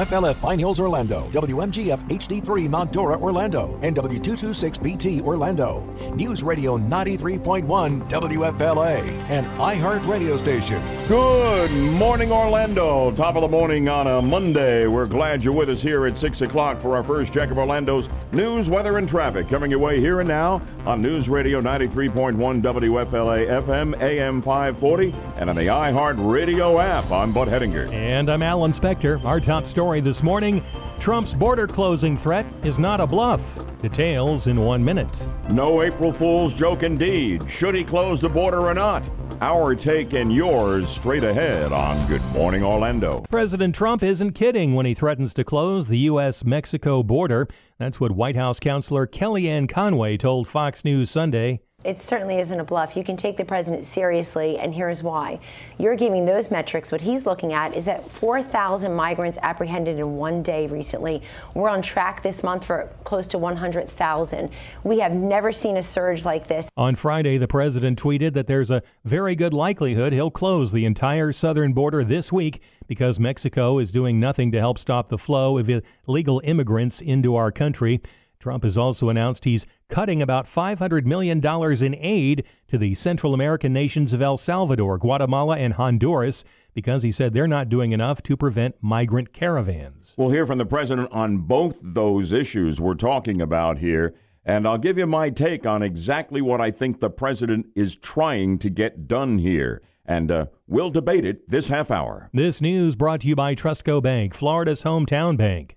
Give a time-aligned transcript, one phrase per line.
[0.00, 5.84] WFLF Pine Hills, Orlando, WMGF HD3 Mount Dora, Orlando, and W226BT, Orlando.
[6.14, 10.82] News Radio 93.1 WFLA, an iHeart radio station.
[11.06, 13.10] Good morning, Orlando.
[13.12, 14.86] Top of the morning on a Monday.
[14.86, 18.08] We're glad you're with us here at 6 o'clock for our first check of Orlando's
[18.32, 19.50] news, weather, and traffic.
[19.50, 25.50] Coming your way here and now on News Radio 93.1 WFLA FM, AM 540, and
[25.50, 27.10] on the iHeart Radio app.
[27.10, 27.92] I'm Bud Hedinger.
[27.92, 29.22] And I'm Alan Spector.
[29.26, 30.62] Our top story this morning
[31.00, 33.40] Trump's border closing threat is not a bluff.
[33.80, 35.10] Details in one minute.
[35.48, 37.50] No April Fool's joke indeed.
[37.50, 39.02] Should he close the border or not?
[39.40, 43.24] Our take and yours straight ahead on Good Morning Orlando.
[43.30, 46.44] President Trump isn't kidding when he threatens to close the U.S.
[46.44, 47.48] Mexico border.
[47.78, 51.62] That's what White House counselor Kellyanne Conway told Fox News Sunday.
[51.82, 52.94] It certainly isn't a bluff.
[52.94, 55.40] You can take the president seriously, and here's why.
[55.78, 56.92] You're giving those metrics.
[56.92, 61.22] What he's looking at is that 4,000 migrants apprehended in one day recently.
[61.54, 64.50] We're on track this month for close to 100,000.
[64.84, 66.68] We have never seen a surge like this.
[66.76, 71.32] On Friday, the president tweeted that there's a very good likelihood he'll close the entire
[71.32, 75.70] southern border this week because Mexico is doing nothing to help stop the flow of
[76.06, 78.02] illegal immigrants into our country.
[78.38, 83.72] Trump has also announced he's cutting about $500 million in aid to the Central American
[83.72, 88.36] nations of El Salvador, Guatemala, and Honduras because he said they're not doing enough to
[88.36, 90.14] prevent migrant caravans.
[90.16, 94.14] We'll hear from the president on both those issues we're talking about here.
[94.44, 98.58] And I'll give you my take on exactly what I think the president is trying
[98.60, 99.82] to get done here.
[100.06, 102.30] And uh, we'll debate it this half hour.
[102.32, 105.76] This news brought to you by Trustco Bank, Florida's hometown bank.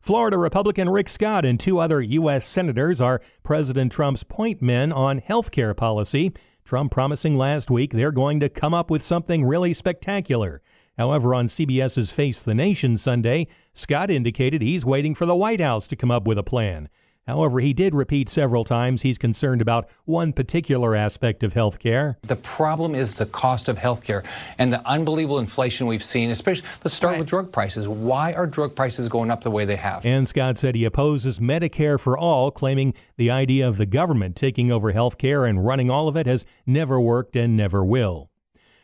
[0.00, 2.46] Florida Republican Rick Scott and two other U.S.
[2.46, 6.32] senators are President Trump's point men on health care policy.
[6.64, 10.62] Trump promising last week they're going to come up with something really spectacular.
[10.96, 15.86] However, on CBS's Face the Nation Sunday, Scott indicated he's waiting for the White House
[15.88, 16.88] to come up with a plan.
[17.26, 22.18] However, he did repeat several times he's concerned about one particular aspect of health care.
[22.22, 24.24] The problem is the cost of health care
[24.58, 27.18] and the unbelievable inflation we've seen, especially let's start right.
[27.20, 27.86] with drug prices.
[27.86, 30.04] Why are drug prices going up the way they have?
[30.04, 34.72] And Scott said he opposes Medicare for all, claiming the idea of the government taking
[34.72, 38.30] over health care and running all of it has never worked and never will.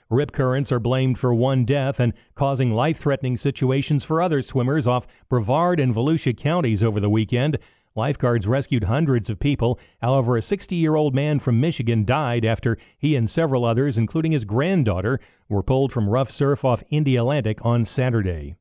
[0.09, 4.87] Rip currents are blamed for one death and causing life threatening situations for other swimmers
[4.87, 7.59] off Brevard and Volusia counties over the weekend.
[7.97, 9.81] Lifeguards rescued hundreds of people.
[10.03, 14.33] However, a 60 year old man from Michigan died after he and several others, including
[14.33, 15.19] his granddaughter,
[15.49, 18.57] were pulled from rough surf off Indialantic on Saturday.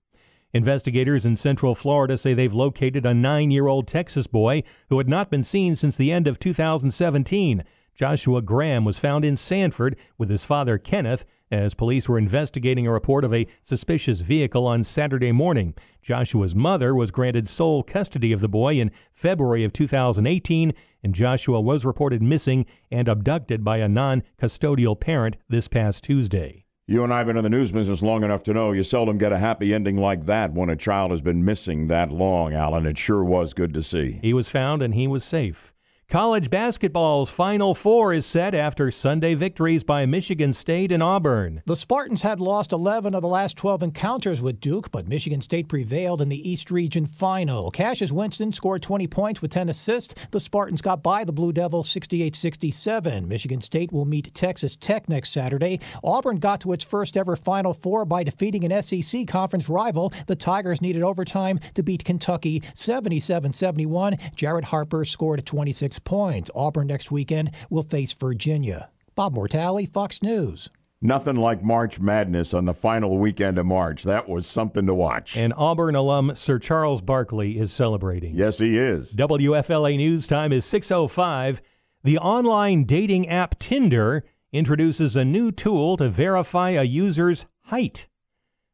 [0.53, 5.09] Investigators in Central Florida say they've located a nine year old Texas boy who had
[5.09, 7.65] not been seen since the end of 2017.
[7.93, 12.91] Joshua Graham was found in Sanford with his father Kenneth as police were investigating a
[12.91, 15.73] report of a suspicious vehicle on Saturday morning.
[16.01, 20.73] Joshua's mother was granted sole custody of the boy in February of 2018,
[21.03, 26.65] and Joshua was reported missing and abducted by a non custodial parent this past Tuesday.
[26.87, 29.17] You and I have been in the news business long enough to know you seldom
[29.17, 32.85] get a happy ending like that when a child has been missing that long, Alan.
[32.85, 34.19] It sure was good to see.
[34.21, 35.73] He was found and he was safe.
[36.15, 41.61] College basketball's Final Four is set after Sunday victories by Michigan State and Auburn.
[41.65, 45.67] The Spartans had lost 11 of the last 12 encounters with Duke, but Michigan State
[45.67, 47.69] prevailed in the East Region Final.
[47.69, 50.15] Cassius Winston scored 20 points with 10 assists.
[50.31, 53.27] The Spartans got by the Blue Devils 68 67.
[53.27, 55.81] Michigan State will meet Texas Tech next Saturday.
[56.01, 60.13] Auburn got to its first ever Final Four by defeating an SEC conference rival.
[60.27, 64.15] The Tigers needed overtime to beat Kentucky 77 71.
[64.37, 66.49] Jared Harper scored 26 points.
[66.55, 68.89] Auburn next weekend will face Virginia.
[69.15, 70.69] Bob Mortale, Fox News.
[71.01, 74.03] Nothing like March Madness on the final weekend of March.
[74.03, 75.35] That was something to watch.
[75.35, 78.33] And Auburn alum Sir Charles Barkley is celebrating.
[78.35, 79.13] Yes, he is.
[79.13, 81.61] WFLA News Time is 6:05.
[82.03, 88.07] The online dating app Tinder introduces a new tool to verify a user's height.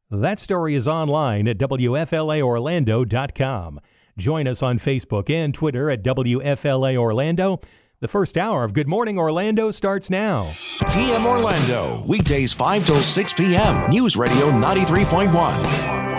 [0.09, 3.79] That story is online at WFLAOrlando.com.
[4.21, 7.59] Join us on Facebook and Twitter at WFLA Orlando.
[8.01, 10.51] The first hour of Good Morning Orlando starts now.
[10.81, 13.89] TM Orlando, weekdays 5 till 6 p.m.
[13.89, 16.12] News Radio 93.1.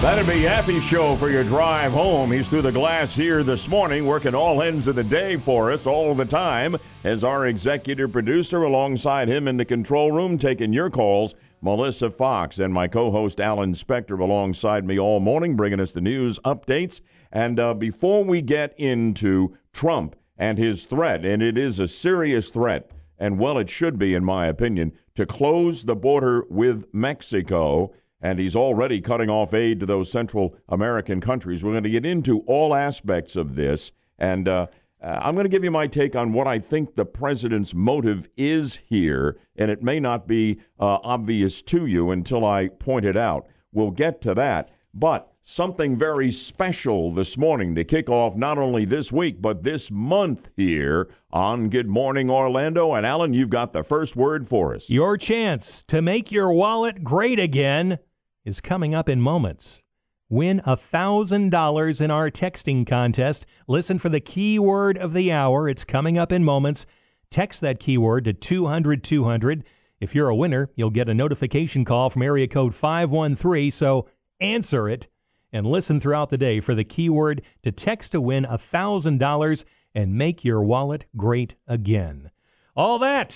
[0.00, 2.30] That'd be Happy Show for your drive home.
[2.30, 5.84] He's through the glass here this morning, working all ends of the day for us
[5.84, 10.90] all the time as our executive producer alongside him in the control room taking your
[10.90, 15.92] calls Melissa Fox and my co host Alan Spector alongside me all morning, bringing us
[15.92, 17.00] the news updates.
[17.32, 22.50] And uh, before we get into Trump and his threat, and it is a serious
[22.50, 27.92] threat, and well, it should be, in my opinion, to close the border with Mexico.
[28.20, 31.62] and he's already cutting off aid to those Central American countries.
[31.62, 34.66] We're going to get into all aspects of this, and uh,
[35.06, 38.28] uh, I'm going to give you my take on what I think the president's motive
[38.36, 43.16] is here, and it may not be uh, obvious to you until I point it
[43.16, 43.46] out.
[43.72, 44.70] We'll get to that.
[44.92, 49.92] But something very special this morning to kick off not only this week, but this
[49.92, 52.94] month here on Good Morning Orlando.
[52.94, 54.90] And Alan, you've got the first word for us.
[54.90, 58.00] Your chance to make your wallet great again
[58.44, 59.82] is coming up in moments.
[60.28, 63.46] Win $1,000 in our texting contest.
[63.68, 65.68] Listen for the keyword of the hour.
[65.68, 66.84] It's coming up in moments.
[67.30, 69.64] Text that keyword to 200 200.
[70.00, 73.70] If you're a winner, you'll get a notification call from area code 513.
[73.70, 74.08] So
[74.40, 75.06] answer it
[75.52, 79.64] and listen throughout the day for the keyword to text to win $1,000
[79.94, 82.30] and make your wallet great again.
[82.74, 83.34] All that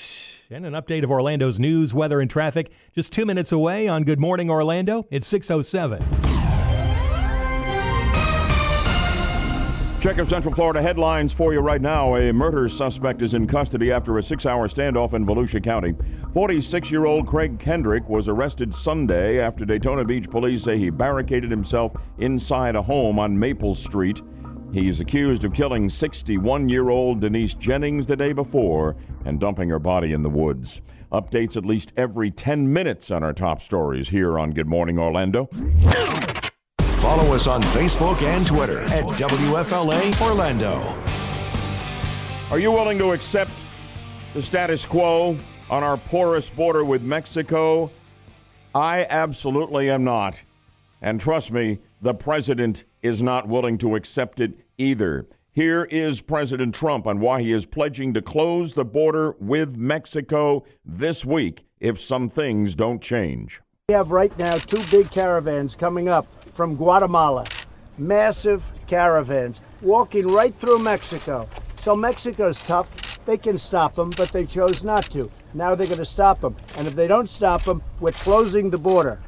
[0.51, 4.21] and an update of Orlando's news, weather, and traffic just two minutes away on Good
[4.21, 5.07] Morning Orlando.
[5.11, 6.30] It's 607.
[10.00, 12.17] Check of Central Florida headlines for you right now.
[12.17, 15.94] A murder suspect is in custody after a six hour standoff in Volusia County.
[16.32, 21.50] 46 year old Craig Kendrick was arrested Sunday after Daytona Beach police say he barricaded
[21.50, 24.23] himself inside a home on Maple Street.
[24.73, 28.96] He's accused of killing 61 year old Denise Jennings the day before
[29.26, 30.81] and dumping her body in the woods.
[31.12, 35.50] Updates at least every 10 minutes on our top stories here on Good Morning Orlando.
[37.00, 40.94] Follow us on Facebook and Twitter at WFLA Orlando.
[42.50, 43.50] Are you willing to accept
[44.35, 45.38] the status quo
[45.70, 47.91] on our porous border with Mexico?
[48.75, 50.43] I absolutely am not.
[51.00, 55.26] And trust me, the president is not willing to accept it either.
[55.53, 60.64] Here is President Trump on why he is pledging to close the border with Mexico
[60.85, 63.62] this week if some things don't change.
[63.91, 67.45] We have right now two big caravans coming up from Guatemala,
[67.99, 71.49] massive caravans walking right through Mexico.
[71.75, 73.19] So Mexico's tough.
[73.25, 75.29] They can stop them, but they chose not to.
[75.55, 76.55] Now they're going to stop them.
[76.79, 79.21] And if they don't stop them, we're closing the border.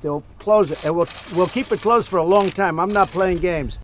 [0.00, 2.80] They'll close it, and we'll, we'll keep it closed for a long time.
[2.80, 3.78] I'm not playing games.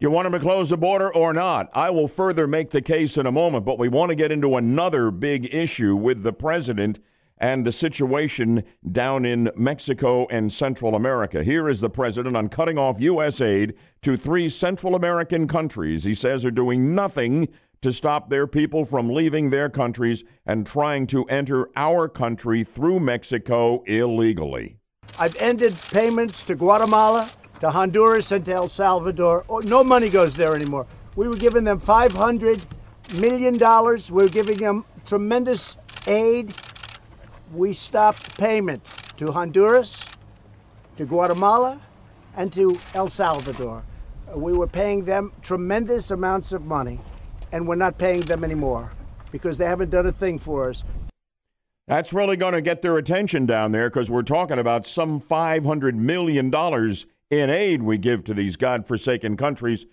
[0.00, 1.68] You want them to close the border or not?
[1.74, 4.56] I will further make the case in a moment, but we want to get into
[4.56, 7.00] another big issue with the president
[7.42, 8.62] and the situation
[8.92, 11.42] down in Mexico and Central America.
[11.42, 13.40] Here is the president on cutting off U.S.
[13.40, 17.48] aid to three Central American countries he says are doing nothing
[17.82, 23.00] to stop their people from leaving their countries and trying to enter our country through
[23.00, 24.76] Mexico illegally.
[25.18, 27.28] I've ended payments to Guatemala,
[27.58, 29.44] to Honduras, and to El Salvador.
[29.48, 30.86] Oh, no money goes there anymore.
[31.16, 32.64] We were giving them $500
[33.20, 33.54] million.
[34.12, 36.54] We are giving them tremendous aid.
[37.52, 38.82] We stopped payment
[39.18, 40.06] to Honduras,
[40.96, 41.80] to Guatemala,
[42.34, 43.82] and to El Salvador.
[44.34, 46.98] We were paying them tremendous amounts of money,
[47.52, 48.92] and we're not paying them anymore
[49.30, 50.82] because they haven't done a thing for us.
[51.86, 55.94] That's really going to get their attention down there because we're talking about some $500
[55.94, 56.50] million
[57.30, 59.84] in aid we give to these godforsaken countries.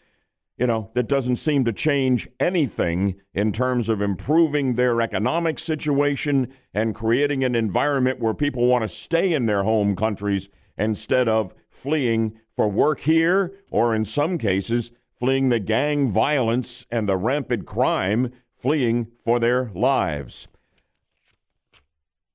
[0.60, 6.54] You know, that doesn't seem to change anything in terms of improving their economic situation
[6.74, 11.54] and creating an environment where people want to stay in their home countries instead of
[11.70, 17.66] fleeing for work here or, in some cases, fleeing the gang violence and the rampant
[17.66, 20.50] crime, fleeing for their lives.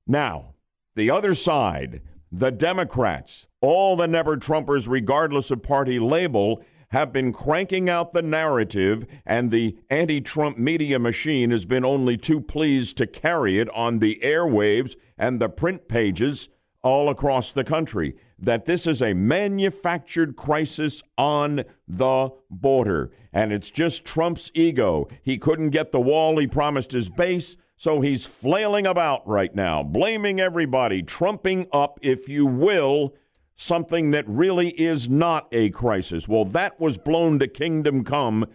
[0.07, 0.55] Now,
[0.95, 2.01] the other side,
[2.31, 8.21] the Democrats, all the never Trumpers, regardless of party label, have been cranking out the
[8.21, 13.69] narrative, and the anti Trump media machine has been only too pleased to carry it
[13.69, 16.49] on the airwaves and the print pages
[16.83, 23.11] all across the country that this is a manufactured crisis on the border.
[23.33, 25.07] And it's just Trump's ego.
[25.23, 27.57] He couldn't get the wall he promised his base.
[27.77, 33.13] So he's flailing about right now, blaming everybody, trumping up, if you will,
[33.55, 36.27] something that really is not a crisis.
[36.27, 38.45] Well, that was blown to kingdom come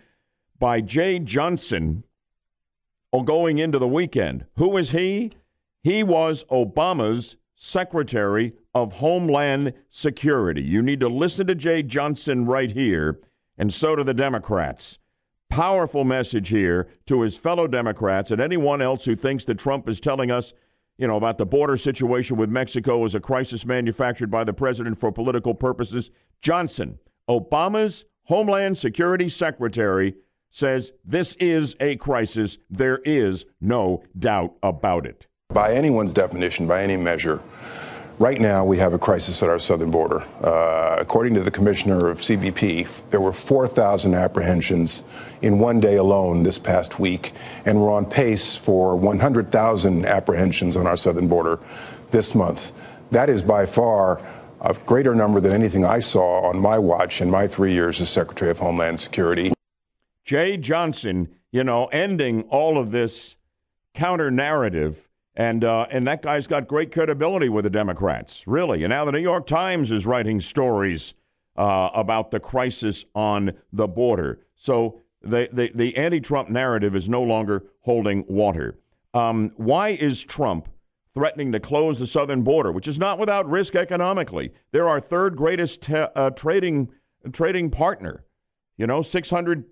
[0.58, 2.04] by Jeh Johnson
[3.12, 4.46] oh, going into the weekend.
[4.56, 5.32] Who is he?
[5.82, 10.62] He was Obama's Secretary of Homeland Security.
[10.62, 13.20] You need to listen to Jeh Johnson right here,
[13.56, 14.98] and so do the Democrats
[15.50, 20.00] powerful message here to his fellow Democrats and anyone else who thinks that Trump is
[20.00, 20.54] telling us,
[21.00, 25.00] you know, about the border situation with Mexico as a crisis manufactured by the president
[25.00, 26.10] for political purposes.
[26.42, 30.14] Johnson, Obama's Homeland Security Secretary,
[30.50, 32.58] says this is a crisis.
[32.68, 35.26] There is no doubt about it.
[35.48, 37.40] By anyone's definition, by any measure,
[38.20, 40.22] Right now, we have a crisis at our southern border.
[40.42, 45.04] Uh, according to the commissioner of CBP, there were 4,000 apprehensions
[45.40, 47.32] in one day alone this past week,
[47.64, 51.58] and we're on pace for 100,000 apprehensions on our southern border
[52.10, 52.72] this month.
[53.10, 54.22] That is by far
[54.60, 58.10] a greater number than anything I saw on my watch in my three years as
[58.10, 59.50] Secretary of Homeland Security.
[60.26, 63.36] Jeh Johnson, you know, ending all of this
[63.94, 65.08] counter narrative.
[65.36, 68.82] And, uh, and that guy's got great credibility with the Democrats, really.
[68.82, 71.14] And now the New York Times is writing stories
[71.56, 74.40] uh, about the crisis on the border.
[74.56, 78.78] So the, the, the anti Trump narrative is no longer holding water.
[79.14, 80.68] Um, why is Trump
[81.12, 84.52] threatening to close the southern border, which is not without risk economically?
[84.72, 86.90] They're our third greatest te- uh, trading,
[87.32, 88.24] trading partner.
[88.76, 89.64] You know, $600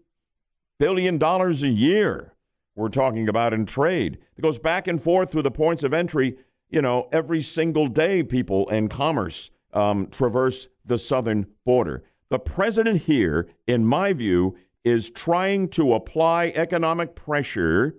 [0.78, 2.34] billion a year
[2.78, 4.18] we're talking about in trade.
[4.36, 6.36] It goes back and forth through the points of entry.
[6.70, 12.04] You know, every single day, people and commerce um, traverse the southern border.
[12.28, 17.96] The president here, in my view, is trying to apply economic pressure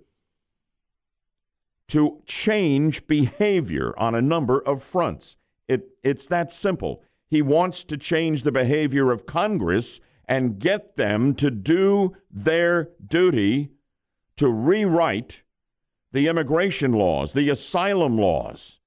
[1.89, 5.36] to change behavior on a number of fronts.
[5.67, 7.03] It, it's that simple.
[7.27, 13.71] He wants to change the behavior of Congress and get them to do their duty
[14.39, 15.41] to rewrite
[16.13, 18.79] the immigration laws, the asylum laws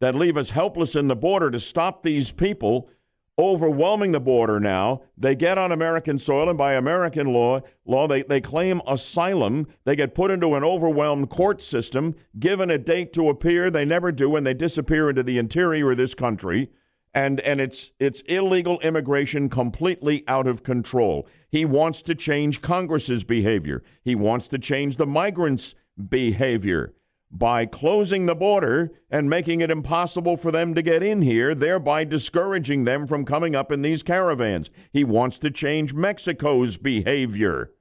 [0.00, 2.88] that leave us helpless in the border to stop these people
[3.36, 5.02] overwhelming the border now.
[5.18, 9.66] They get on American soil, and by American law, law they, they claim asylum.
[9.84, 13.72] They get put into an overwhelmed court system, given a date to appear.
[13.72, 16.70] They never do, and they disappear into the interior of this country.
[17.14, 21.26] And, and it's, it's illegal immigration completely out of control.
[21.50, 23.82] He wants to change Congress's behavior.
[24.02, 25.74] He wants to change the migrants'
[26.08, 26.94] behavior
[27.30, 32.04] by closing the border and making it impossible for them to get in here, thereby
[32.04, 34.70] discouraging them from coming up in these caravans.
[34.92, 37.72] He wants to change Mexico's behavior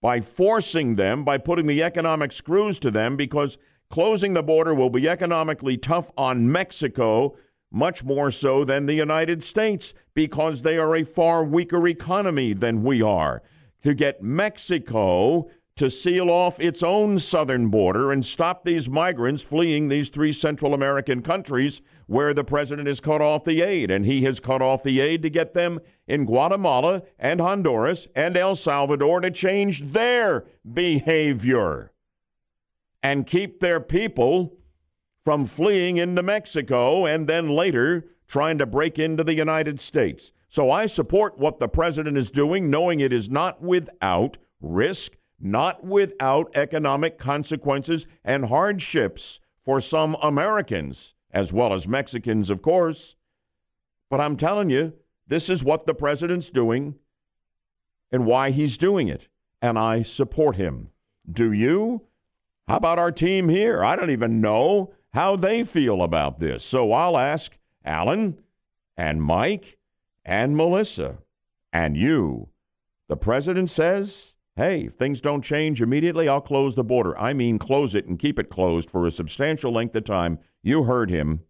[0.00, 3.58] by forcing them, by putting the economic screws to them, because
[3.90, 7.36] closing the border will be economically tough on Mexico,
[7.76, 12.82] much more so than the United States, because they are a far weaker economy than
[12.82, 13.42] we are.
[13.82, 19.88] To get Mexico to seal off its own southern border and stop these migrants fleeing
[19.88, 23.90] these three Central American countries where the president has cut off the aid.
[23.90, 25.78] And he has cut off the aid to get them
[26.08, 31.92] in Guatemala and Honduras and El Salvador to change their behavior
[33.02, 34.56] and keep their people
[35.26, 40.30] from fleeing into Mexico and then later trying to break into the United States.
[40.48, 45.84] So I support what the president is doing, knowing it is not without risk not
[45.84, 53.16] without economic consequences and hardships for some Americans, as well as Mexicans, of course.
[54.08, 54.92] But I'm telling you,
[55.26, 56.94] this is what the president's doing
[58.12, 59.28] and why he's doing it.
[59.60, 60.90] And I support him.
[61.30, 62.02] Do you?
[62.68, 63.82] How about our team here?
[63.82, 66.62] I don't even know how they feel about this.
[66.62, 67.56] So I'll ask
[67.86, 68.38] Alan
[68.98, 69.78] and Mike
[70.26, 71.16] and Melissa
[71.72, 72.50] and you.
[73.08, 77.18] The president says hey, if things don't change immediately, I'll close the border.
[77.18, 80.38] I mean, close it and keep it closed for a substantial length of time.
[80.62, 81.40] You heard him,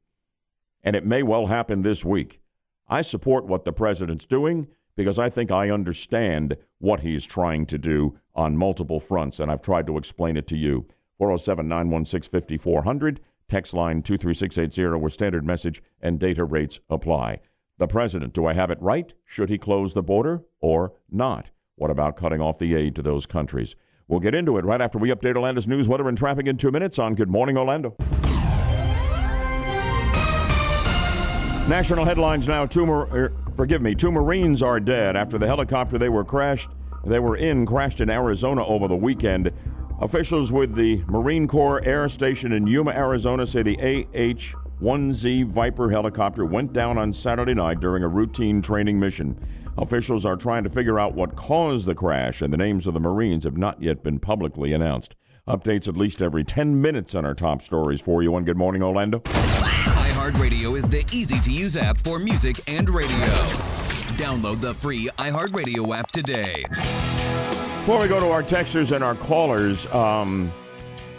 [0.85, 2.41] and it may well happen this week.
[2.89, 7.79] I support what the president's doing because I think I understand what he's trying to
[7.79, 10.87] do on multiple fronts, and I've tried to explain it to you.
[11.19, 17.41] 407 916 5400, text line 23680, where standard message and data rates apply.
[17.79, 19.13] The president, do I have it right?
[19.25, 21.51] Should he close the border or not?
[21.77, 23.77] What about cutting off the aid to those countries?
[24.09, 26.71] We'll get into it right after we update Orlando's news, weather, and traffic in two
[26.71, 27.97] minutes on Good Morning Orlando.
[31.69, 32.65] National headlines now.
[32.65, 36.71] Two, er, forgive me, two Marines are dead after the helicopter they were crashed.
[37.05, 39.51] They were in crashed in Arizona over the weekend.
[40.01, 45.91] Officials with the Marine Corps Air Station in Yuma, Arizona, say the AH 1Z Viper
[45.91, 49.41] helicopter went down on Saturday night during a routine training mission.
[49.79, 53.01] Officials are trying to figure out what caused the crash, and the names of the
[53.01, 55.17] Marines have not yet been publicly announced.
[55.49, 58.83] Updates at least every 10 minutes on our top stories for you on Good Morning
[58.83, 59.21] Orlando.
[59.21, 63.17] iHeartRadio is the easy to use app for music and radio.
[64.19, 66.65] Download the free iHeartRadio app today.
[67.87, 70.53] Before we go to our texters and our callers, um,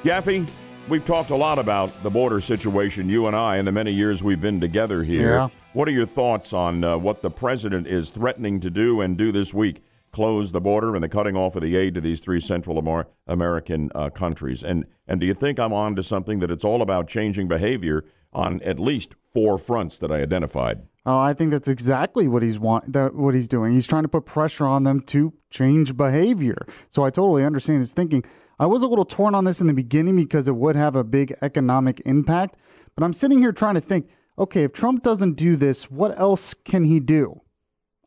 [0.03, 0.45] Yaffee,
[0.89, 4.21] we've talked a lot about the border situation, you and I, in the many years
[4.21, 5.35] we've been together here.
[5.35, 5.49] Yeah.
[5.71, 9.31] What are your thoughts on uh, what the president is threatening to do and do
[9.31, 9.81] this week?
[10.11, 13.89] Close the border and the cutting off of the aid to these three Central American
[13.95, 14.61] uh, countries.
[14.61, 18.03] And and do you think I'm on to something that it's all about changing behavior
[18.33, 20.81] on at least four fronts that I identified.
[21.07, 23.71] Oh, I think that's exactly what he's want that what he's doing.
[23.71, 26.67] He's trying to put pressure on them to change behavior.
[26.89, 28.25] So I totally understand his thinking.
[28.59, 31.05] I was a little torn on this in the beginning because it would have a
[31.05, 32.57] big economic impact,
[32.93, 36.53] but I'm sitting here trying to think, okay, if Trump doesn't do this, what else
[36.53, 37.41] can he do?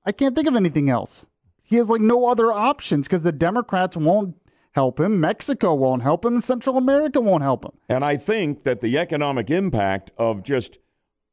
[0.04, 1.26] I can't think of anything else.
[1.62, 4.36] He has like no other options because the Democrats won't
[4.72, 5.20] help him.
[5.20, 6.38] Mexico won't help him.
[6.40, 7.72] Central America won't help him.
[7.88, 10.78] And I think that the economic impact of just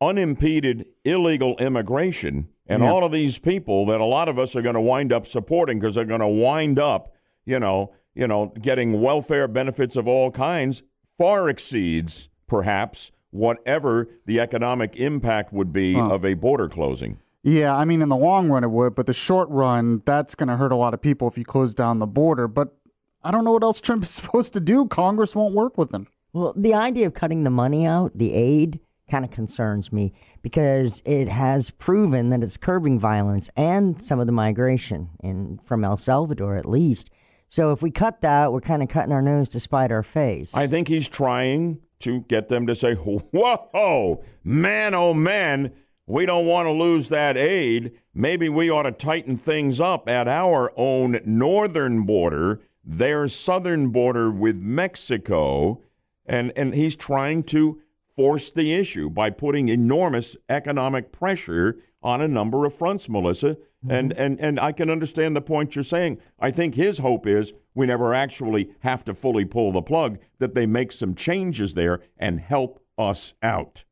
[0.02, 2.92] unimpeded illegal immigration and yeah.
[2.92, 5.80] all of these people that a lot of us are going to wind up supporting
[5.80, 7.14] because they're going to wind up,
[7.46, 10.84] you know, you know, getting welfare benefits of all kinds
[11.18, 16.10] far exceeds perhaps whatever the economic impact would be huh.
[16.10, 17.20] of a border closing.
[17.44, 20.50] Yeah, I mean, in the long run it would, but the short run, that's going
[20.50, 22.48] to hurt a lot of people if you close down the border.
[22.48, 22.76] But
[23.24, 24.88] I don't know what else Trump is supposed to do.
[24.88, 26.08] Congress won't work with him.
[26.34, 31.02] Well, the idea of cutting the money out, the aid, kind of concerns me because
[31.06, 35.98] it has proven that it's curbing violence and some of the migration in from El
[35.98, 37.10] Salvador at least.
[37.50, 40.54] So if we cut that, we're kind of cutting our nose to spite our face.
[40.54, 45.72] I think he's trying to get them to say, "Whoa, man, oh man,
[46.06, 47.94] we don't want to lose that aid.
[48.14, 54.30] Maybe we ought to tighten things up at our own northern border, their southern border
[54.30, 55.82] with Mexico."
[56.26, 57.82] And and he's trying to
[58.18, 63.56] force the issue by putting enormous economic pressure on a number of fronts, Melissa.
[63.86, 63.92] Mm-hmm.
[63.92, 66.18] And, and, and I can understand the point you're saying.
[66.40, 70.56] I think his hope is we never actually have to fully pull the plug, that
[70.56, 73.86] they make some changes there and help us out.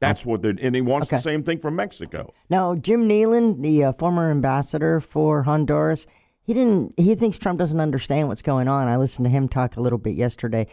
[0.00, 1.16] That's what they're, and he wants okay.
[1.16, 2.32] the same thing from Mexico.
[2.48, 6.06] Now, Jim Nealon, the uh, former ambassador for Honduras,
[6.42, 6.94] he didn't.
[6.96, 8.88] He thinks Trump doesn't understand what's going on.
[8.88, 10.66] I listened to him talk a little bit yesterday,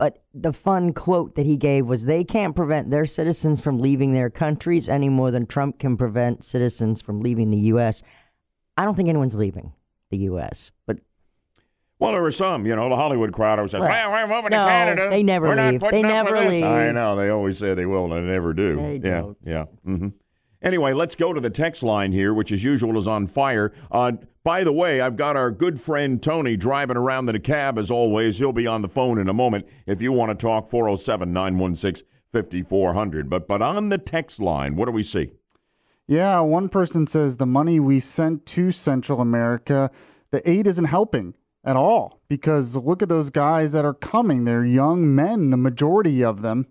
[0.00, 4.14] but the fun quote that he gave was they can't prevent their citizens from leaving
[4.14, 8.02] their countries any more than Trump can prevent citizens from leaving the U.S.
[8.78, 9.74] I don't think anyone's leaving
[10.08, 11.00] the U.S., but.
[11.98, 14.52] Well, there were some, you know, the Hollywood crowd who said, well, well, we're moving
[14.52, 15.08] no, to Canada.
[15.10, 15.82] They never we're leave.
[15.82, 16.64] They never leave.
[16.64, 17.14] I know.
[17.14, 18.76] They always say they will, and they never do.
[18.76, 19.36] They yeah, don't.
[19.44, 19.64] yeah.
[19.86, 20.08] Mm-hmm.
[20.62, 23.74] Anyway, let's go to the text line here, which as usual is on fire.
[23.90, 27.78] Uh, by the way, I've got our good friend Tony driving around in a cab
[27.78, 28.38] as always.
[28.38, 32.06] He'll be on the phone in a moment if you want to talk 407 916
[32.32, 33.28] 5400.
[33.28, 35.32] But but on the text line, what do we see?
[36.06, 39.90] Yeah, one person says the money we sent to Central America,
[40.30, 44.44] the aid isn't helping at all because look at those guys that are coming.
[44.44, 46.66] They're young men, the majority of them.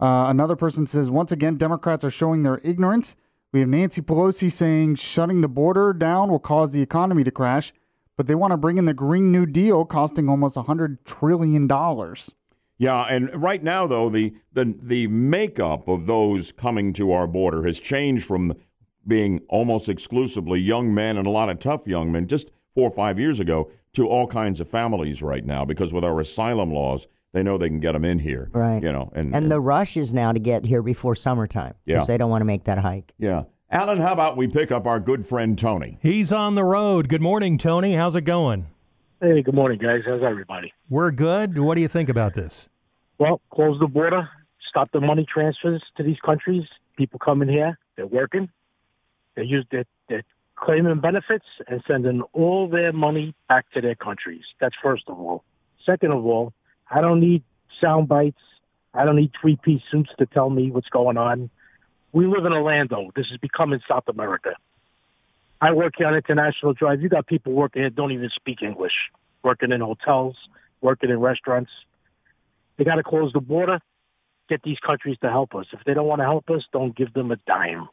[0.00, 3.16] Uh, another person says, once again, Democrats are showing their ignorance.
[3.54, 7.72] We have Nancy Pelosi saying shutting the border down will cause the economy to crash,
[8.16, 11.68] but they want to bring in the Green New Deal costing almost $100 trillion.
[12.78, 17.64] Yeah, and right now though the, the the makeup of those coming to our border
[17.64, 18.54] has changed from
[19.06, 22.94] being almost exclusively young men and a lot of tough young men just four or
[22.94, 27.06] five years ago to all kinds of families right now because with our asylum laws
[27.34, 28.48] they know they can get them in here.
[28.52, 28.82] Right.
[28.82, 31.74] You know, and, and, and the rush is now to get here before summertime.
[31.84, 32.04] Yeah.
[32.04, 33.12] They don't want to make that hike.
[33.18, 33.42] Yeah.
[33.70, 35.98] Alan, how about we pick up our good friend Tony?
[36.00, 37.08] He's on the road.
[37.08, 37.96] Good morning, Tony.
[37.96, 38.68] How's it going?
[39.20, 40.02] Hey, good morning, guys.
[40.06, 40.72] How's everybody?
[40.88, 41.58] We're good.
[41.58, 42.68] What do you think about this?
[43.18, 44.28] Well, close the border,
[44.68, 46.62] stop the money transfers to these countries.
[46.96, 48.48] People coming here, they're working,
[49.34, 50.22] they use their, they're
[50.56, 54.42] claiming benefits and sending all their money back to their countries.
[54.60, 55.42] That's first of all.
[55.84, 56.52] Second of all,
[56.90, 57.42] I don't need
[57.80, 58.40] sound bites.
[58.92, 61.50] I don't need three piece suits to tell me what's going on.
[62.12, 63.10] We live in Orlando.
[63.16, 64.50] This is becoming South America.
[65.60, 67.00] I work here on International Drive.
[67.00, 68.92] You got people working here don't even speak English,
[69.42, 70.36] working in hotels,
[70.80, 71.70] working in restaurants.
[72.76, 73.80] They got to close the border,
[74.48, 75.66] get these countries to help us.
[75.72, 77.88] If they don't want to help us, don't give them a dime.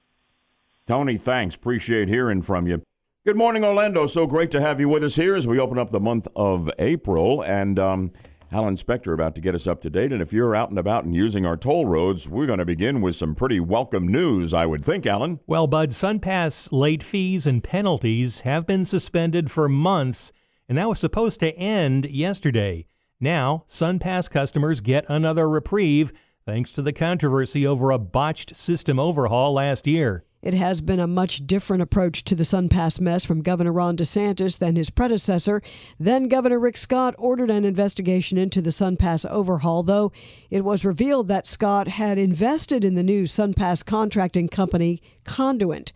[0.87, 1.55] Tony, thanks.
[1.55, 2.81] Appreciate hearing from you.
[3.25, 4.07] Good morning, Orlando.
[4.07, 6.69] So great to have you with us here as we open up the month of
[6.79, 7.43] April.
[7.43, 8.11] And um,
[8.53, 10.11] Alan Spector about to get us up to date.
[10.11, 12.99] And if you're out and about and using our toll roads, we're going to begin
[12.99, 15.39] with some pretty welcome news, I would think, Alan.
[15.47, 20.33] Well, Bud, SunPass late fees and penalties have been suspended for months,
[20.67, 22.87] and that was supposed to end yesterday.
[23.21, 26.11] Now, SunPass customers get another reprieve
[26.51, 30.25] thanks to the controversy over a botched system overhaul last year.
[30.41, 34.59] It has been a much different approach to the SunPass mess from Governor Ron DeSantis
[34.59, 35.61] than his predecessor.
[35.97, 40.11] Then Governor Rick Scott ordered an investigation into the SunPass overhaul, though
[40.49, 45.93] it was revealed that Scott had invested in the new SunPass contracting company, Conduent.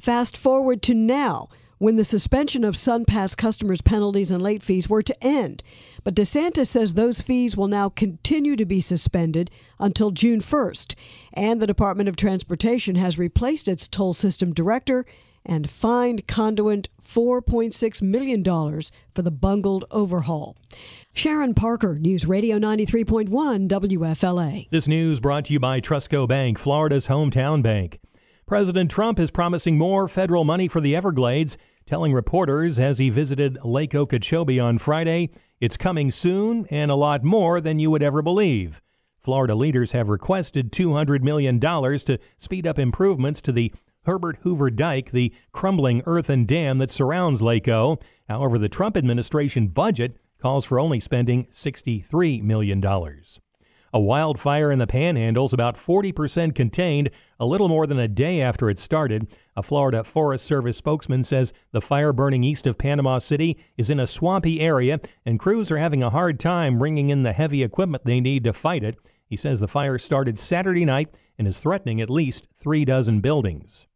[0.00, 1.48] Fast forward to now.
[1.82, 5.64] When the suspension of SunPass customers' penalties and late fees were to end.
[6.04, 10.94] But DeSantis says those fees will now continue to be suspended until June 1st.
[11.32, 15.04] And the Department of Transportation has replaced its toll system director
[15.44, 20.56] and fined Conduent $4.6 million for the bungled overhaul.
[21.12, 23.26] Sharon Parker, News Radio 93.1
[23.66, 24.70] WFLA.
[24.70, 27.98] This news brought to you by Trustco Bank, Florida's hometown bank.
[28.46, 31.56] President Trump is promising more federal money for the Everglades
[31.92, 35.28] telling reporters as he visited Lake Okeechobee on Friday,
[35.60, 38.80] it's coming soon and a lot more than you would ever believe.
[39.20, 43.74] Florida leaders have requested $200 million to speed up improvements to the
[44.06, 47.98] Herbert Hoover Dike, the crumbling earthen dam that surrounds Lake O.
[48.26, 52.82] However, the Trump administration budget calls for only spending $63 million.
[53.94, 58.70] A wildfire in the panhandles, about 40% contained, a little more than a day after
[58.70, 59.26] it started.
[59.54, 64.00] A Florida Forest Service spokesman says the fire burning east of Panama City is in
[64.00, 68.06] a swampy area, and crews are having a hard time bringing in the heavy equipment
[68.06, 68.96] they need to fight it.
[69.26, 73.86] He says the fire started Saturday night and is threatening at least three dozen buildings.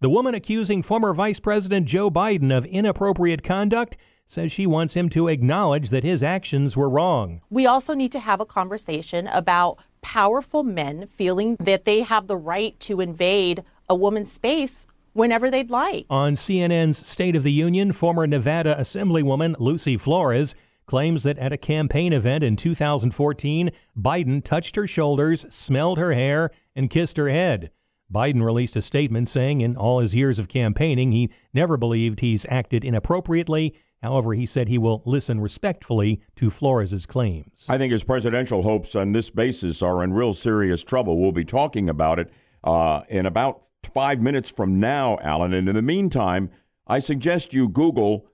[0.00, 5.08] The woman accusing former Vice President Joe Biden of inappropriate conduct says she wants him
[5.10, 7.42] to acknowledge that his actions were wrong.
[7.48, 12.36] We also need to have a conversation about powerful men feeling that they have the
[12.36, 16.06] right to invade a woman's space whenever they'd like.
[16.10, 20.54] On CNN's State of the Union, former Nevada Assemblywoman Lucy Flores
[20.86, 26.50] claims that at a campaign event in 2014, Biden touched her shoulders, smelled her hair,
[26.76, 27.70] and kissed her head.
[28.12, 32.46] Biden released a statement saying in all his years of campaigning, he never believed he's
[32.48, 37.66] acted inappropriately However, he said he will listen respectfully to Flores's claims.
[37.68, 41.20] I think his presidential hopes on this basis are in real serious trouble.
[41.20, 42.30] We'll be talking about it
[42.62, 45.52] uh, in about five minutes from now, Alan.
[45.52, 46.50] And in the meantime,
[46.86, 48.26] I suggest you Google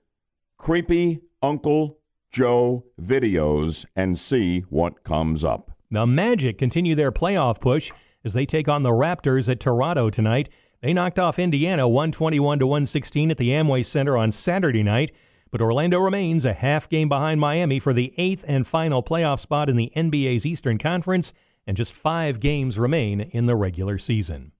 [0.57, 1.99] creepy Uncle
[2.31, 5.71] Joe videos and see what comes up.
[5.91, 7.91] The Magic continue their playoff push
[8.25, 10.49] as they take on the Raptors at Toronto tonight.
[10.81, 15.11] They knocked off Indiana 121 to 116 at the Amway Center on Saturday night.
[15.51, 19.69] But Orlando remains a half game behind Miami for the eighth and final playoff spot
[19.69, 21.31] in the NBA's Eastern Conference,
[21.67, 24.52] and just five games remain in the regular season.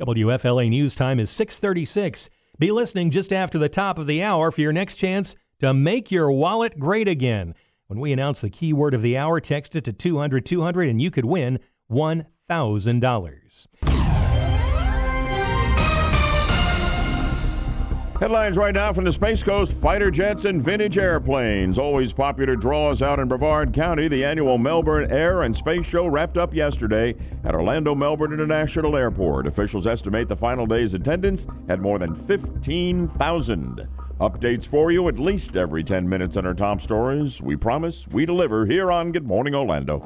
[0.00, 2.30] WFLA News Time is 636.
[2.56, 6.12] Be listening just after the top of the hour for your next chance to make
[6.12, 7.52] your wallet great again.
[7.88, 11.10] When we announce the keyword of the hour, text it to 200 200 and you
[11.10, 11.58] could win
[11.90, 13.66] $1,000.
[18.20, 21.78] Headlines right now from the Space Coast fighter jets and vintage airplanes.
[21.78, 24.08] Always popular draws out in Brevard County.
[24.08, 29.46] The annual Melbourne Air and Space Show wrapped up yesterday at Orlando Melbourne International Airport.
[29.46, 33.88] Officials estimate the final day's attendance had more than 15,000.
[34.20, 37.40] Updates for you at least every 10 minutes on our top stories.
[37.40, 40.00] We promise we deliver here on Good Morning Orlando.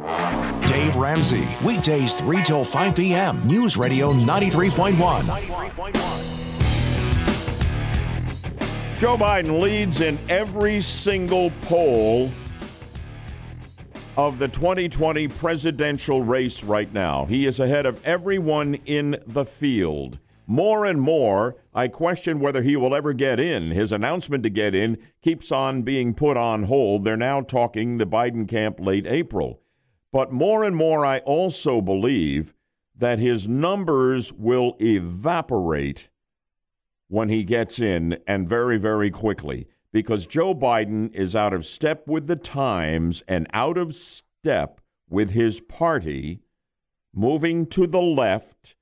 [0.67, 3.49] Dave Ramsey, weekdays 3 till 5 p.m.
[3.49, 5.23] News Radio 93.1.
[5.23, 6.32] 93.1.
[9.03, 12.31] Joe Biden leads in every single poll
[14.17, 17.25] of the 2020 presidential race right now.
[17.25, 20.21] He is ahead of everyone in the field.
[20.47, 23.73] More and more, I question whether he will ever get in.
[23.73, 27.03] His announcement to get in keeps on being put on hold.
[27.03, 29.63] They're now talking the Biden camp late April.
[30.13, 32.55] But more and more, I also believe
[32.97, 36.09] that his numbers will evaporate
[37.13, 42.09] when he gets in, and very, very quickly, because Joe Biden is out of step
[42.09, 46.41] with the times and out of step with his party,
[47.15, 48.77] moving to the left.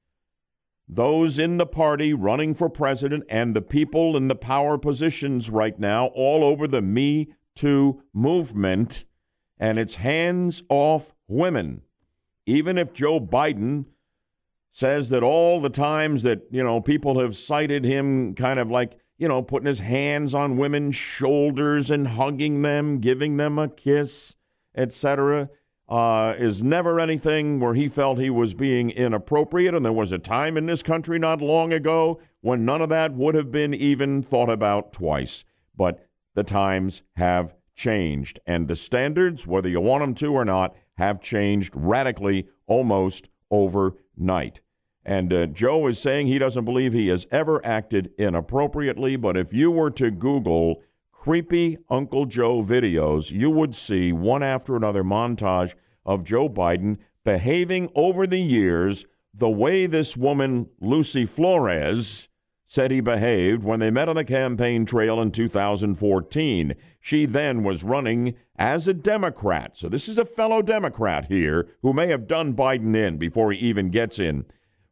[0.89, 5.77] Those in the party running for president and the people in the power positions right
[5.77, 9.07] now, all over the Me Too movement,
[9.59, 11.83] and it's hands off women.
[12.47, 13.87] Even if Joe Biden
[14.73, 18.97] says that all the times that, you know, people have cited him kind of like,
[19.19, 24.37] you know, putting his hands on women's shoulders and hugging them, giving them a kiss,
[24.75, 25.51] etc.,
[25.89, 29.75] uh, is never anything where he felt he was being inappropriate.
[29.75, 33.13] And there was a time in this country not long ago when none of that
[33.13, 35.45] would have been even thought about twice.
[35.77, 40.77] But the times have changed, and the standards, whether you want them to or not,
[40.97, 43.29] have changed radically almost
[44.17, 44.61] overnight.
[45.05, 49.53] And uh, Joe is saying he doesn't believe he has ever acted inappropriately, but if
[49.53, 55.75] you were to Google creepy Uncle Joe videos, you would see one after another montage
[56.05, 62.29] of Joe Biden behaving over the years the way this woman, Lucy Flores,
[62.71, 66.77] said he behaved when they met on the campaign trail in 2014.
[67.01, 69.77] She then was running as a Democrat.
[69.77, 73.59] So this is a fellow Democrat here who may have done Biden in before he
[73.59, 74.45] even gets in.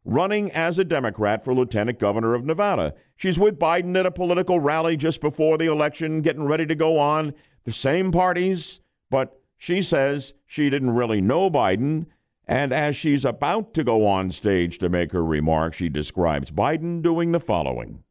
[0.03, 2.95] Running as a Democrat for lieutenant governor of Nevada.
[3.15, 6.99] She's with Biden at a political rally just before the election, getting ready to go
[6.99, 7.33] on.
[7.63, 12.07] The same parties, but she says she didn't really know Biden
[12.49, 17.03] and as she's about to go on stage to make her remark, she describes Biden
[17.03, 18.03] doing the following.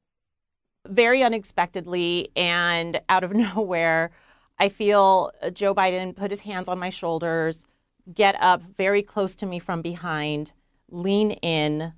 [0.86, 4.12] Very unexpectedly and out of nowhere,
[4.56, 7.66] I feel Joe Biden put his hands on my shoulders,
[8.14, 10.52] get up very close to me from behind,
[10.88, 11.94] lean in,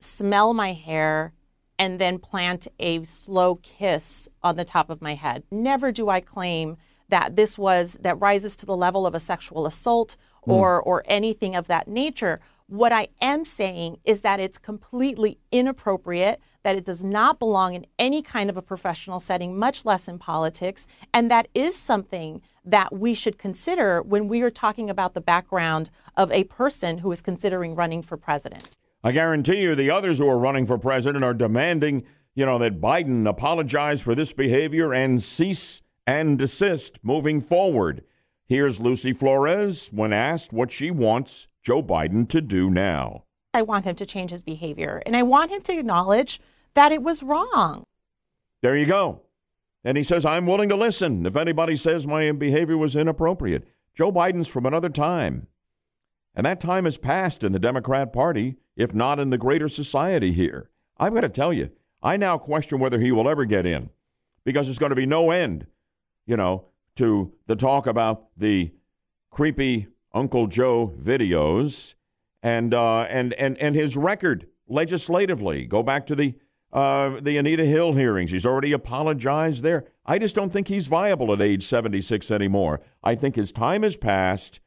[0.00, 1.34] smell my hair,
[1.78, 5.44] and then plant a slow kiss on the top of my head.
[5.52, 6.78] Never do I claim
[7.10, 10.16] that this was that rises to the level of a sexual assault.
[10.46, 10.52] Hmm.
[10.52, 12.38] or or anything of that nature.
[12.68, 17.86] What I am saying is that it's completely inappropriate, that it does not belong in
[17.96, 22.92] any kind of a professional setting, much less in politics, and that is something that
[22.92, 27.22] we should consider when we are talking about the background of a person who is
[27.22, 28.76] considering running for president.
[29.04, 32.04] I guarantee you the others who are running for president are demanding,
[32.34, 38.02] you know, that Biden apologize for this behavior and cease and desist moving forward.
[38.48, 43.24] Here's Lucy Flores when asked what she wants Joe Biden to do now.
[43.52, 46.40] I want him to change his behavior, and I want him to acknowledge
[46.74, 47.82] that it was wrong.
[48.62, 49.22] There you go.
[49.82, 53.66] And he says, I'm willing to listen if anybody says my behavior was inappropriate.
[53.96, 55.48] Joe Biden's from another time.
[56.32, 60.32] And that time has passed in the Democrat Party, if not in the greater society
[60.32, 60.70] here.
[60.98, 63.90] I've got to tell you, I now question whether he will ever get in
[64.44, 65.66] because there's going to be no end,
[66.26, 68.72] you know, to the talk about the
[69.30, 71.94] creepy Uncle Joe videos
[72.42, 75.66] and uh, and and and his record legislatively.
[75.66, 76.34] Go back to the
[76.72, 78.30] uh, the Anita Hill hearings.
[78.30, 79.84] He's already apologized there.
[80.04, 82.80] I just don't think he's viable at age 76 anymore.
[83.02, 84.60] I think his time has passed,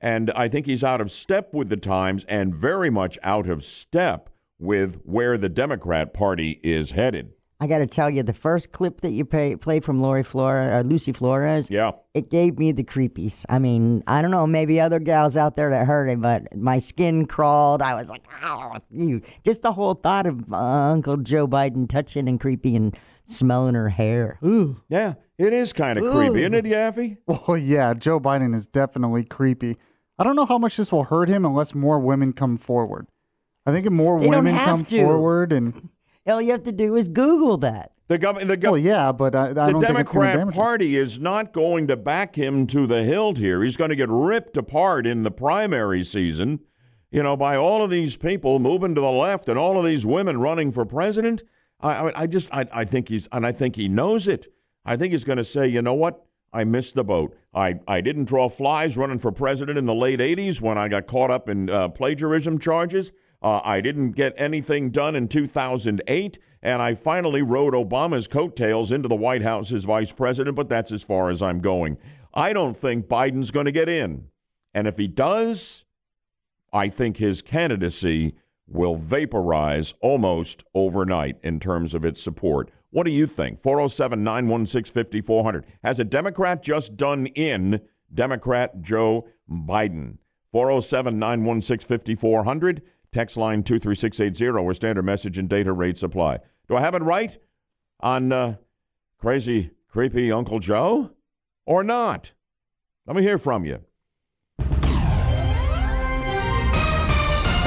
[0.00, 3.64] and I think he's out of step with the times and very much out of
[3.64, 7.32] step with where the Democrat Party is headed.
[7.60, 10.72] I got to tell you, the first clip that you play, played from Lori Flores,
[10.72, 13.44] or Lucy Flores, yeah, it gave me the creepies.
[13.48, 16.78] I mean, I don't know, maybe other gals out there that heard it, but my
[16.78, 17.82] skin crawled.
[17.82, 19.22] I was like, oh, you.
[19.44, 22.96] Just the whole thought of uh, Uncle Joe Biden touching and creepy and
[23.28, 24.38] smelling her hair.
[24.44, 24.80] Ooh.
[24.88, 27.16] Yeah, it is kind of creepy, isn't it, Yaffee?
[27.26, 29.76] Well, yeah, Joe Biden is definitely creepy.
[30.16, 33.08] I don't know how much this will hurt him unless more women come forward.
[33.66, 35.04] I think if more they women come to.
[35.04, 35.90] forward and
[36.30, 37.92] all you have to do is Google that.
[38.08, 41.52] The government, the go- well, yeah, but I, I the don't Democrat Party is not
[41.52, 43.62] going to back him to the hilt here.
[43.62, 46.60] He's going to get ripped apart in the primary season,
[47.10, 50.06] you know, by all of these people moving to the left and all of these
[50.06, 51.42] women running for president.
[51.80, 54.46] I, I, I just, I, I think he's, and I think he knows it.
[54.86, 56.24] I think he's going to say, you know what?
[56.50, 57.36] I missed the boat.
[57.52, 61.06] I, I didn't draw flies running for president in the late 80s when I got
[61.06, 63.12] caught up in uh, plagiarism charges.
[63.40, 69.08] Uh, I didn't get anything done in 2008, and I finally rode Obama's coattails into
[69.08, 71.98] the White House as vice president, but that's as far as I'm going.
[72.34, 74.26] I don't think Biden's going to get in.
[74.74, 75.84] And if he does,
[76.72, 78.34] I think his candidacy
[78.66, 82.70] will vaporize almost overnight in terms of its support.
[82.90, 83.62] What do you think?
[83.62, 85.64] 407 916 5400.
[85.84, 87.80] Has a Democrat just done in
[88.12, 90.18] Democrat Joe Biden?
[90.52, 92.82] 407 916 5400.
[93.12, 96.38] Text line 23680 where standard message and data rates apply.
[96.68, 97.36] Do I have it right
[98.00, 98.56] on uh,
[99.18, 101.10] crazy, creepy Uncle Joe
[101.64, 102.32] or not?
[103.06, 103.80] Let me hear from you.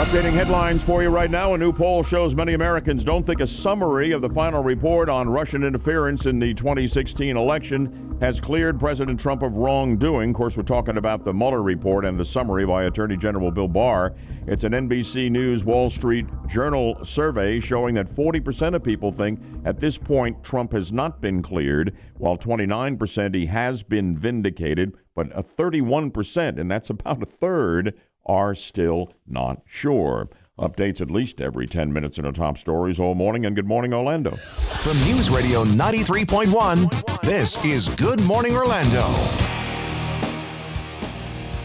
[0.01, 1.53] Updating headlines for you right now.
[1.53, 5.29] A new poll shows many Americans don't think a summary of the final report on
[5.29, 10.31] Russian interference in the 2016 election has cleared President Trump of wrongdoing.
[10.31, 13.67] Of course, we're talking about the Mueller report and the summary by Attorney General Bill
[13.67, 14.15] Barr.
[14.47, 19.79] It's an NBC News Wall Street Journal survey showing that 40% of people think at
[19.79, 25.43] this point Trump has not been cleared, while 29% he has been vindicated, but a
[25.43, 27.93] 31%, and that's about a third,
[28.25, 30.29] are still not sure.
[30.59, 33.45] Updates at least every 10 minutes in our top stories all morning.
[33.45, 34.29] And good morning, Orlando.
[34.29, 39.07] From News Radio 93.1, this is Good Morning Orlando.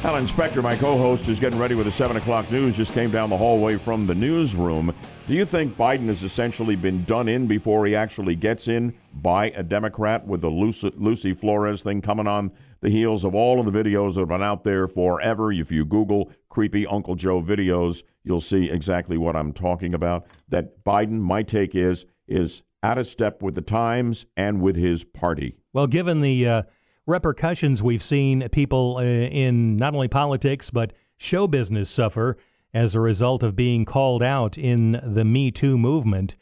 [0.06, 2.76] Alan Spector, my co host, is getting ready with the 7 o'clock news.
[2.76, 4.94] Just came down the hallway from the newsroom.
[5.26, 9.50] Do you think Biden has essentially been done in before he actually gets in by
[9.50, 13.66] a Democrat with the Lucy, Lucy Flores thing coming on the heels of all of
[13.66, 15.50] the videos that have been out there forever?
[15.50, 20.24] If you Google creepy Uncle Joe videos, you'll see exactly what I'm talking about.
[20.48, 25.04] That Biden, my take is, is out of step with the times and with his
[25.04, 25.58] party.
[25.74, 26.62] Well, given the uh,
[27.06, 32.38] repercussions we've seen people uh, in not only politics but show business suffer
[32.72, 36.36] as a result of being called out in the Me Too movement,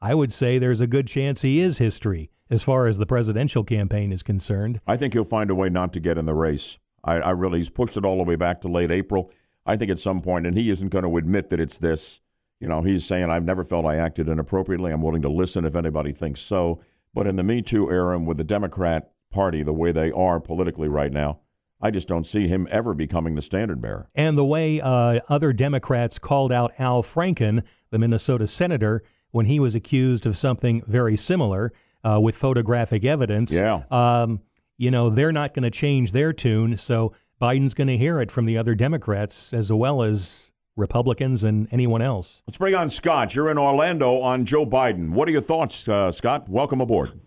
[0.00, 3.64] I would say there's a good chance he is history as far as the presidential
[3.64, 4.78] campaign is concerned.
[4.86, 6.78] I think he'll find a way not to get in the race.
[7.02, 9.32] I, I really, he's pushed it all the way back to late April.
[9.66, 12.20] I think at some point, and he isn't going to admit that it's this.
[12.60, 14.92] You know, he's saying, I've never felt I acted inappropriately.
[14.92, 16.80] I'm willing to listen if anybody thinks so.
[17.12, 20.40] But in the Me Too era and with the Democrat Party the way they are
[20.40, 21.40] politically right now,
[21.80, 24.08] I just don't see him ever becoming the standard bearer.
[24.14, 29.60] And the way uh, other Democrats called out Al Franken, the Minnesota senator, when he
[29.60, 33.52] was accused of something very similar uh, with photographic evidence.
[33.52, 33.82] Yeah.
[33.90, 34.40] Um,
[34.78, 36.78] you know, they're not going to change their tune.
[36.78, 41.68] So Biden's going to hear it from the other Democrats as well as Republicans and
[41.70, 42.42] anyone else.
[42.46, 43.34] Let's bring on Scott.
[43.34, 45.10] You're in Orlando on Joe Biden.
[45.10, 46.48] What are your thoughts, uh, Scott?
[46.48, 47.20] Welcome aboard.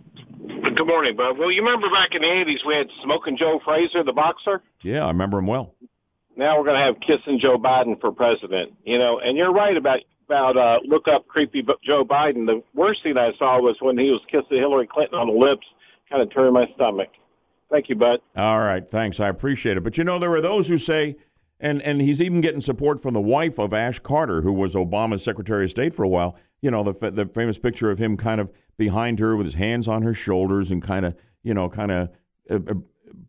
[0.48, 1.38] Good morning, Bob.
[1.38, 4.64] Well, you remember back in the 80s we had Smoking Joe Frazier, the boxer?
[4.82, 5.76] Yeah, I remember him well.
[6.36, 8.74] Now we're going to have Kissing Joe Biden for president.
[8.86, 12.46] You know, and you're right about about uh, look up creepy Joe Biden.
[12.46, 15.66] The worst thing I saw was when he was kissing Hillary Clinton on the lips,
[16.10, 17.10] kind of turned my stomach.
[17.72, 18.20] Thank you, bud.
[18.36, 19.20] All right, thanks.
[19.20, 19.84] I appreciate it.
[19.84, 21.16] But you know, there are those who say,
[21.60, 25.24] and and he's even getting support from the wife of Ash Carter, who was Obama's
[25.24, 26.36] Secretary of State for a while.
[26.62, 29.88] You know, the the famous picture of him kind of behind her with his hands
[29.88, 32.10] on her shoulders and kind of, you know, kind of.
[32.50, 32.74] Uh, uh,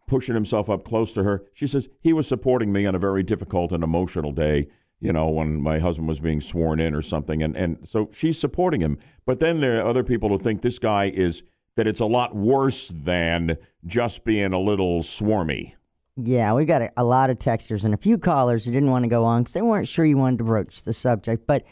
[0.07, 1.45] pushing himself up close to her.
[1.55, 4.67] She says, He was supporting me on a very difficult and emotional day
[5.01, 7.43] you know, when my husband was being sworn in or something.
[7.43, 8.99] And, and so she's supporting him.
[9.25, 11.43] But then there are other people who think this guy is,
[11.77, 13.57] that it's a lot worse than
[13.87, 15.75] just being a little swarmy.
[16.17, 19.05] Yeah, we got a, a lot of texters and a few callers who didn't want
[19.05, 21.47] to go on because they weren't sure you wanted to broach the subject.
[21.47, 21.65] But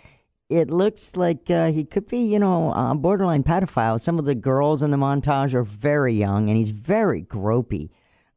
[0.49, 4.01] it looks like uh, he could be, you know, a borderline pedophile.
[4.01, 7.91] Some of the girls in the montage are very young, and he's very gropey.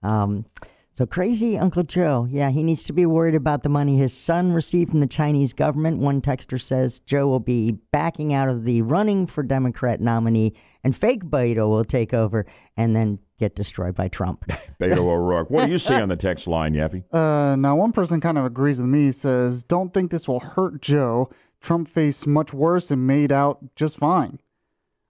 [0.03, 0.45] Um,
[0.93, 2.27] so crazy Uncle Joe.
[2.29, 5.53] Yeah, he needs to be worried about the money his son received from the Chinese
[5.53, 5.99] government.
[5.99, 10.95] One texter says Joe will be backing out of the running for Democrat nominee, and
[10.95, 12.45] fake Beto will take over
[12.77, 14.45] and then get destroyed by Trump.
[14.79, 15.49] Beto O'Rourke.
[15.49, 17.03] What do you see on the text line, Yaffee?
[17.13, 19.11] Uh, now, one person kind of agrees with me.
[19.11, 21.29] Says, "Don't think this will hurt Joe.
[21.59, 24.39] Trump faced much worse and made out just fine."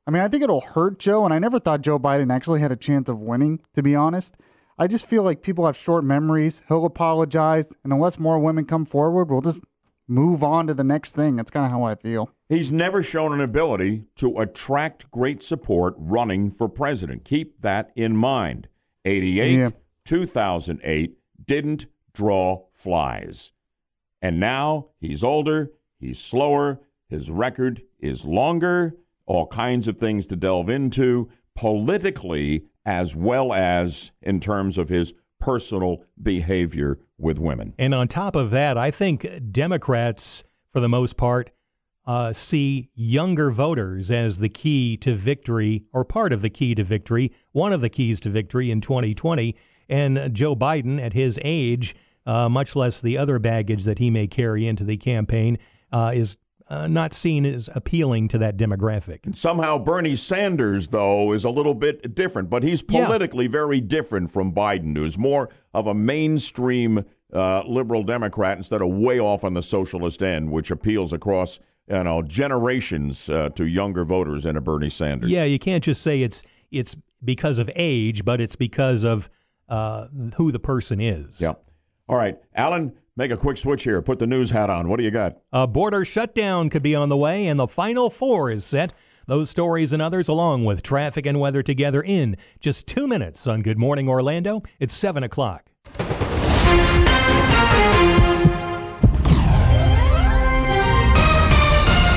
[0.07, 2.71] I mean, I think it'll hurt Joe, and I never thought Joe Biden actually had
[2.71, 4.35] a chance of winning, to be honest.
[4.77, 6.63] I just feel like people have short memories.
[6.67, 9.59] He'll apologize, and unless more women come forward, we'll just
[10.11, 11.37] move on to the next thing.
[11.37, 12.29] That's kind of how I feel.
[12.49, 17.23] He's never shown an ability to attract great support running for president.
[17.23, 18.67] Keep that in mind.
[19.05, 19.69] 88, yeah.
[20.05, 23.53] 2008 didn't draw flies.
[24.21, 28.95] And now he's older, he's slower, his record is longer,
[29.25, 31.29] all kinds of things to delve into.
[31.55, 37.73] Politically, as well as in terms of his personal behavior with women.
[37.77, 41.51] And on top of that, I think Democrats, for the most part,
[42.05, 46.83] uh, see younger voters as the key to victory or part of the key to
[46.83, 49.55] victory, one of the keys to victory in 2020.
[49.87, 54.27] And Joe Biden, at his age, uh, much less the other baggage that he may
[54.27, 55.57] carry into the campaign,
[55.91, 56.37] uh, is
[56.71, 59.25] uh, not seen as appealing to that demographic.
[59.25, 63.51] And somehow Bernie Sanders, though, is a little bit different, but he's politically yeah.
[63.51, 67.03] very different from Biden, who's more of a mainstream
[67.33, 72.01] uh, liberal Democrat instead of way off on the socialist end, which appeals across you
[72.03, 75.29] know generations uh, to younger voters than a Bernie Sanders.
[75.29, 79.29] Yeah, you can't just say it's it's because of age, but it's because of
[79.67, 81.41] uh, who the person is.
[81.41, 81.53] Yeah.
[82.07, 82.93] All right, Alan.
[83.21, 84.01] Make a quick switch here.
[84.01, 84.89] Put the news hat on.
[84.89, 85.37] What do you got?
[85.53, 88.93] A border shutdown could be on the way, and the final four is set.
[89.27, 93.61] Those stories and others, along with traffic and weather, together in just two minutes on
[93.61, 94.63] Good Morning Orlando.
[94.79, 95.70] It's 7 o'clock.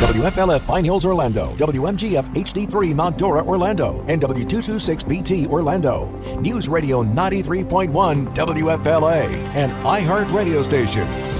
[0.05, 6.11] WFLF Pine Hills, Orlando, WMGF HD3 Mount Dora, Orlando, and W226BT, Orlando.
[6.41, 9.25] News Radio 93.1 WFLA,
[9.55, 11.34] an iHeart radio station.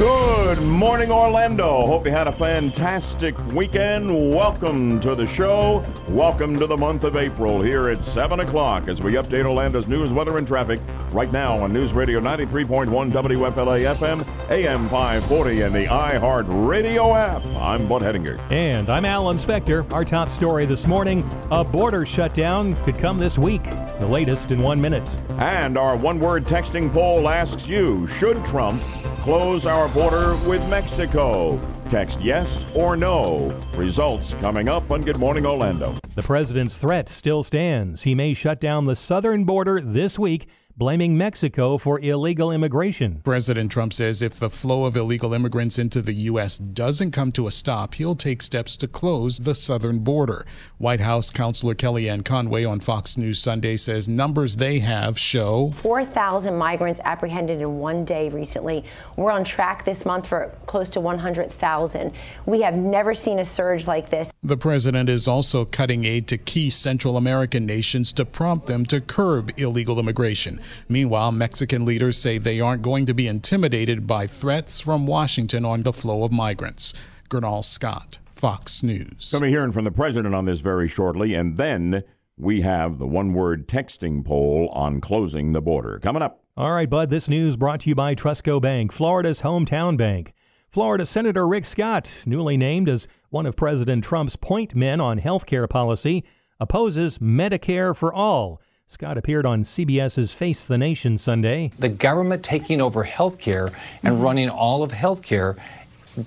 [0.00, 1.84] Good morning, Orlando.
[1.84, 4.34] Hope you had a fantastic weekend.
[4.34, 5.84] Welcome to the show.
[6.08, 10.10] Welcome to the month of April here at 7 o'clock as we update Orlando's news,
[10.10, 10.80] weather, and traffic
[11.10, 17.44] right now on News Radio 93.1 WFLA FM, AM 540, and the iHeart Radio app.
[17.56, 18.40] I'm Bud Hedinger.
[18.50, 19.92] And I'm Alan Spector.
[19.92, 23.64] Our top story this morning a border shutdown could come this week.
[23.64, 25.14] The latest in one minute.
[25.32, 28.82] And our one word texting poll asks you Should Trump
[29.20, 31.60] close our border with Mexico?
[31.88, 33.48] Text yes or no.
[33.74, 35.94] Results coming up on Good Morning Orlando.
[36.14, 38.02] The president's threat still stands.
[38.02, 40.46] He may shut down the southern border this week
[40.80, 43.20] blaming Mexico for illegal immigration.
[43.22, 46.56] President Trump says if the flow of illegal immigrants into the U.S.
[46.56, 50.46] doesn't come to a stop, he'll take steps to close the southern border.
[50.78, 56.56] White House Counselor Kellyanne Conway on Fox News Sunday says numbers they have show 4,000
[56.56, 58.82] migrants apprehended in one day recently.
[59.18, 62.10] We're on track this month for close to 100,000.
[62.46, 64.32] We have never seen a surge like this.
[64.42, 69.02] The president is also cutting aid to key Central American nations to prompt them to
[69.02, 70.58] curb illegal immigration.
[70.88, 75.82] Meanwhile, Mexican leaders say they aren't going to be intimidated by threats from Washington on
[75.82, 76.94] the flow of migrants.
[77.28, 79.30] Gernal Scott, Fox News.
[79.32, 82.02] We'll be hearing from the president on this very shortly, and then
[82.36, 85.98] we have the one word texting poll on closing the border.
[86.02, 86.42] Coming up.
[86.56, 90.32] All right, Bud, this news brought to you by Trustco Bank, Florida's hometown bank.
[90.68, 95.46] Florida Senator Rick Scott, newly named as one of President Trump's point men on health
[95.46, 96.24] care policy,
[96.60, 98.60] opposes Medicare for all
[98.90, 101.70] Scott appeared on CBS's Face the Nation Sunday.
[101.78, 103.70] The government taking over health care
[104.02, 105.54] and running all of health care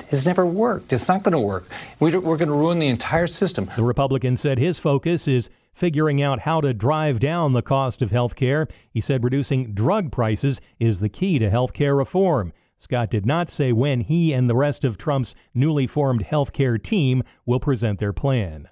[0.09, 0.93] has never worked.
[0.93, 1.69] It's not going to work.
[1.99, 3.69] We're going to ruin the entire system.
[3.75, 8.11] The Republican said his focus is figuring out how to drive down the cost of
[8.11, 8.69] health care.
[8.89, 12.53] He said reducing drug prices is the key to health care reform.
[12.77, 16.77] Scott did not say when he and the rest of Trump's newly formed health care
[16.77, 18.69] team will present their plan.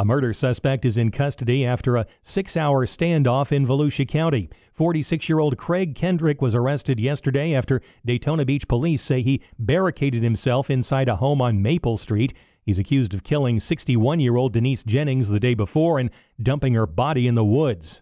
[0.00, 4.48] A murder suspect is in custody after a six hour standoff in Volusia County.
[4.72, 10.22] 46 year old Craig Kendrick was arrested yesterday after Daytona Beach police say he barricaded
[10.22, 12.32] himself inside a home on Maple Street.
[12.64, 16.08] He's accused of killing 61 year old Denise Jennings the day before and
[16.42, 18.00] dumping her body in the woods.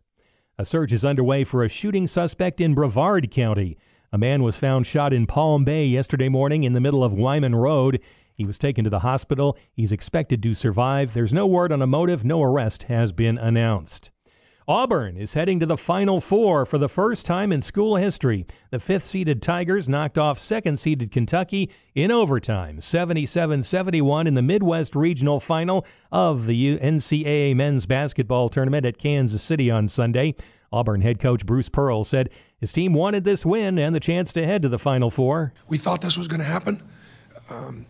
[0.56, 3.76] A search is underway for a shooting suspect in Brevard County.
[4.12, 7.56] A man was found shot in Palm Bay yesterday morning in the middle of Wyman
[7.56, 8.00] Road.
[8.38, 9.58] He was taken to the hospital.
[9.72, 11.12] He's expected to survive.
[11.12, 12.24] There's no word on a motive.
[12.24, 14.10] No arrest has been announced.
[14.68, 18.46] Auburn is heading to the Final Four for the first time in school history.
[18.70, 24.42] The fifth seeded Tigers knocked off second seeded Kentucky in overtime, 77 71 in the
[24.42, 30.36] Midwest Regional Final of the NCAA men's basketball tournament at Kansas City on Sunday.
[30.70, 34.46] Auburn head coach Bruce Pearl said his team wanted this win and the chance to
[34.46, 35.54] head to the Final Four.
[35.66, 36.82] We thought this was going to happen.
[37.50, 37.86] Um,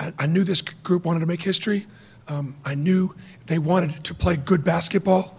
[0.00, 1.86] I, I knew this group wanted to make history.
[2.26, 3.14] Um, I knew
[3.46, 5.36] they wanted to play good basketball,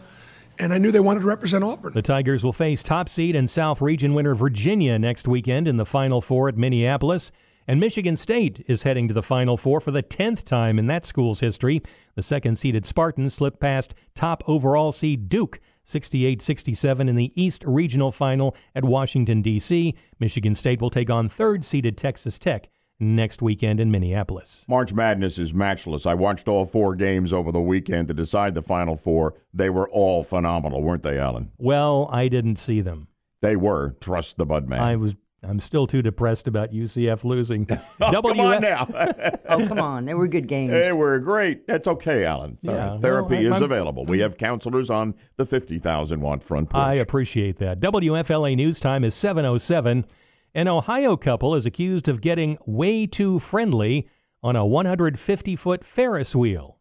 [0.59, 1.93] and I knew they wanted to represent Auburn.
[1.93, 5.85] The Tigers will face top seed and South Region winner Virginia next weekend in the
[5.85, 7.31] Final Four at Minneapolis.
[7.67, 11.05] And Michigan State is heading to the Final Four for the 10th time in that
[11.05, 11.81] school's history.
[12.15, 17.63] The second seeded Spartans slipped past top overall seed Duke 68 67 in the East
[17.65, 19.95] Regional Final at Washington, D.C.
[20.19, 22.67] Michigan State will take on third seeded Texas Tech
[23.01, 24.63] next weekend in Minneapolis.
[24.67, 26.05] March Madness is matchless.
[26.05, 29.35] I watched all four games over the weekend to decide the Final Four.
[29.53, 31.51] They were all phenomenal, weren't they, Alan?
[31.57, 33.07] Well, I didn't see them.
[33.41, 33.95] They were.
[33.99, 34.81] Trust the Bud man.
[34.81, 35.15] I was.
[35.43, 37.65] I'm still too depressed about UCF losing.
[38.01, 38.87] oh, w- come on now.
[39.49, 40.05] oh, come on.
[40.05, 40.71] They were good games.
[40.71, 41.65] They were great.
[41.65, 42.59] That's okay, Alan.
[42.61, 44.05] Yeah, Therapy well, I, is I'm, available.
[44.05, 46.83] We have counselors on the 50,000 watt front porch.
[46.83, 47.79] I appreciate that.
[47.79, 50.05] WFLA News Time is 707.
[50.53, 54.09] An Ohio couple is accused of getting way too friendly
[54.43, 56.77] on a 150 foot Ferris wheel.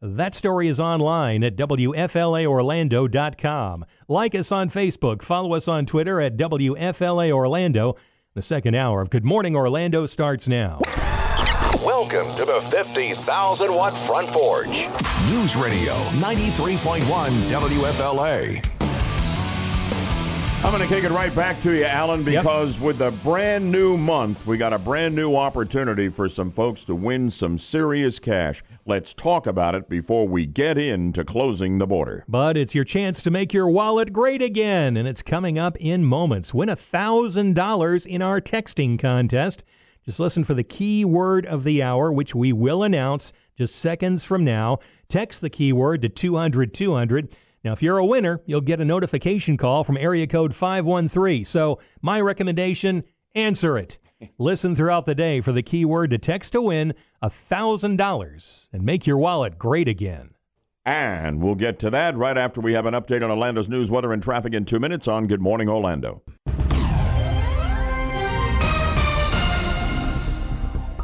[0.00, 3.84] That story is online at WFLAOrlando.com.
[4.08, 7.94] Like us on Facebook, follow us on Twitter at WFLA Orlando.
[8.34, 10.80] The second hour of Good Morning Orlando starts now.
[11.84, 14.88] Welcome to the 50,000 watt front porch.
[15.30, 17.02] News Radio 93.1
[17.48, 18.81] WFLA.
[20.64, 22.84] I'm going to kick it right back to you, Alan, because yep.
[22.84, 26.94] with a brand new month, we got a brand new opportunity for some folks to
[26.94, 28.62] win some serious cash.
[28.86, 32.24] Let's talk about it before we get into closing the border.
[32.28, 36.04] But it's your chance to make your wallet great again, and it's coming up in
[36.04, 36.54] moments.
[36.54, 39.64] Win $1,000 in our texting contest.
[40.06, 44.22] Just listen for the key word of the hour, which we will announce just seconds
[44.22, 44.78] from now.
[45.08, 47.34] Text the keyword to 200 200.
[47.64, 51.44] Now, if you're a winner, you'll get a notification call from area code 513.
[51.44, 53.04] So, my recommendation
[53.34, 53.98] answer it.
[54.38, 59.18] Listen throughout the day for the keyword to text to win $1,000 and make your
[59.18, 60.30] wallet great again.
[60.84, 64.12] And we'll get to that right after we have an update on Orlando's news, weather,
[64.12, 66.22] and traffic in two minutes on Good Morning Orlando.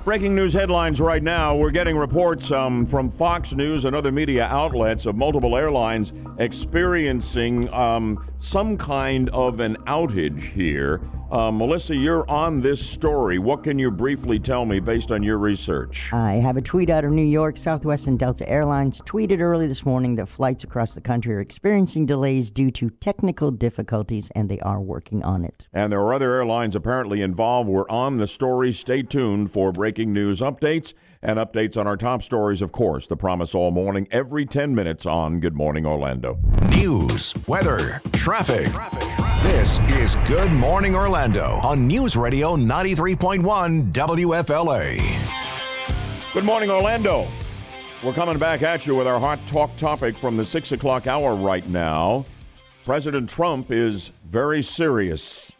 [0.08, 1.54] Breaking news headlines right now.
[1.54, 7.70] We're getting reports um, from Fox News and other media outlets of multiple airlines experiencing
[7.74, 11.02] um, some kind of an outage here.
[11.30, 13.38] Uh, Melissa, you're on this story.
[13.38, 16.10] What can you briefly tell me based on your research?
[16.10, 17.58] I have a tweet out of New York.
[17.58, 22.06] Southwest and Delta Airlines tweeted early this morning that flights across the country are experiencing
[22.06, 25.66] delays due to technical difficulties, and they are working on it.
[25.74, 27.68] And there are other airlines apparently involved.
[27.68, 28.72] We're on the story.
[28.72, 33.06] Stay tuned for breaking news updates and updates on our top stories, of course.
[33.06, 36.38] The promise all morning, every 10 minutes on Good Morning Orlando.
[36.70, 38.68] News, weather, traffic.
[39.42, 44.98] This is Good Morning Orlando on News Radio 93.1 WFLA.
[46.32, 47.26] Good morning, Orlando.
[48.04, 51.34] We're coming back at you with our hot talk topic from the 6 o'clock hour
[51.34, 52.24] right now.
[52.84, 55.52] President Trump is very serious,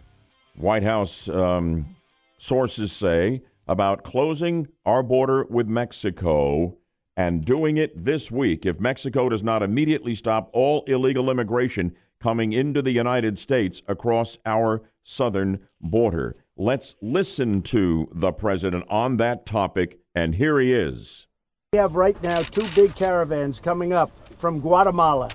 [0.55, 1.97] White House um,
[2.39, 6.77] sources say, about closing our border with Mexico
[7.17, 12.53] and doing it this week if Mexico does not immediately stop all illegal immigration coming
[12.53, 16.37] into the United States across our southern border.
[16.57, 21.27] Let's listen to the president on that topic, and here he is.
[21.73, 25.29] We have right now two big caravans coming up from Guatemala,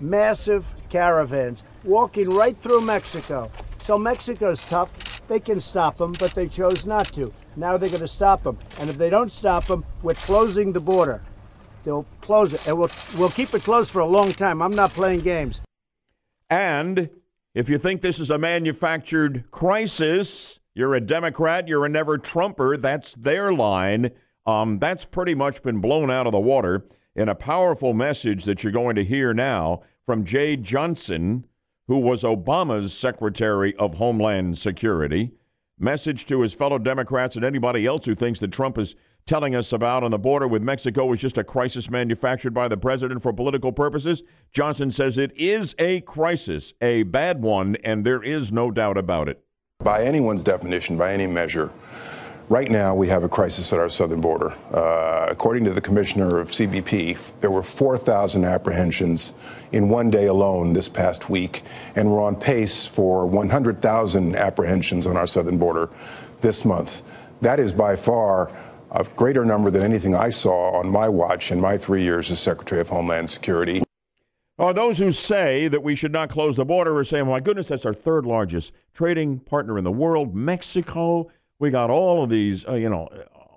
[0.00, 3.50] massive caravans walking right through Mexico.
[3.78, 5.15] So Mexico's tough.
[5.28, 7.32] They can stop them, but they chose not to.
[7.56, 8.58] Now they're going to stop them.
[8.78, 11.22] And if they don't stop them, we're closing the border.
[11.84, 14.60] They'll close it, and we'll, we'll keep it closed for a long time.
[14.60, 15.60] I'm not playing games.
[16.50, 17.10] And
[17.54, 22.76] if you think this is a manufactured crisis, you're a Democrat, you're a never Trumper,
[22.76, 24.10] that's their line.
[24.46, 28.62] Um, that's pretty much been blown out of the water in a powerful message that
[28.62, 31.46] you're going to hear now from Jeh Johnson,
[31.88, 35.30] who was Obama's Secretary of Homeland Security.
[35.78, 39.72] Message to his fellow Democrats and anybody else who thinks that Trump is telling us
[39.72, 43.32] about on the border with Mexico is just a crisis manufactured by the president for
[43.32, 44.22] political purposes.
[44.52, 49.28] Johnson says it is a crisis, a bad one, and there is no doubt about
[49.28, 49.42] it.
[49.80, 51.70] By anyone's definition, by any measure,
[52.48, 54.54] right now we have a crisis at our southern border.
[54.72, 59.34] Uh, according to the commissioner of CBP, there were 4,000 apprehensions
[59.72, 61.62] in one day alone this past week,
[61.94, 65.90] and we're on pace for 100,000 apprehensions on our southern border
[66.40, 67.02] this month.
[67.40, 68.50] That is by far
[68.92, 72.40] a greater number than anything I saw on my watch in my three years as
[72.40, 73.82] Secretary of Homeland Security.
[74.58, 77.84] Those who say that we should not close the border are saying, my goodness, that's
[77.84, 81.30] our third largest trading partner in the world, Mexico.
[81.58, 83.08] We got all of these, uh, you know,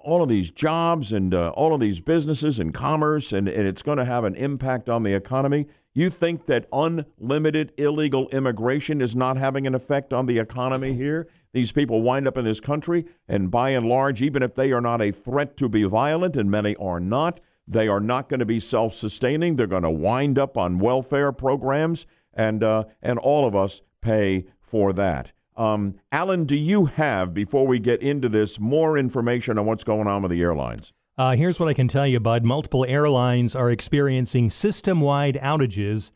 [0.04, 3.82] all of these jobs and uh, all of these businesses and commerce, and, and it's
[3.82, 5.68] going to have an impact on the economy.
[5.96, 11.28] You think that unlimited illegal immigration is not having an effect on the economy here?
[11.52, 14.82] These people wind up in this country, and by and large, even if they are
[14.82, 18.46] not a threat to be violent, and many are not, they are not going to
[18.46, 19.56] be self sustaining.
[19.56, 24.46] They're going to wind up on welfare programs, and, uh, and all of us pay
[24.60, 25.32] for that.
[25.58, 30.08] Um, Alan, do you have, before we get into this, more information on what's going
[30.08, 30.94] on with the airlines?
[31.20, 32.46] Uh, here's what I can tell you, Bud.
[32.46, 36.12] Multiple airlines are experiencing system wide outages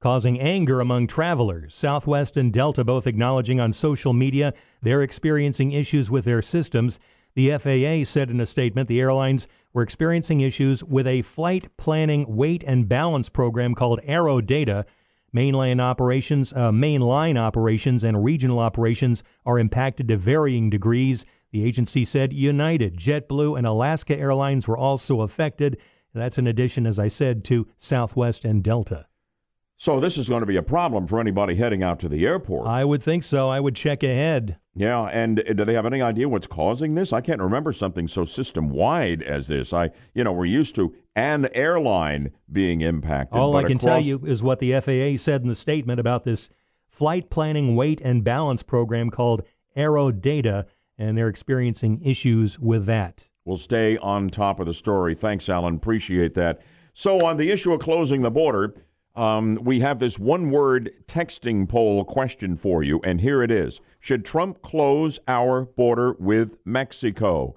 [0.00, 1.72] causing anger among travelers.
[1.76, 4.52] Southwest and Delta both acknowledging on social media
[4.82, 6.98] they're experiencing issues with their systems.
[7.36, 12.26] The FAA said in a statement the airlines were experiencing issues with a flight planning
[12.34, 14.86] weight and balance program called AeroData.
[15.32, 21.24] Mainline operations, uh, mainline operations, and regional operations are impacted to varying degrees.
[21.50, 25.78] The agency said United, JetBlue, and Alaska Airlines were also affected.
[26.14, 29.06] That's in addition, as I said, to Southwest and Delta.
[29.80, 32.66] So this is going to be a problem for anybody heading out to the airport.
[32.66, 33.48] I would think so.
[33.48, 34.58] I would check ahead.
[34.74, 37.12] Yeah, and uh, do they have any idea what's causing this?
[37.12, 39.72] I can't remember something so system wide as this.
[39.72, 43.38] I, you know, we're used to an airline being impacted.
[43.38, 43.82] All I can across...
[43.82, 46.50] tell you is what the FAA said in the statement about this
[46.88, 49.44] flight planning weight and balance program called
[49.76, 50.64] AeroData,
[50.98, 53.26] and they're experiencing issues with that.
[53.44, 55.14] We'll stay on top of the story.
[55.14, 55.76] Thanks, Alan.
[55.76, 56.60] Appreciate that.
[56.92, 58.74] So, on the issue of closing the border,
[59.16, 63.80] um, we have this one word texting poll question for you, and here it is
[64.00, 67.56] Should Trump close our border with Mexico?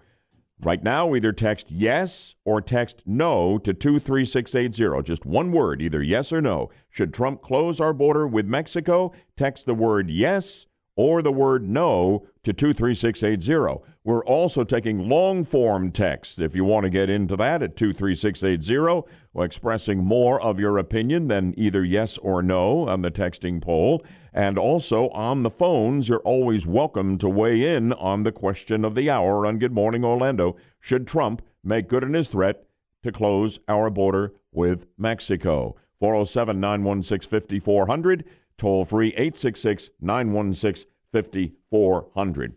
[0.64, 5.04] Right now, either text yes or text no to 23680.
[5.04, 6.70] Just one word, either yes or no.
[6.92, 9.12] Should Trump close our border with Mexico?
[9.38, 13.84] Text the word yes or the word no to 23680.
[14.04, 19.04] We're also taking long form texts if you want to get into that at 23680,
[19.36, 24.04] expressing more of your opinion than either yes or no on the texting poll.
[24.34, 28.96] And also on the phones, you're always welcome to weigh in on the question of
[28.96, 30.56] the hour on Good Morning Orlando.
[30.80, 32.66] Should Trump make good on his threat
[33.04, 35.76] to close our border with Mexico?
[36.00, 38.26] 407 916 5400,
[38.58, 42.56] toll free 866 916 5400.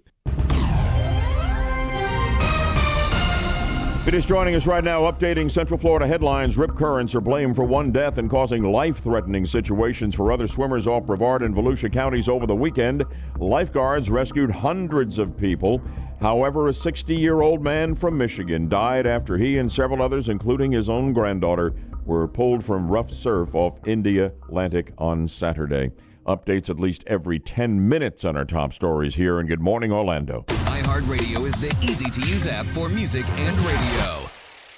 [4.06, 6.58] It is joining us right now, updating Central Florida headlines.
[6.58, 10.86] Rip currents are blamed for one death and causing life threatening situations for other swimmers
[10.86, 13.02] off Brevard and Volusia counties over the weekend.
[13.38, 15.80] Lifeguards rescued hundreds of people.
[16.20, 20.70] However, a 60 year old man from Michigan died after he and several others, including
[20.70, 21.72] his own granddaughter,
[22.06, 25.90] were pulled from rough surf off India Atlantic on Saturday.
[26.26, 30.44] Updates at least every 10 minutes on our top stories here in Good Morning Orlando.
[30.48, 34.24] iHeartRadio is the easy to use app for music and radio.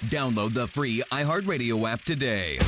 [0.09, 2.59] Download the free iHeartRadio app today.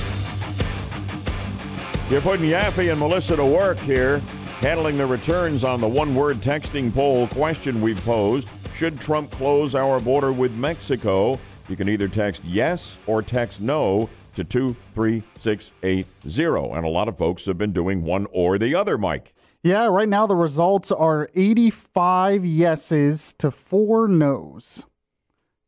[2.10, 4.20] You're putting Yaffee and Melissa to work here,
[4.62, 8.48] handling the returns on the one word texting poll question we've posed.
[8.76, 11.38] Should Trump close our border with Mexico?
[11.68, 16.76] You can either text yes or text no to 23680.
[16.76, 19.34] And a lot of folks have been doing one or the other, Mike.
[19.62, 24.86] Yeah, right now the results are 85 yeses to four noes.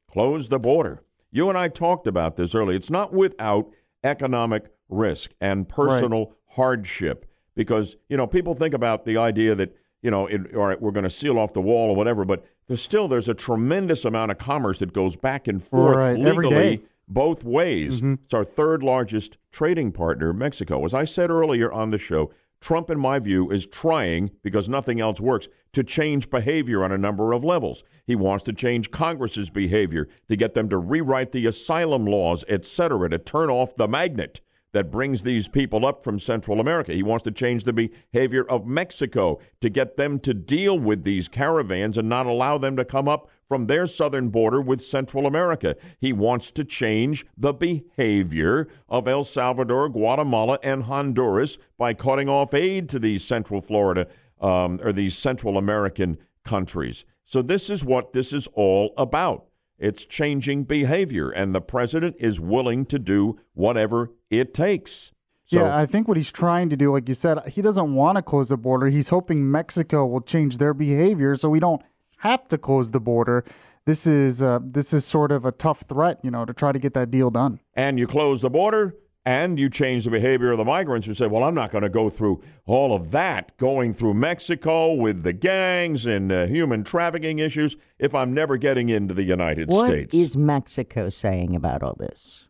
[0.09, 1.03] Close the border.
[1.32, 2.78] You and I talked about this earlier.
[2.78, 3.69] It's not without
[4.03, 6.36] economic risk and personal right.
[6.55, 10.82] hardship because, you know, people think about the idea that, you know, it, all right,
[10.82, 14.05] we're going to seal off the wall or whatever, but there's still there's a tremendous
[14.05, 16.17] amount of commerce that goes back and forth right.
[16.17, 16.82] legally
[17.14, 17.97] both ways.
[17.97, 18.24] Mm-hmm.
[18.24, 20.84] It's our third largest trading partner, Mexico.
[20.86, 22.32] As I said earlier on the show,
[22.62, 26.97] Trump, in my view, is trying, because nothing else works, to change behavior on a
[26.97, 27.84] number of levels.
[28.05, 32.66] He wants to change Congress's behavior to get them to rewrite the asylum laws, et
[32.66, 34.41] cetera, to turn off the magnet
[34.74, 36.93] that brings these people up from Central America.
[36.93, 37.74] He wants to change the
[38.14, 42.78] behavior of Mexico to get them to deal with these caravans and not allow them
[42.78, 45.76] to come up from their southern border with Central America.
[45.99, 52.54] He wants to change the behavior of El Salvador, Guatemala, and Honduras by cutting off
[52.54, 54.08] aid to these Central Florida
[54.39, 57.04] um, or these Central American countries.
[57.26, 59.47] So, this is what this is all about.
[59.78, 65.12] It's changing behavior, and the president is willing to do whatever it takes.
[65.43, 68.16] So, yeah, I think what he's trying to do, like you said, he doesn't want
[68.16, 68.88] to close the border.
[68.88, 71.82] He's hoping Mexico will change their behavior so we don't
[72.22, 73.43] have to close the border.
[73.86, 76.80] This is uh, this is sort of a tough threat, you know, to try to
[76.80, 77.59] get that deal done.
[77.74, 78.95] And you close the border,
[79.26, 81.89] and you change the behavior of the migrants who say, "Well, I'm not going to
[81.89, 87.39] go through all of that, going through Mexico with the gangs and uh, human trafficking
[87.39, 91.82] issues, if I'm never getting into the United what States." What is Mexico saying about
[91.82, 92.45] all this?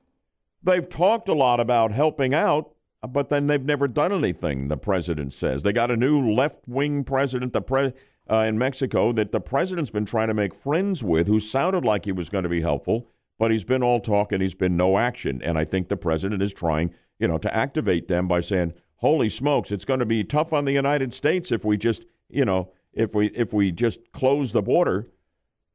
[0.61, 2.75] They've talked a lot about helping out,
[3.07, 4.67] but then they've never done anything.
[4.67, 7.53] The president says they got a new left-wing president.
[7.53, 7.93] The pre-
[8.31, 12.05] uh, in Mexico that the president's been trying to make friends with, who sounded like
[12.05, 13.07] he was going to be helpful,
[13.37, 15.41] but he's been all talk and he's been no action.
[15.43, 19.27] And I think the president is trying, you know, to activate them by saying, "Holy
[19.27, 22.71] smokes, it's going to be tough on the United States if we just, you know,
[22.93, 25.09] if we if we just close the border."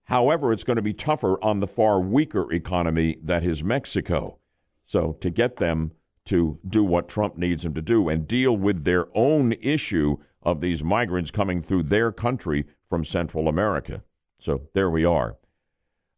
[0.05, 4.39] However, it's going to be tougher on the far weaker economy that is Mexico.
[4.85, 5.91] So to get them
[6.27, 10.61] to do what Trump needs them to do and deal with their own issue of
[10.61, 14.05] these migrants coming through their country from Central America.
[14.39, 15.37] So there we are.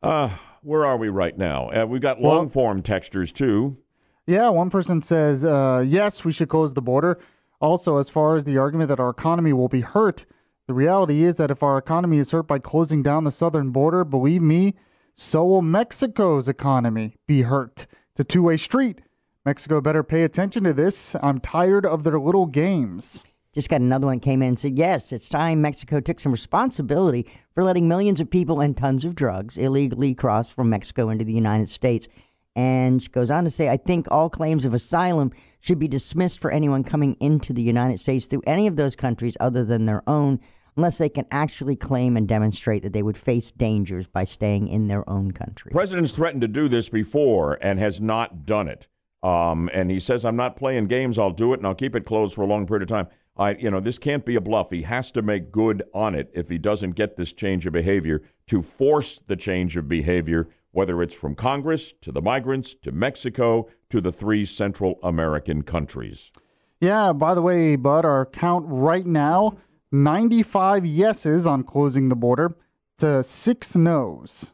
[0.03, 0.29] Uh,
[0.63, 1.71] where are we right now?
[1.71, 3.79] Uh, we've got long form textures too.
[4.27, 7.19] Yeah, one person says, uh, yes, we should close the border.
[7.59, 10.27] Also, as far as the argument that our economy will be hurt,
[10.67, 14.05] the reality is that if our economy is hurt by closing down the southern border,
[14.05, 14.75] believe me,
[15.15, 17.87] so will Mexico's economy be hurt.
[18.11, 19.01] It's a two way street.
[19.47, 21.17] Mexico better pay attention to this.
[21.23, 23.25] I'm tired of their little games.
[23.55, 27.27] Just got another one came in and said, yes, it's time Mexico took some responsibility
[27.55, 31.33] for letting millions of people and tons of drugs illegally cross from Mexico into the
[31.33, 32.07] United States.
[32.55, 36.41] And she goes on to say, I think all claims of asylum should be dismissed
[36.41, 40.03] for anyone coming into the United States through any of those countries other than their
[40.07, 40.41] own,
[40.77, 44.89] unless they can actually claim and demonstrate that they would face dangers by staying in
[44.89, 45.71] their own country.
[45.73, 48.89] President's threatened to do this before and has not done it.
[49.23, 51.19] Um, and he says, I'm not playing games.
[51.19, 53.09] I'll do it and I'll keep it closed for a long period of time.
[53.39, 54.71] I, you know, this can't be a bluff.
[54.71, 58.23] He has to make good on it if he doesn't get this change of behavior
[58.49, 63.69] to force the change of behavior, whether it's from Congress to the migrants to Mexico
[63.91, 66.33] to the three Central American countries.
[66.81, 69.59] Yeah, by the way, Bud, our count right now
[69.93, 72.57] 95 yeses on closing the border
[72.99, 74.53] to six noes.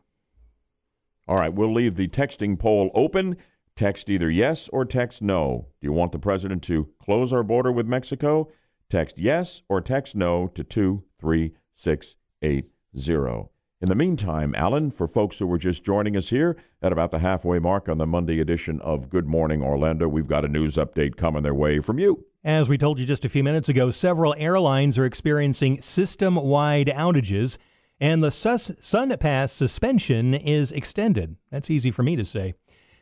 [1.27, 3.37] All right, we'll leave the texting poll open.
[3.77, 5.69] Text either yes or text no.
[5.81, 8.51] Do you want the president to close our border with Mexico?
[8.91, 13.49] Text yes or text no to 23680.
[13.81, 17.19] In the meantime, Alan, for folks who were just joining us here at about the
[17.19, 21.17] halfway mark on the Monday edition of Good Morning Orlando, we've got a news update
[21.17, 22.25] coming their way from you.
[22.45, 26.87] As we told you just a few minutes ago, several airlines are experiencing system wide
[26.87, 27.59] outages,
[28.01, 31.37] and the Sus- SunPass suspension is extended.
[31.51, 32.55] That's easy for me to say.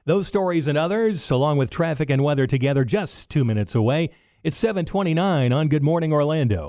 [0.04, 4.10] Those stories and others, along with traffic and weather together, just two minutes away.
[4.44, 6.68] It's 729 on Good Morning Orlando.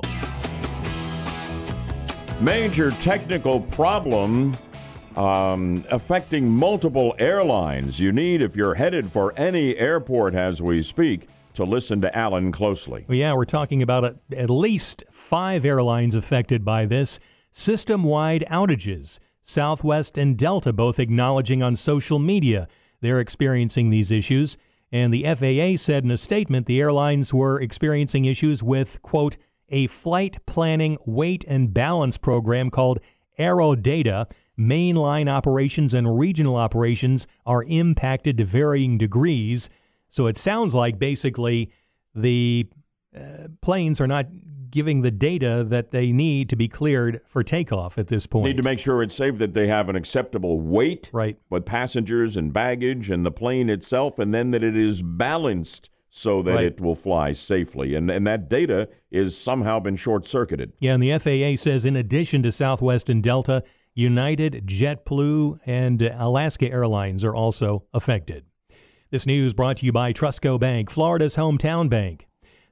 [2.40, 4.56] Major technical problem
[5.16, 8.00] um, affecting multiple airlines.
[8.00, 12.52] You need, if you're headed for any airport as we speak, to listen to Alan
[12.52, 13.06] closely.
[13.08, 17.20] Well, yeah, we're talking about a, at least five airlines affected by this
[17.54, 19.18] system wide outages.
[19.42, 22.68] Southwest and Delta both acknowledging on social media
[23.02, 24.58] they're experiencing these issues.
[24.94, 29.38] And the FAA said in a statement the airlines were experiencing issues with, quote,
[29.70, 33.00] a flight planning weight and balance program called
[33.40, 34.28] AeroData.
[34.58, 39.68] Mainline operations and regional operations are impacted to varying degrees.
[40.10, 41.72] So it sounds like basically
[42.14, 42.68] the
[43.18, 44.28] uh, planes are not
[44.74, 48.48] giving the data that they need to be cleared for takeoff at this point.
[48.48, 51.38] Need to make sure it's safe that they have an acceptable weight right.
[51.52, 56.42] with passengers and baggage and the plane itself, and then that it is balanced so
[56.42, 56.66] that Right.
[56.66, 57.94] it will fly safely.
[57.94, 60.74] And, and that data is somehow been short circuited.
[60.80, 63.64] Yeah, and the FAA says in addition to Southwest and Delta,
[63.94, 68.44] United, JetBlue, and Alaska Airlines are also affected.
[69.12, 72.26] This news brought to you by Trustco Bank, Florida's hometown bank.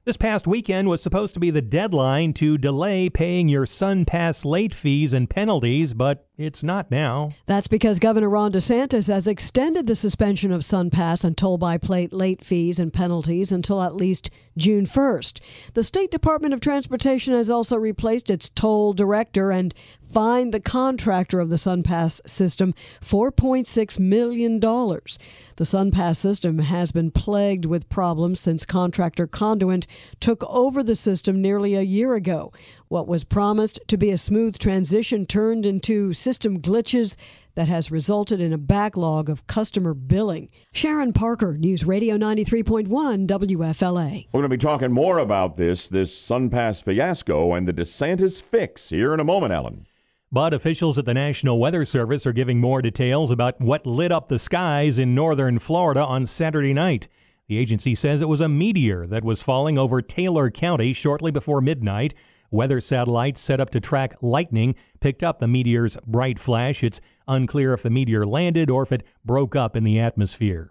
[0.04, 4.74] This past weekend was supposed to be the deadline to delay paying your SunPass late
[4.74, 7.30] fees and penalties, but it's not now.
[7.46, 12.12] That's because Governor Ron DeSantis has extended the suspension of SunPass and toll by plate
[12.12, 15.40] late fees and penalties until at least June 1st.
[15.74, 19.74] The State Department of Transportation has also replaced its toll director and
[20.12, 24.60] fined the contractor of the SunPass system $4.6 million.
[24.60, 29.86] The SunPass system has been plagued with problems since contractor Conduent
[30.20, 32.52] took over the system nearly a year ago.
[32.88, 37.16] What was promised to be a smooth transition turned into system glitches
[37.54, 40.50] that has resulted in a backlog of customer billing.
[40.72, 42.88] Sharon Parker, News Radio 93.1
[43.26, 44.26] WFLA.
[44.32, 48.90] We're going to be talking more about this, this SunPass fiasco and the DeSantis fix
[48.90, 49.86] here in a moment, Alan.
[50.30, 54.28] But officials at the National Weather Service are giving more details about what lit up
[54.28, 57.06] the skies in northern Florida on Saturday night.
[57.48, 61.60] The agency says it was a meteor that was falling over Taylor County shortly before
[61.60, 62.14] midnight.
[62.52, 66.84] Weather satellites set up to track lightning picked up the meteor's bright flash.
[66.84, 70.70] It's unclear if the meteor landed or if it broke up in the atmosphere.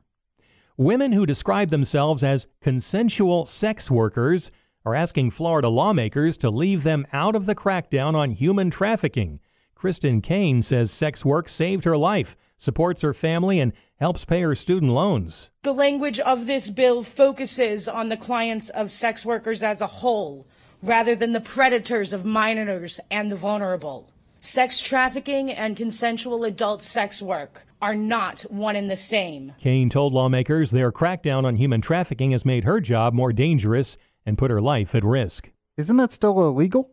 [0.78, 4.52] Women who describe themselves as consensual sex workers
[4.86, 9.40] are asking Florida lawmakers to leave them out of the crackdown on human trafficking.
[9.74, 14.54] Kristen Kane says sex work saved her life, supports her family, and helps pay her
[14.54, 15.50] student loans.
[15.64, 20.48] The language of this bill focuses on the clients of sex workers as a whole,
[20.82, 24.10] rather than the predators of minors and the vulnerable.
[24.40, 29.54] Sex trafficking and consensual adult sex work are not one and the same.
[29.60, 34.38] Kane told lawmakers their crackdown on human trafficking has made her job more dangerous and
[34.38, 35.52] put her life at risk.
[35.78, 36.92] Isn't that still illegal?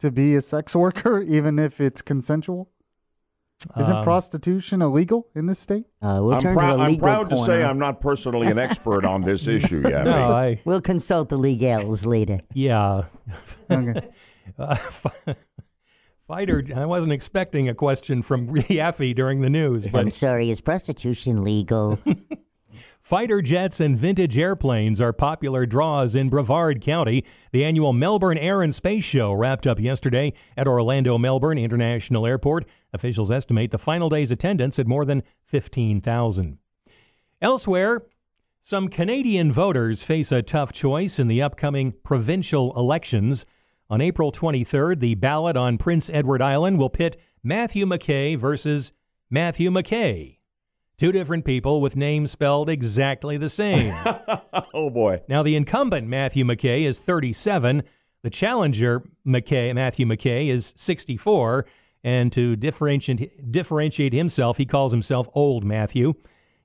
[0.00, 2.70] To be a sex worker, even if it's consensual?
[3.76, 5.86] Isn't Um, prostitution illegal in this state?
[6.00, 8.46] Uh, we'll I'm, turn prou- to a I'm legal proud to say I'm not personally
[8.46, 10.04] an expert on this issue yet.
[10.04, 12.40] No, I- We'll consult the legals later.
[12.54, 13.04] Yeah.
[13.70, 14.08] Okay.
[14.58, 14.74] Uh,
[16.26, 21.44] fighter, I wasn't expecting a question from Yaffee during the news, I'm sorry, is prostitution
[21.44, 21.98] legal?
[23.00, 27.24] Fighter jets and vintage airplanes are popular draws in Brevard County.
[27.52, 32.66] The annual Melbourne Air and Space Show wrapped up yesterday at Orlando Melbourne International Airport.
[32.92, 36.58] Officials estimate the final day's attendance at more than 15,000.
[37.40, 38.02] Elsewhere,
[38.62, 43.46] some Canadian voters face a tough choice in the upcoming provincial elections.
[43.90, 48.92] On April 23rd, the ballot on Prince Edward Island will pit Matthew McKay versus
[49.30, 50.38] Matthew McKay.
[50.98, 53.94] Two different people with names spelled exactly the same.
[54.74, 55.22] oh boy.
[55.28, 57.84] Now the incumbent Matthew McKay is 37.
[58.22, 61.66] The challenger McKay, Matthew McKay is 64,
[62.04, 66.14] and to differentiate differentiate himself, he calls himself Old Matthew.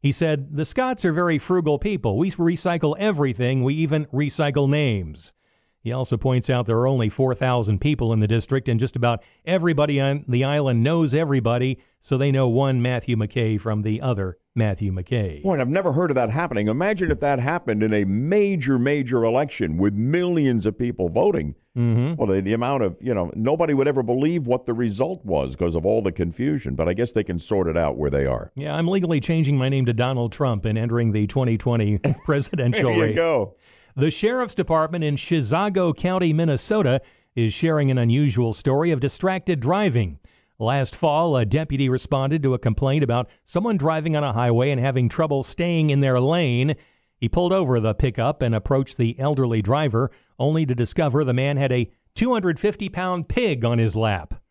[0.02, 2.18] He said, "The Scots are very frugal people.
[2.18, 3.64] We recycle everything.
[3.64, 5.34] We even recycle names."
[5.82, 9.22] He also points out there are only 4,000 people in the district, and just about
[9.46, 14.38] everybody on the island knows everybody, so they know one Matthew McKay from the other
[14.56, 15.44] Matthew McKay.
[15.44, 16.70] Boy, I've never heard of that happening.
[16.70, 21.56] Imagine if that happened in a major, major election with millions of people voting.
[21.78, 22.16] Mm-hmm.
[22.16, 25.56] Well, the, the amount of, you know, nobody would ever believe what the result was
[25.56, 28.26] because of all the confusion, but I guess they can sort it out where they
[28.28, 28.52] are.
[28.56, 32.98] Yeah, I'm legally changing my name to Donald Trump and entering the 2020 presidential race.
[32.98, 33.16] there you race.
[33.16, 33.56] go.
[33.96, 37.02] The Sheriff's Department in Chisago County, Minnesota,
[37.36, 40.20] is sharing an unusual story of distracted driving.
[40.60, 44.80] Last fall, a deputy responded to a complaint about someone driving on a highway and
[44.80, 46.76] having trouble staying in their lane.
[47.24, 51.56] He pulled over the pickup and approached the elderly driver, only to discover the man
[51.56, 54.42] had a 250 pound pig on his lap.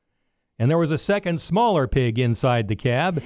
[0.59, 3.23] And there was a second smaller pig inside the cab.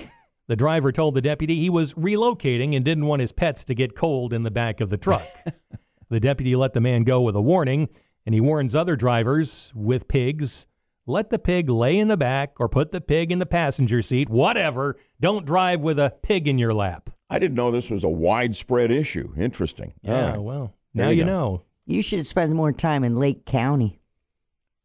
[0.48, 3.94] The driver told the deputy he was relocating and didn't want his pets to get
[3.94, 5.28] cold in the back of the truck.
[6.10, 7.88] the deputy let the man go with a warning,
[8.24, 10.66] and he warns other drivers with pigs
[11.06, 14.28] let the pig lay in the back or put the pig in the passenger seat,
[14.28, 14.96] whatever.
[15.20, 17.10] Don't drive with a pig in your lap.
[17.28, 19.32] I didn't know this was a widespread issue.
[19.36, 19.92] Interesting.
[20.02, 20.38] Yeah, All right.
[20.40, 21.30] well, There now you you go.
[21.30, 21.62] know.
[21.86, 24.00] You should spend more time in Lake County.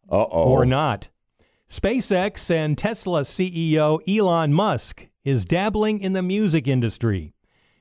[0.10, 0.50] Uh oh.
[0.50, 1.10] Or not.
[1.70, 7.34] SpaceX and Tesla CEO Elon Musk is dabbling in the music industry.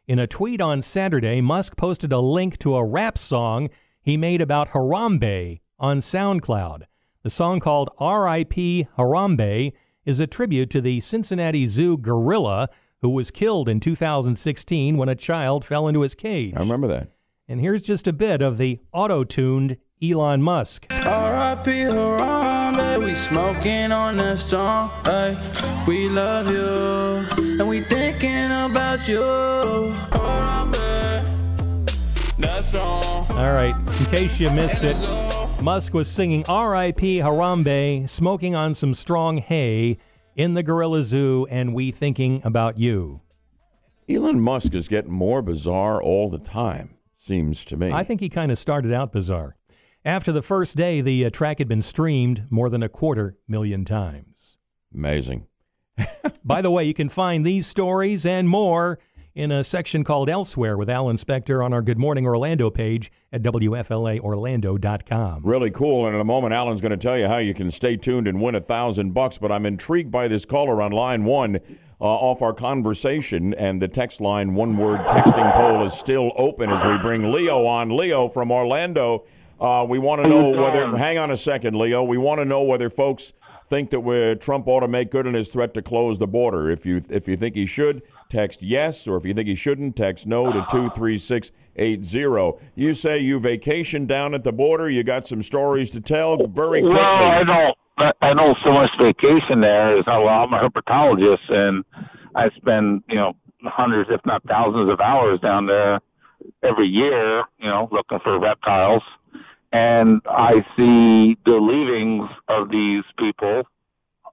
[0.07, 3.69] In a tweet on Saturday, Musk posted a link to a rap song
[4.03, 6.83] he made about Harambe on SoundCloud.
[7.23, 8.87] The song called R.I.P.
[8.97, 9.73] Harambe
[10.05, 12.69] is a tribute to the Cincinnati Zoo gorilla
[13.03, 16.53] who was killed in 2016 when a child fell into his cage.
[16.57, 17.09] I remember that.
[17.49, 20.87] And here's just a bit of the auto-tuned Elon Musk.
[20.91, 21.71] R.I.P.
[21.71, 24.91] Harambe, we smoking on that strong.
[25.05, 25.37] Ay,
[25.87, 27.27] we love you,
[27.59, 29.19] and we thinking about you.
[30.11, 31.25] Harambe,
[32.39, 33.03] that's strong.
[33.33, 34.97] All right, in case you missed it,
[35.63, 37.19] Musk was singing R.I.P.
[37.19, 39.99] Harambe, smoking on some strong hay
[40.37, 43.21] in the gorilla zoo, and we thinking about you.
[44.09, 47.93] Elon Musk is getting more bizarre all the time, seems to me.
[47.93, 49.57] I think he kind of started out bizarre.
[50.05, 53.85] After the first day, the uh, track had been streamed more than a quarter million
[53.85, 54.57] times.
[54.95, 55.47] Amazing.
[56.45, 58.99] By the way, you can find these stories and more
[59.35, 63.43] in a section called Elsewhere with Alan Spector on our Good Morning Orlando page at
[63.43, 65.43] WFLAOrlando.com.
[65.45, 66.07] Really cool.
[66.07, 68.41] And in a moment, Alan's going to tell you how you can stay tuned and
[68.41, 69.39] win a thousand bucks.
[69.39, 71.61] But I'm intrigued by this caller on line one
[72.01, 76.71] uh, off our conversation, and the text line one word texting poll is still open
[76.71, 77.97] as we bring Leo on.
[77.97, 79.25] Leo from Orlando.
[79.61, 80.97] Uh, we want to know whether.
[80.97, 82.03] Hang on a second, Leo.
[82.03, 83.35] We want to know whether folks
[83.69, 86.71] think that we're, Trump ought to make good on his threat to close the border.
[86.71, 89.97] If you if you think he should, text yes, or if you think he shouldn't,
[89.97, 92.59] text no to two three six eight zero.
[92.75, 94.89] You say you vacation down at the border.
[94.89, 96.39] You got some stories to tell.
[96.47, 96.97] Very quickly.
[96.97, 97.77] Well, I don't.
[98.23, 101.85] I- don't so much vacation there as I'm a herpetologist, and
[102.35, 106.01] I spend you know hundreds, if not thousands, of hours down there
[106.63, 109.03] every year, you know, looking for reptiles,
[109.73, 113.65] and I see the leavings of these people.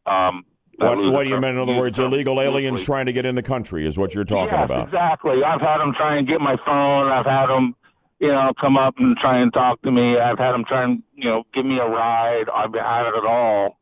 [0.06, 0.46] Um,
[0.78, 1.56] What, what do you mean?
[1.56, 4.54] In other words, illegal aliens trying to get in the country is what you're talking
[4.54, 4.88] yes, about.
[4.88, 5.44] Exactly.
[5.44, 7.12] I've had them try and get my phone.
[7.12, 7.76] I've had them,
[8.20, 10.18] you know, come up and try and talk to me.
[10.20, 12.46] I've had them try and, you know, give me a ride.
[12.54, 13.80] I've had it at all.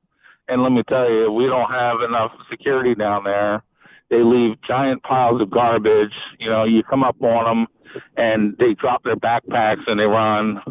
[0.47, 3.63] And let me tell you, we don't have enough security down there.
[4.09, 6.13] They leave giant piles of garbage.
[6.39, 7.67] You know, you come up on them
[8.15, 10.61] and they drop their backpacks and they run.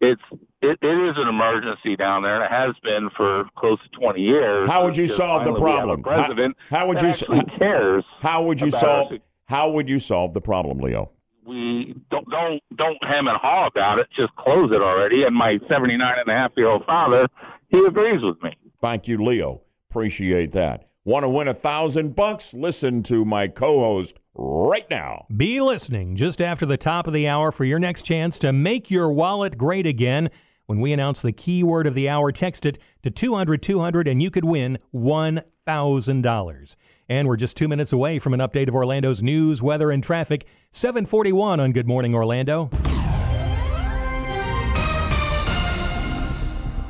[0.00, 0.22] It's
[0.62, 2.42] it, it is an emergency down there.
[2.42, 4.68] And it has been for close to 20 years.
[4.68, 6.02] How would you solve the finally we have a problem?
[6.02, 8.04] How- president how, would you actually cares?
[8.20, 9.12] How would you solve?
[9.12, 9.18] us.
[9.46, 11.10] How would you solve the problem, Leo?
[11.48, 14.06] we don't don't don't hem and haw about it.
[14.14, 15.24] Just close it already.
[15.24, 17.26] And my 79 and a half year old father,
[17.68, 18.50] he agrees with me.
[18.80, 19.62] Thank you, Leo.
[19.90, 20.88] Appreciate that.
[21.04, 22.52] Want to win a thousand bucks?
[22.52, 25.24] Listen to my co-host right now.
[25.34, 28.90] Be listening just after the top of the hour for your next chance to make
[28.90, 30.28] your wallet great again.
[30.68, 34.30] When we announce the keyword of the hour, text it to 200 200 and you
[34.30, 36.76] could win $1,000.
[37.08, 40.44] And we're just two minutes away from an update of Orlando's news, weather, and traffic.
[40.72, 42.68] 741 on Good Morning Orlando.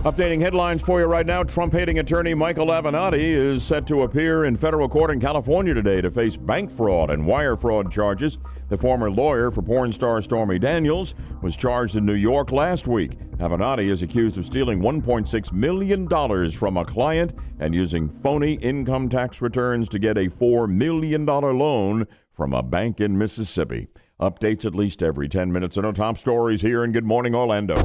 [0.08, 1.42] Updating headlines for you right now.
[1.42, 6.00] Trump hating attorney Michael Avenatti is set to appear in federal court in California today
[6.00, 8.38] to face bank fraud and wire fraud charges.
[8.70, 13.18] The former lawyer for porn star Stormy Daniels was charged in New York last week.
[13.36, 19.42] Avenatti is accused of stealing $1.6 million from a client and using phony income tax
[19.42, 23.88] returns to get a $4 million loan from a bank in Mississippi.
[24.20, 27.76] Updates at least every 10 minutes and our top stories here in Good Morning Orlando.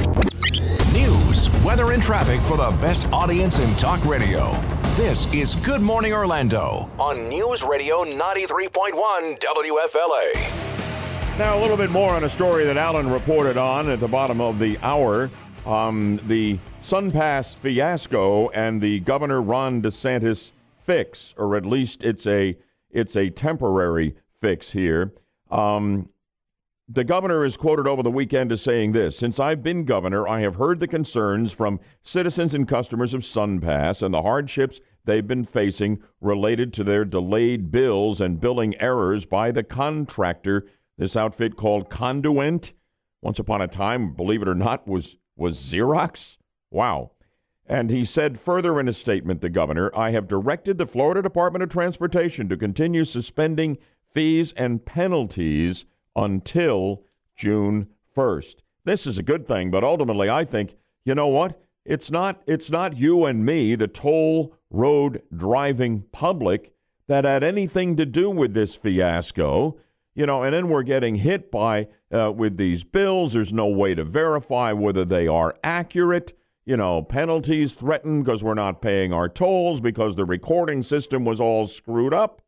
[0.91, 4.51] News, weather, and traffic for the best audience in talk radio.
[4.95, 11.37] This is Good Morning Orlando on News Radio 93.1 WFLA.
[11.37, 14.41] Now, a little bit more on a story that Alan reported on at the bottom
[14.41, 15.29] of the hour.
[15.67, 22.57] Um, the SunPass fiasco and the Governor Ron DeSantis fix, or at least it's a
[22.89, 25.13] it's a temporary fix here.
[25.51, 26.09] Um,
[26.89, 30.41] the governor is quoted over the weekend as saying this Since I've been governor, I
[30.41, 35.45] have heard the concerns from citizens and customers of SunPass and the hardships they've been
[35.45, 40.67] facing related to their delayed bills and billing errors by the contractor,
[40.97, 42.73] this outfit called Conduent.
[43.21, 46.37] Once upon a time, believe it or not, was, was Xerox.
[46.69, 47.11] Wow.
[47.65, 51.63] And he said further in a statement, the governor, I have directed the Florida Department
[51.63, 53.77] of Transportation to continue suspending
[54.11, 55.85] fees and penalties
[56.15, 57.03] until
[57.35, 58.55] June 1st.
[58.85, 61.59] This is a good thing, but ultimately I think, you know what?
[61.85, 66.73] It's not it's not you and me, the toll road driving public
[67.07, 69.77] that had anything to do with this fiasco.
[70.15, 73.33] You know, and then we're getting hit by uh, with these bills.
[73.33, 76.37] There's no way to verify whether they are accurate.
[76.65, 81.41] You know, penalties threatened because we're not paying our tolls because the recording system was
[81.41, 82.41] all screwed up.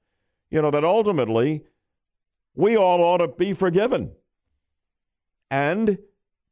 [0.50, 1.64] You know, that ultimately
[2.56, 4.12] we all ought to be forgiven.
[5.52, 6.00] And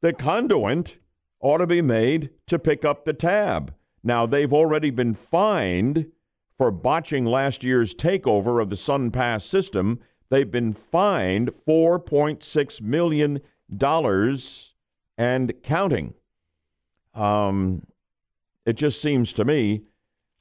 [0.02, 0.98] the Conduent
[1.40, 3.74] ought to be made to pick up the tab.
[4.04, 6.08] Now, they've already been fined
[6.58, 10.00] for botching last year's takeover of the SunPass system.
[10.30, 13.42] They've been fined $4.6 million
[15.18, 16.14] and counting.
[17.14, 17.86] Um,
[18.66, 19.84] it just seems to me,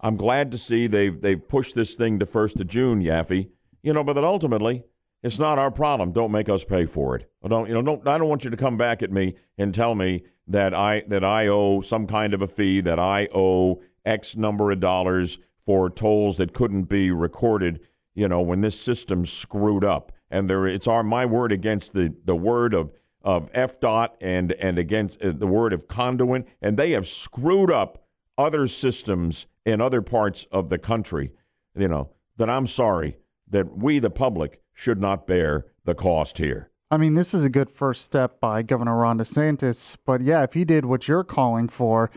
[0.00, 3.48] I'm glad to see they've, they've pushed this thing to 1st of June, Yaffee.
[3.82, 4.84] You know, but that ultimately,
[5.22, 6.12] it's not our problem.
[6.12, 7.30] Don't make us pay for it.
[7.44, 9.74] I don't, you know, don't, I don't want you to come back at me and
[9.74, 13.80] tell me that I that I owe some kind of a fee, that I owe
[14.04, 17.80] X number of dollars for tolls that couldn't be recorded.
[18.14, 22.14] You know, when this system's screwed up, and there, it's our my word against the
[22.24, 22.92] the word of
[23.22, 28.04] of FDOT and and against uh, the word of Conduent, and they have screwed up
[28.36, 31.30] other systems in other parts of the country.
[31.76, 33.16] You know that I'm sorry
[33.50, 36.68] that we, the public, should not bear the cost here.
[36.90, 40.54] I mean, this is a good first step by Governor Ron DeSantis, but yeah, if
[40.54, 42.10] he did what you're calling for,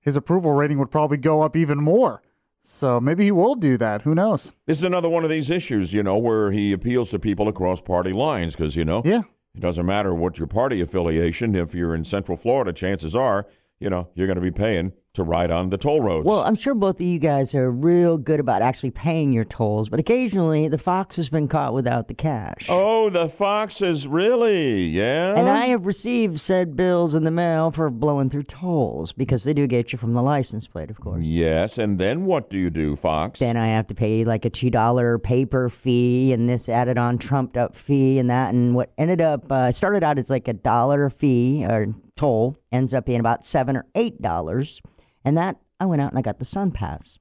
[0.00, 2.22] his approval rating would probably go up even more.
[2.62, 4.02] So maybe he will do that.
[4.02, 4.52] Who knows?
[4.64, 7.80] This is another one of these issues, you know, where he appeals to people across
[7.80, 9.22] party lines because, you know, yeah.
[9.54, 11.56] it doesn't matter what your party affiliation.
[11.56, 13.46] If you're in Central Florida, chances are,
[13.80, 16.26] you know, you're going to be paying to ride on the toll roads.
[16.26, 19.88] Well, I'm sure both of you guys are real good about actually paying your tolls,
[19.88, 22.66] but occasionally the fox has been caught without the cash.
[22.68, 24.82] Oh, the foxes, really?
[24.86, 25.36] Yeah.
[25.36, 29.54] And I have received said bills in the mail for blowing through tolls because they
[29.54, 31.24] do get you from the license plate, of course.
[31.24, 33.38] Yes, and then what do you do, Fox?
[33.38, 37.18] Then I have to pay like a two dollar paper fee and this added on
[37.18, 40.52] trumped up fee and that and what ended up uh, started out as like a
[40.52, 44.80] dollar fee or toll ends up being about seven or eight dollars
[45.24, 47.18] and that I went out and I got the SunPass.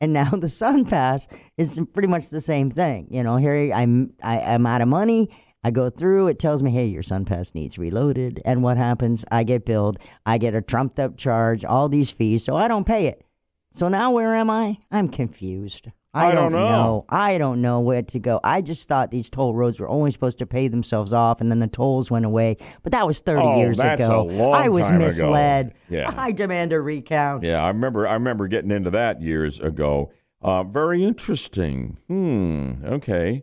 [0.00, 3.08] And now the SunPass is pretty much the same thing.
[3.10, 5.30] You know, here I'm I, I'm out of money.
[5.66, 8.42] I go through, it tells me, hey, your SunPass needs reloaded.
[8.44, 9.24] And what happens?
[9.30, 9.98] I get billed.
[10.26, 13.24] I get a trumped up charge, all these fees, so I don't pay it.
[13.70, 14.76] So now where am I?
[14.90, 15.88] I'm confused.
[16.14, 17.04] I, I don't know.
[17.08, 18.38] I don't know where to go.
[18.44, 21.58] I just thought these toll roads were only supposed to pay themselves off, and then
[21.58, 22.56] the tolls went away.
[22.82, 24.22] But that was 30 Oh, years that's ago.
[24.22, 25.06] a long I was time ago.
[25.06, 25.74] misled.
[25.88, 26.14] Yeah.
[26.16, 27.42] I demand a recount.
[27.44, 28.06] Yeah, I remember.
[28.06, 30.12] I remember getting into that years ago.
[30.40, 31.98] Uh, very interesting.
[32.08, 32.72] Hmm.
[32.84, 33.42] Okay.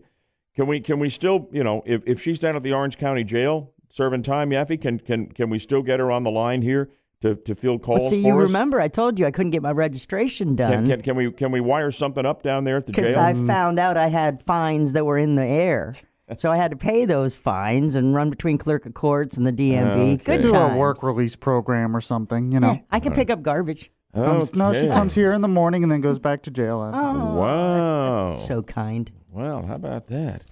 [0.55, 0.80] Can we?
[0.80, 1.49] Can we still?
[1.51, 4.99] You know, if, if she's down at the Orange County Jail serving time, Yaffee, can
[4.99, 6.89] can can we still get her on the line here
[7.22, 8.47] to to field calls Well, see, for you us?
[8.47, 11.61] remember I told you I couldn't get my registration done can, can we can we
[11.61, 13.03] wire something up down there at the jail?
[13.05, 13.24] because jail?
[13.24, 15.93] I found out I had fines that were in the air.
[16.38, 19.51] So I had to pay those fines and run between clerk of courts and the
[19.51, 20.24] DMV.
[20.24, 20.76] Good Do times.
[20.76, 22.72] a work release program or something, you know.
[22.74, 23.91] Yeah, I can pick up garbage.
[24.15, 26.82] Comes, No, she comes here in the morning and then goes back to jail.
[26.84, 26.97] after.
[27.01, 28.36] Oh, wow.
[28.36, 29.11] So kind.
[29.30, 30.43] Well, how about that?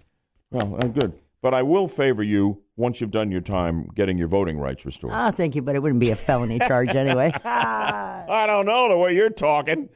[0.51, 1.13] Well, uh, good.
[1.41, 5.13] But I will favor you once you've done your time getting your voting rights restored.
[5.13, 7.31] Ah, thank you, but it wouldn't be a felony charge anyway.
[7.45, 9.89] I don't know the way you're talking.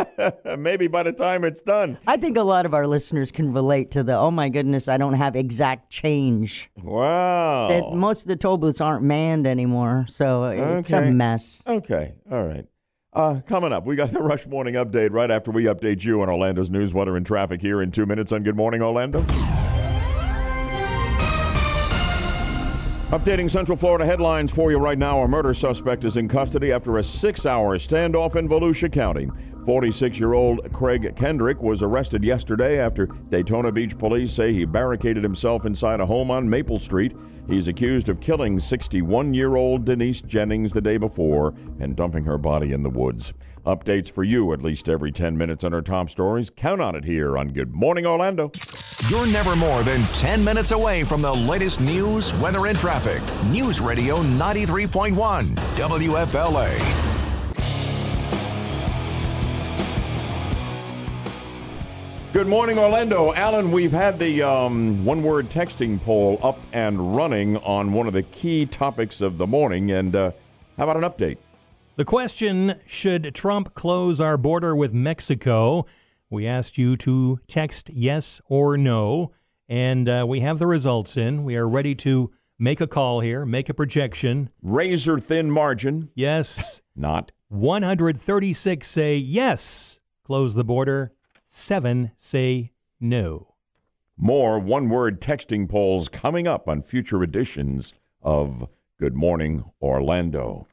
[0.58, 1.98] Maybe by the time it's done.
[2.06, 4.96] I think a lot of our listeners can relate to the, oh my goodness, I
[4.96, 6.70] don't have exact change.
[6.82, 7.68] Wow.
[7.68, 11.62] That most of the toll booths aren't manned anymore, so it's a mess.
[11.66, 12.14] Okay.
[12.32, 12.64] All right.
[13.12, 16.30] Uh, coming up, we got the Rush Morning Update right after we update you on
[16.30, 19.26] Orlando's news, weather, and traffic here in two minutes on Good Morning Orlando.
[23.10, 25.20] Updating Central Florida headlines for you right now.
[25.22, 29.28] A murder suspect is in custody after a six hour standoff in Volusia County.
[29.66, 35.24] 46 year old Craig Kendrick was arrested yesterday after Daytona Beach police say he barricaded
[35.24, 37.16] himself inside a home on Maple Street.
[37.50, 42.38] He's accused of killing 61 year old Denise Jennings the day before and dumping her
[42.38, 43.32] body in the woods.
[43.66, 46.48] Updates for you at least every 10 minutes on our top stories.
[46.48, 48.52] Count on it here on Good Morning Orlando.
[49.08, 53.20] You're never more than 10 minutes away from the latest news, weather, and traffic.
[53.50, 57.19] News Radio 93.1 WFLA.
[62.40, 63.34] Good morning, Orlando.
[63.34, 68.14] Alan, we've had the um, one word texting poll up and running on one of
[68.14, 69.90] the key topics of the morning.
[69.90, 70.30] And uh,
[70.78, 71.36] how about an update?
[71.96, 75.84] The question Should Trump close our border with Mexico?
[76.30, 79.32] We asked you to text yes or no.
[79.68, 81.44] And uh, we have the results in.
[81.44, 84.48] We are ready to make a call here, make a projection.
[84.62, 86.08] Razor thin margin.
[86.14, 86.80] Yes.
[86.96, 87.32] Not.
[87.48, 91.12] 136 say yes, close the border
[91.50, 93.54] seven say no.
[94.16, 97.92] More one word texting polls coming up on future editions
[98.22, 100.66] of Good Morning Orlando.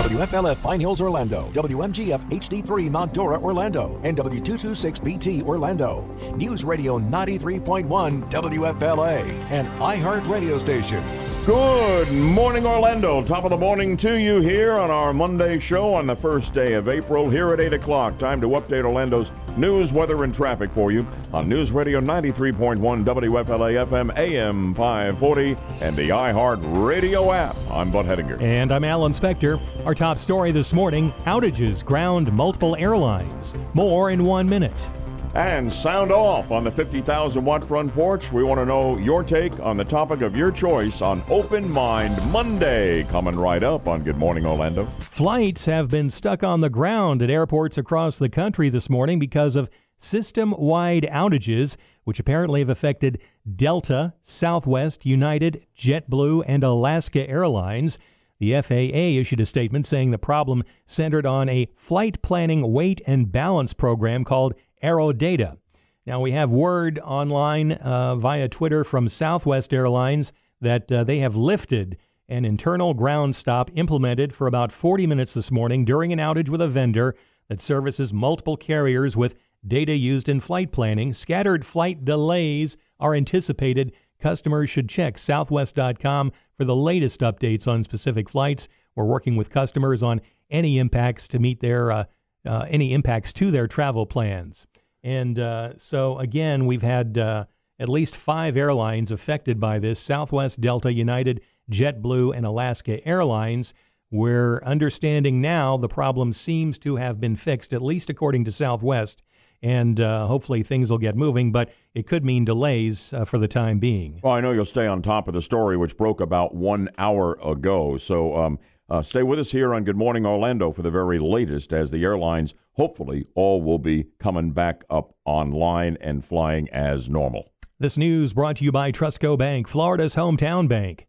[0.00, 1.50] WFLF Pine Hills, Orlando.
[1.52, 4.00] WMGF HD3 Mount Dora, Orlando.
[4.02, 6.02] And W226BT, Orlando.
[6.36, 11.04] News Radio 93.1 WFLA, an iHeart radio station.
[11.46, 13.22] Good morning, Orlando.
[13.24, 16.74] Top of the morning to you here on our Monday show on the first day
[16.74, 18.18] of April, here at 8 o'clock.
[18.18, 23.86] Time to update Orlando's news, weather, and traffic for you on News Radio 93.1 WFLA
[23.86, 27.56] FM AM 540 and the iHeart Radio app.
[27.70, 28.40] I'm Bud Hedinger.
[28.42, 29.58] And I'm Alan Spector.
[29.86, 33.54] Our top story this morning outages ground multiple airlines.
[33.72, 34.88] More in one minute.
[35.34, 38.32] And sound off on the 50,000 watt front porch.
[38.32, 42.14] We want to know your take on the topic of your choice on Open Mind
[42.32, 43.04] Monday.
[43.04, 44.86] Coming right up on Good Morning Orlando.
[44.98, 49.54] Flights have been stuck on the ground at airports across the country this morning because
[49.54, 49.70] of
[50.00, 53.20] system wide outages, which apparently have affected
[53.54, 57.98] Delta, Southwest, United, JetBlue, and Alaska Airlines.
[58.40, 63.30] The FAA issued a statement saying the problem centered on a flight planning weight and
[63.30, 65.58] balance program called AeroData.
[66.06, 71.36] Now, we have word online uh, via Twitter from Southwest Airlines that uh, they have
[71.36, 71.96] lifted
[72.28, 76.62] an internal ground stop implemented for about 40 minutes this morning during an outage with
[76.62, 77.14] a vendor
[77.48, 79.34] that services multiple carriers with
[79.66, 81.12] data used in flight planning.
[81.12, 83.92] Scattered flight delays are anticipated.
[84.20, 88.68] Customers should check southwest.com for the latest updates on specific flights.
[88.94, 90.20] We're working with customers on
[90.50, 92.04] any impacts to meet their uh,
[92.46, 94.66] uh, any impacts to their travel plans.
[95.02, 97.44] And uh, so, again, we've had uh,
[97.78, 101.40] at least five airlines affected by this Southwest, Delta, United,
[101.70, 103.72] JetBlue, and Alaska Airlines.
[104.10, 109.22] We're understanding now the problem seems to have been fixed, at least according to Southwest.
[109.62, 113.46] And uh, hopefully things will get moving, but it could mean delays uh, for the
[113.48, 114.20] time being.
[114.22, 117.38] Well, I know you'll stay on top of the story, which broke about one hour
[117.44, 117.98] ago.
[117.98, 118.58] So um,
[118.90, 122.02] uh, stay with us here on Good Morning Orlando for the very latest as the
[122.02, 127.52] airlines, hopefully, all will be coming back up online and flying as normal.
[127.78, 131.06] This news brought to you by Trustco Bank, Florida's hometown bank.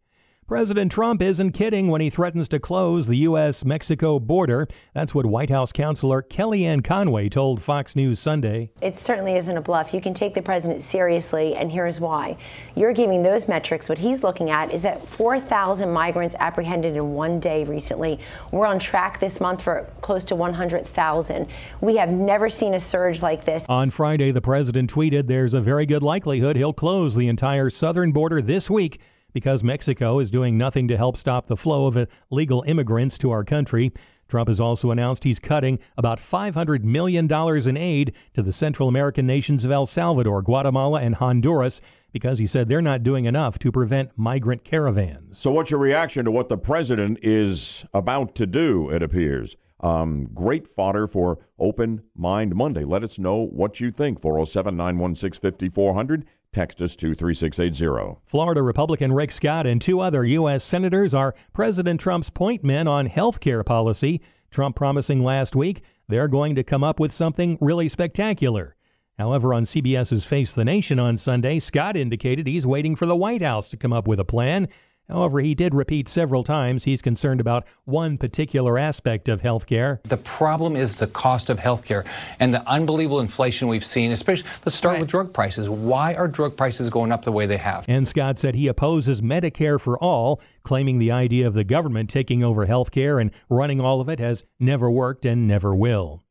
[0.48, 3.64] President Trump isn't kidding when he threatens to close the U.S.
[3.64, 4.68] Mexico border.
[4.92, 8.70] That's what White House counselor Kellyanne Conway told Fox News Sunday.
[8.82, 9.94] It certainly isn't a bluff.
[9.94, 12.36] You can take the president seriously, and here's why.
[12.74, 13.88] You're giving those metrics.
[13.88, 18.18] What he's looking at is that 4,000 migrants apprehended in one day recently.
[18.50, 21.48] We're on track this month for close to 100,000.
[21.80, 23.64] We have never seen a surge like this.
[23.70, 28.12] On Friday, the president tweeted there's a very good likelihood he'll close the entire southern
[28.12, 29.00] border this week
[29.32, 33.44] because Mexico is doing nothing to help stop the flow of illegal immigrants to our
[33.44, 33.92] country.
[34.28, 37.30] Trump has also announced he's cutting about $500 million
[37.68, 41.80] in aid to the Central American nations of El Salvador, Guatemala, and Honduras
[42.12, 45.38] because he said they're not doing enough to prevent migrant caravans.
[45.38, 49.56] So, what's your reaction to what the president is about to do, it appears?
[49.80, 52.84] Um, great fodder for Open Mind Monday.
[52.84, 54.20] Let us know what you think.
[54.20, 56.24] 407 916 5400.
[56.52, 58.20] Text us to 3680.
[58.26, 60.62] Florida Republican Rick Scott and two other U.S.
[60.62, 64.20] senators are President Trump's point men on health care policy.
[64.50, 68.76] Trump promising last week they're going to come up with something really spectacular.
[69.18, 73.40] However, on CBS's Face the Nation on Sunday, Scott indicated he's waiting for the White
[73.40, 74.68] House to come up with a plan.
[75.08, 80.00] However, he did repeat several times he's concerned about one particular aspect of health care.
[80.04, 82.04] The problem is the cost of health care
[82.40, 85.00] and the unbelievable inflation we've seen, especially, let's start right.
[85.00, 85.68] with drug prices.
[85.68, 87.84] Why are drug prices going up the way they have?
[87.88, 92.42] And Scott said he opposes Medicare for all, claiming the idea of the government taking
[92.42, 96.22] over health care and running all of it has never worked and never will.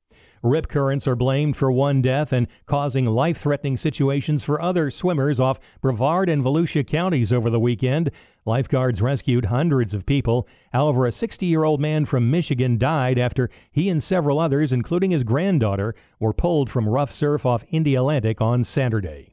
[0.44, 5.40] Rip currents are blamed for one death and causing life threatening situations for other swimmers
[5.40, 8.10] off Brevard and Volusia counties over the weekend.
[8.46, 10.48] Lifeguards rescued hundreds of people.
[10.74, 15.12] However, a 60 year old man from Michigan died after he and several others, including
[15.12, 19.31] his granddaughter, were pulled from rough surf off Indialantic on Saturday.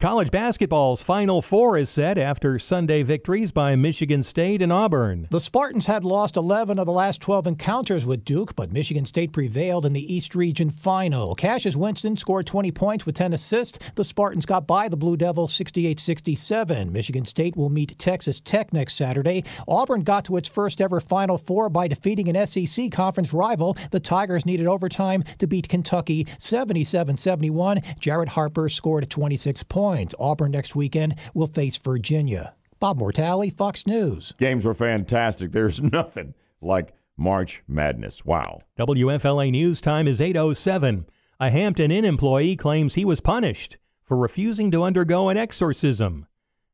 [0.00, 5.28] College basketball's Final Four is set after Sunday victories by Michigan State and Auburn.
[5.30, 9.32] The Spartans had lost 11 of the last 12 encounters with Duke, but Michigan State
[9.32, 11.34] prevailed in the East Region Final.
[11.34, 13.78] Cassius Winston scored 20 points with 10 assists.
[13.94, 16.92] The Spartans got by the Blue Devils 68 67.
[16.92, 19.44] Michigan State will meet Texas Tech next Saturday.
[19.68, 23.74] Auburn got to its first ever Final Four by defeating an SEC conference rival.
[23.90, 27.80] The Tigers needed overtime to beat Kentucky 77 71.
[28.00, 30.14] Jared Harper scored 26 points points.
[30.18, 32.54] Auburn next weekend will face Virginia.
[32.80, 34.32] Bob Mortale, Fox News.
[34.38, 35.52] Games were fantastic.
[35.52, 36.32] There's nothing
[36.62, 38.24] like March Madness.
[38.24, 38.60] Wow.
[38.78, 41.04] WFLA News time is 807.
[41.38, 46.26] A Hampton Inn employee claims he was punished for refusing to undergo an exorcism.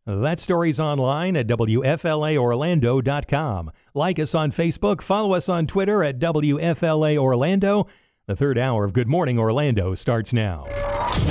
[0.06, 3.72] That story's online at WFLAOrlando.com.
[3.92, 7.88] Like us on Facebook, follow us on Twitter at WFLA Orlando.
[8.26, 10.66] The third hour of Good Morning Orlando starts now.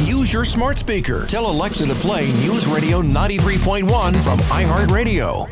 [0.01, 1.25] Use your smart speaker.
[1.27, 5.47] Tell Alexa to play News Radio 93.1 from iHeartRadio.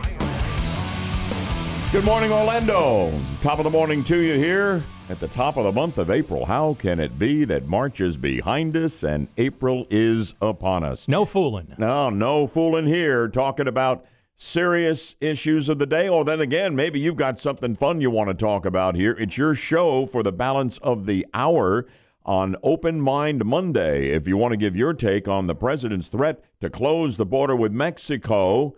[1.93, 3.13] Good morning, Orlando.
[3.41, 6.45] Top of the morning to you here at the top of the month of April.
[6.45, 11.07] How can it be that March is behind us and April is upon us?
[11.07, 11.73] No fooling.
[11.77, 13.29] No, no fooling here.
[13.29, 14.05] Talking about
[14.37, 16.07] serious issues of the day.
[16.07, 19.13] Or then again, maybe you've got something fun you want to talk about here.
[19.13, 21.87] It's your show for the balance of the hour
[22.23, 24.09] on Open Mind Monday.
[24.11, 27.55] If you want to give your take on the president's threat to close the border
[27.55, 28.75] with Mexico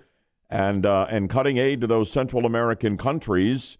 [0.49, 3.77] and uh, and cutting aid to those Central American countries.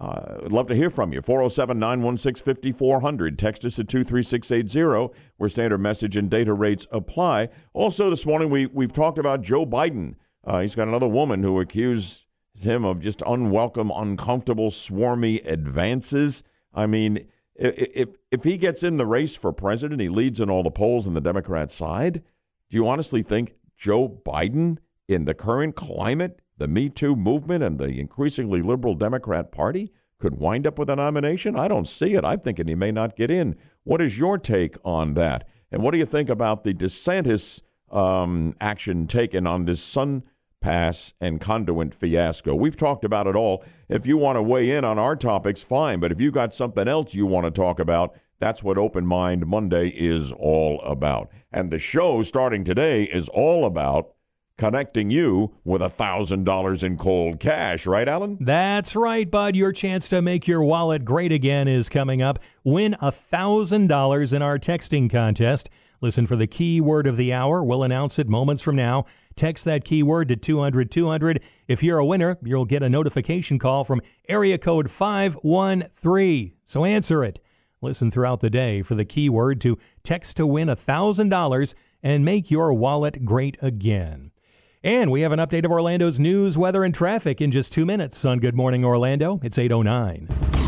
[0.00, 1.20] Uh, I'd love to hear from you.
[1.20, 3.36] 407 916 5400.
[3.36, 7.48] Text us at 23680, where standard message and data rates apply.
[7.72, 10.14] Also, this morning, we, we've talked about Joe Biden.
[10.48, 12.24] Uh, he's got another woman who accused
[12.58, 16.42] him of just unwelcome, uncomfortable, swarmy advances.
[16.74, 20.62] I mean, if if he gets in the race for president, he leads in all
[20.62, 22.22] the polls on the Democrat side.
[22.70, 27.78] Do you honestly think Joe Biden, in the current climate, the Me Too movement, and
[27.78, 31.56] the increasingly liberal Democrat Party, could wind up with a nomination?
[31.56, 32.24] I don't see it.
[32.24, 33.54] I'm thinking he may not get in.
[33.84, 35.46] What is your take on that?
[35.72, 37.60] And what do you think about the DeSantis
[37.90, 40.22] um, action taken on this Sun
[40.60, 42.54] pass, and Conduent fiasco.
[42.54, 43.64] We've talked about it all.
[43.88, 46.00] If you want to weigh in on our topics, fine.
[46.00, 49.46] But if you've got something else you want to talk about, that's what Open Mind
[49.46, 51.30] Monday is all about.
[51.52, 54.14] And the show starting today is all about
[54.58, 58.36] connecting you with a $1,000 in cold cash, right, Alan?
[58.40, 59.56] That's right, bud.
[59.56, 62.38] Your chance to make your wallet great again is coming up.
[62.64, 65.70] Win a $1,000 in our texting contest.
[66.00, 67.62] Listen for the key word of the hour.
[67.62, 69.04] We'll announce it moments from now.
[69.38, 71.40] Text that keyword to 200 200.
[71.68, 76.54] If you're a winner, you'll get a notification call from area code 513.
[76.64, 77.38] So answer it.
[77.80, 82.74] Listen throughout the day for the keyword to text to win $1,000 and make your
[82.74, 84.32] wallet great again.
[84.82, 88.24] And we have an update of Orlando's news, weather, and traffic in just two minutes
[88.24, 89.38] on Good Morning Orlando.
[89.44, 90.67] It's 809.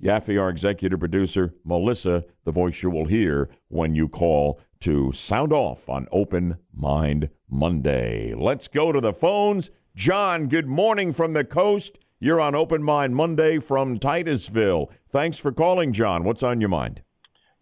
[0.03, 5.53] Yaffee, our executive producer, Melissa, the voice you will hear when you call to sound
[5.53, 8.35] off on Open Mind Monday.
[8.35, 9.71] Let's go to the phones.
[9.97, 11.99] John, good morning from the coast.
[12.19, 14.91] You're on Open Mind Monday from Titusville.
[15.11, 16.25] Thanks for calling, John.
[16.25, 17.03] What's on your mind?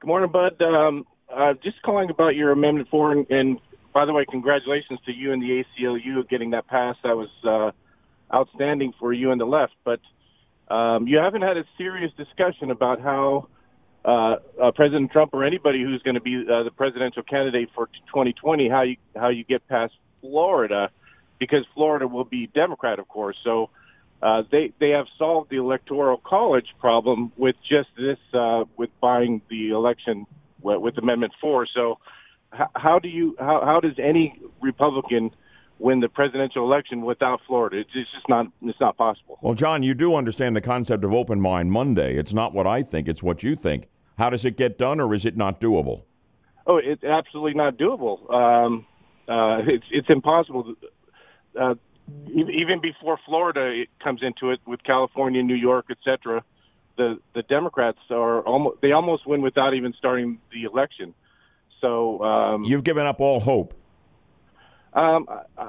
[0.01, 0.61] Good morning, Bud.
[0.63, 1.05] Um,
[1.35, 3.13] uh, just calling about your Amendment 4.
[3.13, 3.59] And, and,
[3.93, 7.01] by the way, congratulations to you and the ACLU getting that passed.
[7.03, 7.71] That was uh,
[8.35, 9.75] outstanding for you and the left.
[9.85, 10.01] But
[10.73, 13.49] um, you haven't had a serious discussion about how
[14.05, 17.87] uh, uh, President Trump or anybody who's going to be uh, the presidential candidate for
[17.87, 20.91] 2020, how you how you get past Florida,
[21.39, 23.37] because Florida will be Democrat, of course.
[23.45, 23.71] So
[24.23, 29.43] uh, they they have solved the electoral college problem with just this uh, with buying
[29.51, 30.27] the election
[30.63, 31.67] with, with Amendment Four.
[31.67, 31.99] So
[32.75, 35.31] how, do you how how does any Republican
[35.79, 37.79] win the presidential election without Florida.
[37.79, 39.39] It's just not it's not possible.
[39.43, 42.17] Well, John, you do understand the concept of open mind Monday.
[42.17, 43.89] It's not what I think, it's what you think.
[44.19, 46.03] How does it get done, or is it not doable?
[46.67, 48.33] Oh, it's absolutely not doable.
[48.33, 48.87] Um,
[49.29, 50.75] uh, it's it's impossible.
[51.59, 51.75] Uh,
[52.29, 56.45] even before Florida comes into it, with California, New York, etc.,
[56.97, 61.15] the the Democrats are almost they almost win without even starting the election.
[61.83, 63.75] So um, you've given up all hope.
[64.95, 65.27] Um,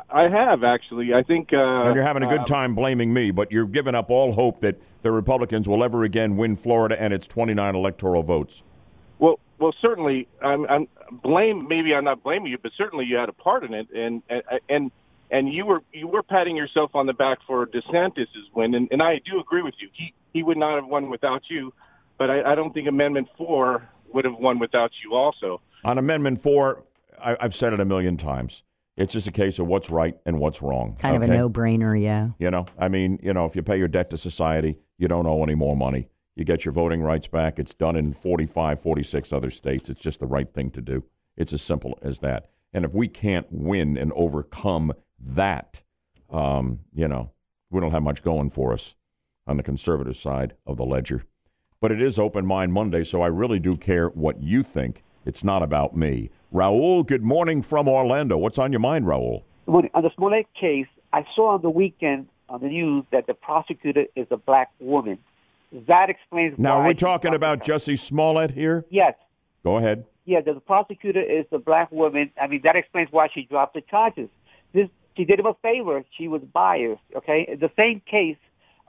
[0.09, 1.13] I have actually.
[1.13, 1.51] I think.
[1.51, 4.31] Uh, and you're having a good uh, time blaming me, but you're giving up all
[4.31, 8.63] hope that the Republicans will ever again win Florida and its 29 electoral votes.
[9.19, 10.87] Well, well, certainly, I'm, I'm
[11.23, 11.67] blame.
[11.67, 14.21] Maybe I'm not blaming you, but certainly you had a part in it, and
[14.69, 14.91] and
[15.31, 19.01] and you were you were patting yourself on the back for DeSantis's win, and, and
[19.01, 19.89] I do agree with you.
[19.93, 21.73] He he would not have won without you,
[22.17, 25.61] but I, I don't think Amendment Four would have won without you also.
[25.85, 26.83] On Amendment Four,
[27.23, 28.63] I, I've said it a million times
[28.95, 30.95] it's just a case of what's right and what's wrong.
[30.99, 31.25] Kind okay?
[31.25, 32.29] of a no-brainer, yeah.
[32.37, 35.25] You know, I mean, you know, if you pay your debt to society, you don't
[35.25, 36.07] owe any more money.
[36.35, 37.59] You get your voting rights back.
[37.59, 39.89] It's done in 45, 46 other states.
[39.89, 41.03] It's just the right thing to do.
[41.37, 42.49] It's as simple as that.
[42.71, 45.81] And if we can't win and overcome that,
[46.31, 47.31] um, you know,
[47.69, 48.95] we don't have much going for us
[49.47, 51.23] on the conservative side of the ledger.
[51.81, 55.03] But it is Open Mind Monday, so I really do care what you think.
[55.25, 56.29] It's not about me.
[56.53, 58.37] Raul, good morning from Orlando.
[58.37, 59.43] What's on your mind, Raul?
[59.65, 63.27] Good morning On the Smollett case, I saw on the weekend on the news that
[63.27, 65.17] the prosecutor is a black woman.
[65.87, 66.63] That explains why.
[66.63, 66.85] now, why.
[66.85, 68.85] are we talking about Jussie Smollett here?
[68.89, 69.13] Yes.
[69.63, 70.05] Go ahead.
[70.25, 72.31] Yeah, the prosecutor is a black woman.
[72.39, 74.29] I mean, that explains why she dropped the charges.
[74.73, 76.03] This she did him a favor.
[76.17, 77.01] She was biased.
[77.15, 78.37] Okay, the same case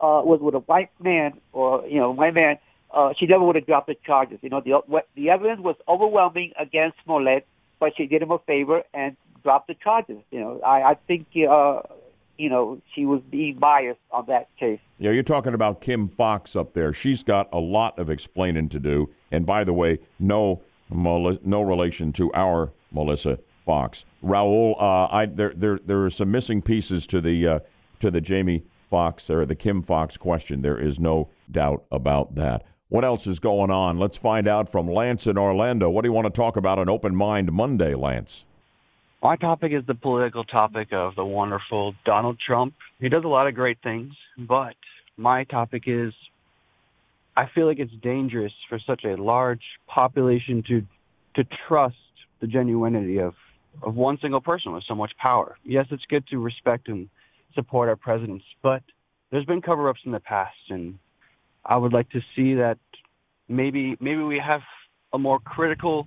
[0.01, 2.59] uh, was with a white man or you know white man.
[2.95, 4.39] Uh, she never would have dropped the charges.
[4.43, 7.47] You know, the the evidence was overwhelming against Smollett
[7.85, 10.19] but she did him a favor and dropped the charges.
[10.31, 11.81] You know, I, I think, uh,
[12.39, 14.81] you know, she was being biased on that case.
[14.99, 16.95] Yeah, you're talking about Kim Foxx up there.
[16.95, 19.11] She's got a lot of explaining to do.
[19.31, 24.07] And by the way, no, no relation to our Melissa Fox.
[24.25, 27.59] Raul, uh, I there there there are some missing pieces to the uh,
[28.01, 30.62] to the Jamie Foxx or the Kim Foxx question.
[30.62, 32.65] There is no doubt about that.
[32.89, 33.98] What else is going on?
[33.98, 35.89] Let's find out from Lance in Orlando.
[35.89, 38.44] What do you want to talk about on Open Mind Monday, Lance?
[39.23, 42.74] My topic is the political topic of the wonderful Donald Trump.
[43.01, 44.74] He does a lot of great things, but
[45.16, 46.12] my topic is
[47.36, 50.82] I feel like it's dangerous for such a large population to
[51.36, 51.97] to trust
[52.40, 53.35] the genuinity of
[53.82, 55.56] of one single person with so much power.
[55.65, 57.09] Yes, it's good to respect and
[57.55, 58.82] support our presidents, but
[59.31, 60.98] there's been cover-ups in the past and
[61.66, 62.78] I would like to see that
[63.49, 64.61] maybe maybe we have
[65.12, 66.07] a more critical,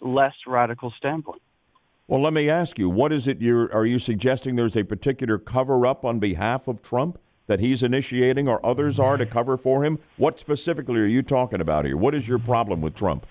[0.00, 1.42] less radical standpoint.
[2.08, 5.38] Well, let me ask you, what is it you're are you suggesting there's a particular
[5.38, 9.84] cover up on behalf of Trump that he's initiating or others are to cover for
[9.84, 9.98] him?
[10.16, 11.96] What specifically are you talking about here?
[11.96, 13.26] What is your problem with Trump?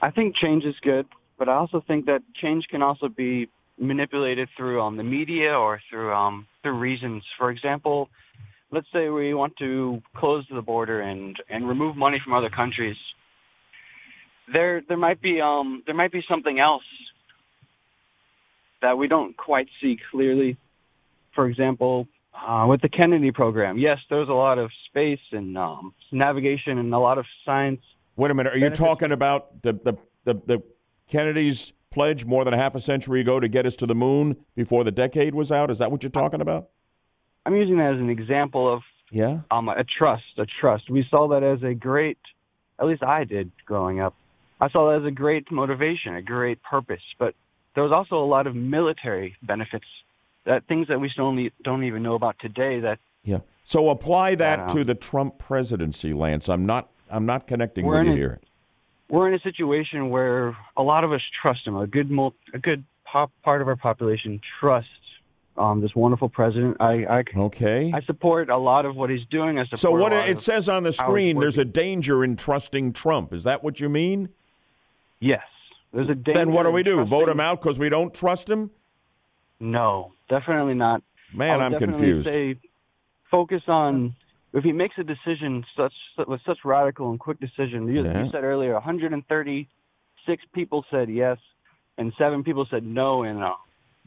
[0.00, 1.06] I think change is good,
[1.38, 3.48] but I also think that change can also be
[3.78, 7.24] manipulated through um, the media or through um, through reasons.
[7.36, 8.08] For example,
[8.70, 12.96] let's say we want to close the border and and remove money from other countries
[14.52, 16.82] there there might be um there might be something else
[18.80, 20.56] that we don't quite see clearly.
[21.34, 25.94] For example uh, with the Kennedy program yes there's a lot of space and um,
[26.12, 27.80] navigation and a lot of science.
[28.16, 30.62] Wait a minute are you talking about the the the, the
[31.08, 34.84] Kennedy's pledge more than half a century ago to get us to the moon before
[34.84, 35.70] the decade was out?
[35.70, 36.68] Is that what you're talking about
[37.46, 40.90] I'm using that as an example of yeah um, a trust, a trust.
[40.90, 42.18] We saw that as a great,
[42.78, 44.14] at least I did growing up.
[44.60, 47.02] I saw that as a great motivation, a great purpose.
[47.18, 47.34] But
[47.74, 49.86] there was also a lot of military benefits,
[50.44, 52.80] that things that we still only, don't even know about today.
[52.80, 53.38] That yeah.
[53.64, 56.48] So apply that to the Trump presidency, Lance.
[56.48, 58.40] I'm not I'm not connecting with you a, here.
[59.08, 61.76] We're in a situation where a lot of us trust him.
[61.76, 62.10] A good
[62.52, 64.90] a good pop, part of our population trusts
[65.58, 66.76] um, this wonderful president.
[66.80, 67.92] I, I okay.
[67.94, 69.58] I support a lot of what he's doing.
[69.58, 69.80] I support.
[69.80, 73.32] So what it says on the screen, there's a danger in trusting Trump.
[73.32, 74.28] Is that what you mean?
[75.20, 75.42] Yes,
[75.92, 76.38] there's a danger.
[76.38, 77.04] Then what do we do?
[77.04, 78.70] Vote him out because we don't trust him?
[79.60, 81.02] No, definitely not.
[81.34, 82.28] Man, I'm confused.
[82.28, 82.56] Say,
[83.30, 84.14] focus on
[84.52, 85.92] if he makes a decision such
[86.26, 87.88] with such radical and quick decision.
[87.88, 88.24] You, Yeah.
[88.24, 91.38] you said earlier, 136 people said yes,
[91.98, 93.24] and seven people said no.
[93.24, 93.42] And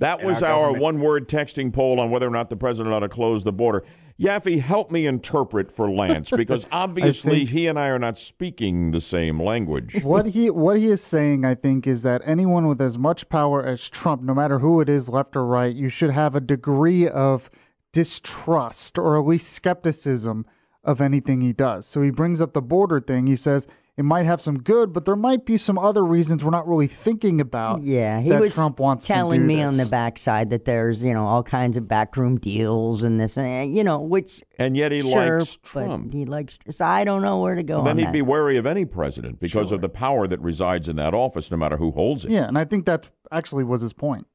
[0.02, 3.00] That was our our one word texting poll on whether or not the president ought
[3.02, 3.84] to close the border.
[4.20, 8.92] Yaffee, help me interpret for Lance because obviously think- he and I are not speaking
[8.92, 10.04] the same language.
[10.04, 13.64] what he what he is saying, I think, is that anyone with as much power
[13.64, 17.08] as Trump, no matter who it is, left or right, you should have a degree
[17.08, 17.52] of
[17.92, 20.48] distrust or at least skepticism
[20.84, 21.86] of anything he does.
[21.86, 23.28] So he brings up the border thing.
[23.28, 23.68] He says
[24.02, 26.88] it might have some good, but there might be some other reasons we're not really
[26.88, 27.82] thinking about.
[27.84, 29.70] Yeah, he that was Trump wants telling to me this.
[29.72, 33.76] on the backside that there's you know all kinds of backroom deals and this and
[33.76, 36.12] you know which And yet he sure, likes but Trump.
[36.14, 36.58] he likes.
[36.72, 37.84] So I don't know where to go.
[37.84, 38.14] then on he'd that.
[38.14, 41.58] be wary of any president because of the power that resides in that office, no
[41.58, 42.32] matter who holds it.
[42.32, 44.26] Yeah, and I think that actually was his point.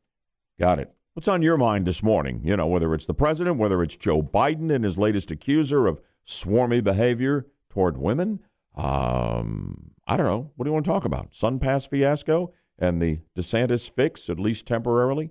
[0.61, 0.95] Got it.
[1.15, 2.41] What's on your mind this morning?
[2.45, 5.99] You know, whether it's the president, whether it's Joe Biden and his latest accuser of
[6.27, 8.41] swarmy behavior toward women.
[8.77, 10.51] Um, I don't know.
[10.57, 11.33] What do you want to talk about?
[11.33, 15.31] SunPass fiasco and the DeSantis fix, at least temporarily?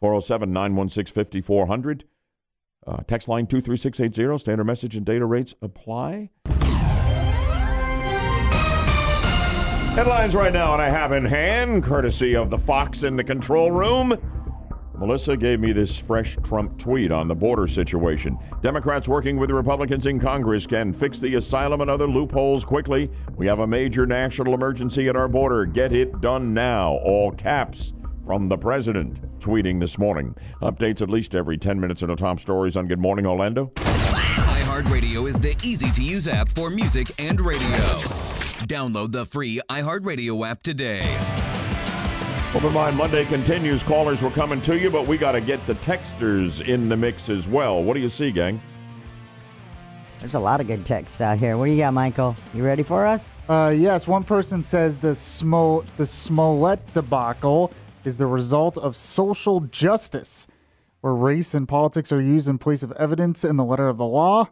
[0.00, 2.04] 407 916 5400.
[2.86, 4.38] Uh, Text line 23680.
[4.38, 6.30] Standard message and data rates apply.
[9.94, 13.70] Headlines right now, and I have in hand, courtesy of the Fox in the control
[13.70, 14.16] room.
[15.00, 18.38] Melissa gave me this fresh Trump tweet on the border situation.
[18.60, 23.10] Democrats working with Republicans in Congress can fix the asylum and other loopholes quickly.
[23.34, 25.64] We have a major national emergency at our border.
[25.64, 27.00] Get it done now.
[27.02, 27.94] All caps
[28.26, 29.18] from the president.
[29.40, 30.36] Tweeting this morning.
[30.60, 33.72] Updates at least every 10 minutes in the top stories on Good Morning Orlando.
[33.76, 37.66] iHeartRadio is the easy to use app for music and radio.
[38.68, 41.39] Download the free iHeartRadio app today.
[42.52, 43.84] Open Mind Monday continues.
[43.84, 47.28] Callers were coming to you, but we got to get the texters in the mix
[47.28, 47.80] as well.
[47.80, 48.60] What do you see, gang?
[50.18, 51.56] There's a lot of good texts out here.
[51.56, 52.34] What do you got, Michael?
[52.52, 53.30] You ready for us?
[53.48, 57.72] Uh, yes, one person says the Smo the Smollett debacle
[58.04, 60.48] is the result of social justice,
[61.02, 64.06] where race and politics are used in place of evidence in the letter of the
[64.06, 64.48] law.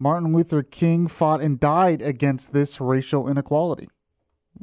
[0.00, 3.88] Martin Luther King fought and died against this racial inequality.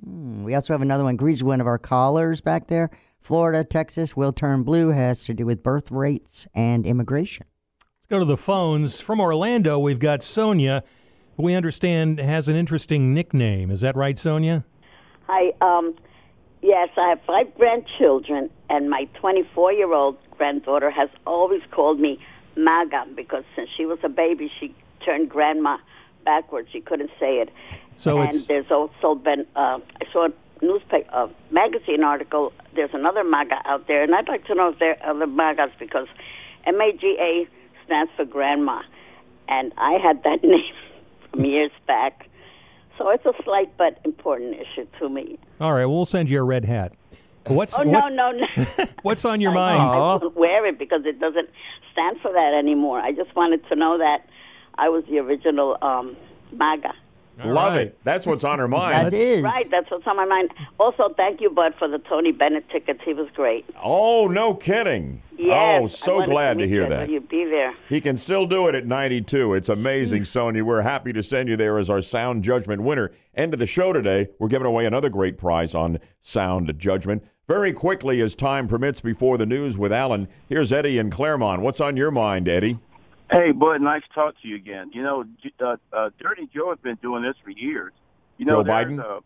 [0.01, 1.15] Hmm, we also have another one.
[1.15, 2.89] Grease, one of our callers back there.
[3.21, 7.45] Florida, Texas will turn blue has to do with birth rates and immigration.
[7.79, 8.99] Let's go to the phones.
[8.99, 10.83] From Orlando, we've got Sonia,
[11.37, 13.71] who we understand has an interesting nickname.
[13.71, 14.65] Is that right, Sonia?
[15.27, 15.53] Hi.
[15.61, 15.95] Um,
[16.61, 22.19] yes, I have five grandchildren, and my 24 year old granddaughter has always called me
[22.57, 24.75] MAGA because since she was a baby, she
[25.05, 25.77] turned grandma
[26.23, 26.69] backwards.
[26.71, 27.49] She couldn't say it.
[27.95, 30.31] So and it's- there's also been, uh, I saw a
[30.65, 32.53] newspaper, a magazine article.
[32.75, 35.71] There's another MAGA out there, and I'd like to know if there are other MAGAs
[35.79, 36.07] because
[36.65, 37.45] MAGA
[37.85, 38.81] stands for grandma,
[39.47, 40.73] and I had that name
[41.31, 42.27] from years back.
[42.97, 45.37] So it's a slight but important issue to me.
[45.59, 46.93] All right, well, we'll send you a red hat.
[47.47, 48.85] What's oh what- no, no, no!
[49.01, 49.81] what's on your I, mind?
[49.81, 51.49] I won't wear it because it doesn't
[51.91, 52.99] stand for that anymore.
[52.99, 54.25] I just wanted to know that
[54.75, 56.15] I was the original um,
[56.51, 56.93] MAGA.
[57.43, 57.97] Love it.
[58.03, 59.07] That's what's on her mind.
[59.07, 59.41] That is.
[59.41, 59.67] Right.
[59.71, 60.51] That's what's on my mind.
[60.79, 62.99] Also, thank you, Bud, for the Tony Bennett tickets.
[63.03, 63.65] He was great.
[63.81, 65.21] Oh, no kidding.
[65.35, 66.89] Yes, oh, so glad to meet hear you.
[66.89, 67.07] that.
[67.07, 67.73] Will you be there?
[67.89, 69.55] He can still do it at 92.
[69.55, 70.63] It's amazing, Sonia.
[70.63, 73.11] We're happy to send you there as our Sound Judgment winner.
[73.35, 74.27] End of the show today.
[74.37, 77.23] We're giving away another great prize on Sound Judgment.
[77.47, 81.61] Very quickly, as time permits, before the news with Alan, here's Eddie in Clermont.
[81.61, 82.79] What's on your mind, Eddie?
[83.31, 84.91] Hey, Bud, nice to talk to you again.
[84.93, 85.25] You know,
[85.59, 87.93] uh, uh, Dirty Joe has been doing this for years.
[88.37, 88.99] You know, Joe Biden?
[88.99, 89.19] A,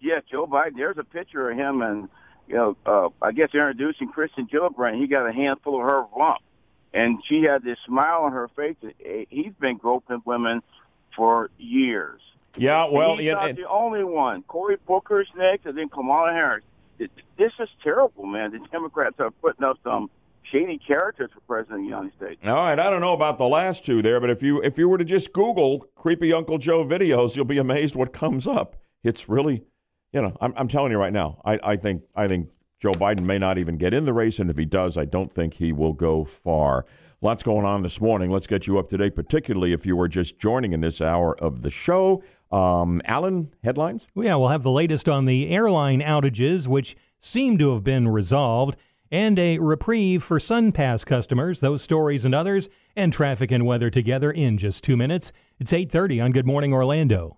[0.00, 0.76] yeah, Joe Biden.
[0.76, 2.08] There's a picture of him, and
[2.46, 5.00] you know, uh, I guess introducing Kirsten Gillibrand.
[5.00, 6.40] He got a handful of her rump,
[6.92, 8.76] and she had this smile on her face.
[9.28, 10.62] He's been groping women
[11.16, 12.20] for years.
[12.56, 14.42] Yeah, well, he's yeah, not and- the only one.
[14.42, 16.64] Cory Booker's next, and then Kamala Harris.
[16.98, 18.52] This is terrible, man.
[18.52, 20.10] The Democrats are putting up some
[20.50, 22.40] shady characters for president of the United States.
[22.44, 24.88] All right, I don't know about the last two there, but if you if you
[24.88, 28.76] were to just Google creepy Uncle Joe videos, you'll be amazed what comes up.
[29.02, 29.62] It's really,
[30.12, 31.40] you know, I'm, I'm telling you right now.
[31.44, 32.48] I, I think I think
[32.80, 35.30] Joe Biden may not even get in the race, and if he does, I don't
[35.30, 36.86] think he will go far.
[37.22, 38.30] Lots going on this morning.
[38.30, 41.34] Let's get you up to date, particularly if you were just joining in this hour
[41.42, 42.22] of the show.
[42.50, 44.06] Um, Alan, headlines.
[44.14, 48.76] Yeah, we'll have the latest on the airline outages, which seem to have been resolved.
[49.10, 51.60] And a reprieve for SunPass customers.
[51.60, 55.32] Those stories and others, and traffic and weather together in just two minutes.
[55.58, 57.36] It's 8:30 on Good Morning Orlando.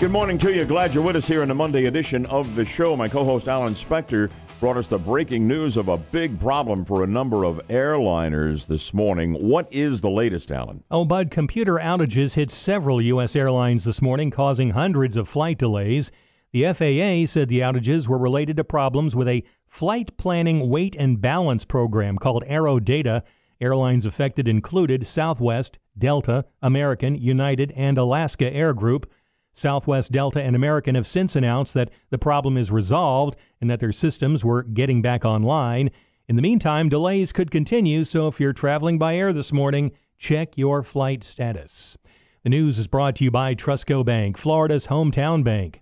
[0.00, 0.64] Good morning to you.
[0.64, 2.96] Glad you're with us here in the Monday edition of the show.
[2.96, 4.30] My co-host Alan Spector
[4.60, 8.94] brought us the breaking news of a big problem for a number of airliners this
[8.94, 9.34] morning.
[9.34, 10.84] What is the latest, Alan?
[10.90, 13.34] Oh, Bud, computer outages hit several U.S.
[13.34, 16.12] airlines this morning, causing hundreds of flight delays.
[16.52, 21.20] The FAA said the outages were related to problems with a flight planning weight and
[21.20, 23.22] balance program called AeroData.
[23.60, 29.10] Airlines affected included Southwest, Delta, American, United, and Alaska Air Group.
[29.52, 33.92] Southwest, Delta, and American have since announced that the problem is resolved and that their
[33.92, 35.90] systems were getting back online.
[36.28, 40.56] In the meantime, delays could continue, so if you're traveling by air this morning, check
[40.56, 41.98] your flight status.
[42.44, 45.80] The news is brought to you by Trustco Bank, Florida's hometown bank.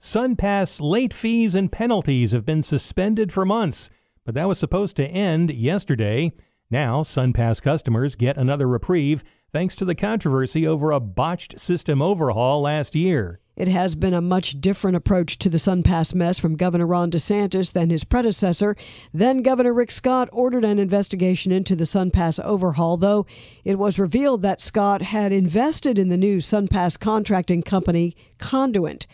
[0.00, 3.90] SunPass late fees and penalties have been suspended for months,
[4.24, 6.32] but that was supposed to end yesterday.
[6.70, 12.62] Now, SunPass customers get another reprieve thanks to the controversy over a botched system overhaul
[12.62, 13.40] last year.
[13.56, 17.72] It has been a much different approach to the SunPass mess from Governor Ron DeSantis
[17.72, 18.76] than his predecessor.
[19.14, 23.24] Then Governor Rick Scott ordered an investigation into the SunPass overhaul, though
[23.64, 29.06] it was revealed that Scott had invested in the new SunPass contracting company, Conduent.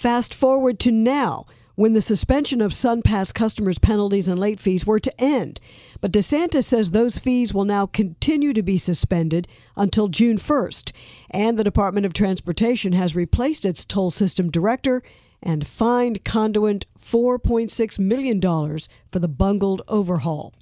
[0.00, 1.44] Fast forward to now
[1.74, 5.60] when the suspension of SunPass customers' penalties and late fees were to end.
[6.00, 9.46] But DeSantis says those fees will now continue to be suspended
[9.76, 10.92] until June 1st.
[11.30, 15.02] And the Department of Transportation has replaced its toll system director
[15.42, 20.54] and fined Conduent $4.6 million for the bungled overhaul.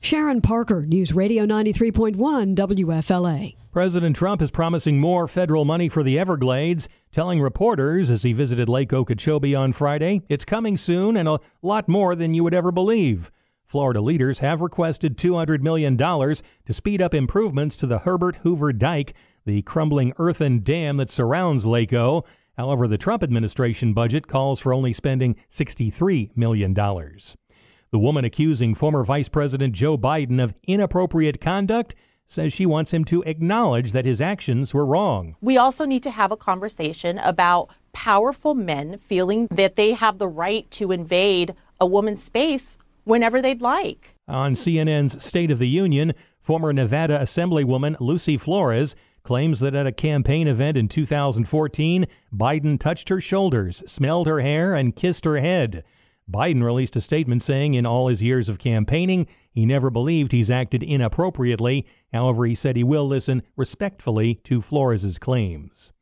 [0.00, 3.56] Sharon Parker, News Radio 93.1 WFLA.
[3.72, 8.68] President Trump is promising more federal money for the Everglades, telling reporters as he visited
[8.68, 12.72] Lake Okeechobee on Friday, it's coming soon and a lot more than you would ever
[12.72, 13.30] believe.
[13.64, 19.14] Florida leaders have requested $200 million to speed up improvements to the Herbert Hoover Dike,
[19.46, 22.24] the crumbling earthen dam that surrounds Lake O.
[22.60, 26.74] However, the Trump administration budget calls for only spending $63 million.
[26.74, 31.94] The woman accusing former Vice President Joe Biden of inappropriate conduct
[32.26, 35.36] says she wants him to acknowledge that his actions were wrong.
[35.40, 40.28] We also need to have a conversation about powerful men feeling that they have the
[40.28, 44.16] right to invade a woman's space whenever they'd like.
[44.28, 46.12] On CNN's State of the Union,
[46.42, 53.08] former Nevada Assemblywoman Lucy Flores claims that at a campaign event in 2014, Biden touched
[53.08, 55.84] her shoulders, smelled her hair, and kissed her head.
[56.30, 60.50] Biden released a statement saying in all his years of campaigning, he never believed he's
[60.50, 61.86] acted inappropriately.
[62.12, 65.92] However, he said he will listen respectfully to Flores' claims.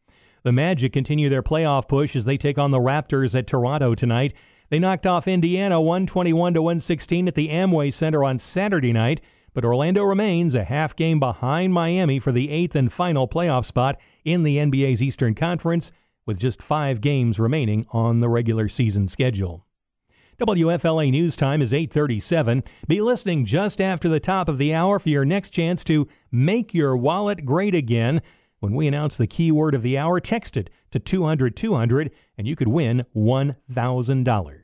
[0.42, 4.34] The Magic continue their playoff push as they take on the Raptors at Toronto tonight.
[4.70, 9.20] They knocked off Indiana 121 to 116 at the Amway Center on Saturday night,
[9.58, 13.98] but Orlando remains a half game behind Miami for the eighth and final playoff spot
[14.24, 15.90] in the NBA's Eastern Conference,
[16.24, 19.66] with just five games remaining on the regular season schedule.
[20.38, 22.62] WFLA News Time is 837.
[22.86, 26.72] Be listening just after the top of the hour for your next chance to make
[26.72, 28.22] your wallet great again.
[28.60, 32.54] When we announce the keyword of the hour, text it to 200 200 and you
[32.54, 34.57] could win $1,000.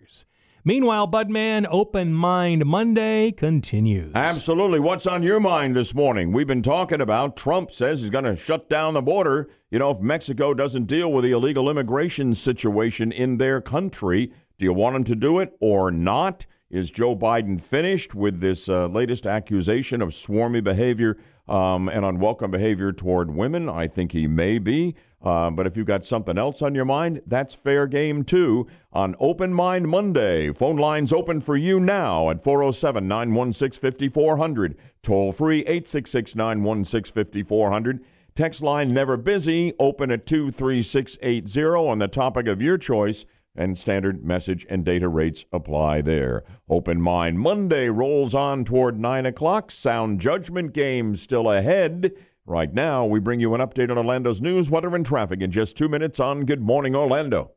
[0.66, 4.12] Meanwhile, Budman Open Mind Monday continues.
[4.14, 4.80] Absolutely.
[4.80, 6.32] What's on your mind this morning?
[6.32, 9.50] We've been talking about Trump says he's going to shut down the border.
[9.70, 14.64] You know, if Mexico doesn't deal with the illegal immigration situation in their country, do
[14.64, 16.46] you want him to do it or not?
[16.70, 21.18] Is Joe Biden finished with this uh, latest accusation of swarmy behavior
[21.48, 23.68] um, and unwelcome behavior toward women?
[23.68, 24.94] I think he may be.
[25.22, 28.66] Uh, but if you've got something else on your mind, that's fair game too.
[28.92, 34.76] On Open Mind Monday, phone lines open for you now at 407 916 5400.
[35.02, 38.04] Toll free 866 916 5400.
[38.34, 43.24] Text line never busy, open at 23680 on the topic of your choice
[43.56, 46.44] and standard message and data rates apply there.
[46.68, 49.70] Open Mind Monday rolls on toward 9 o'clock.
[49.70, 52.12] Sound judgment game still ahead.
[52.46, 55.78] Right now, we bring you an update on Orlando's news, weather, and traffic in just
[55.78, 57.52] two minutes on Good Morning Orlando.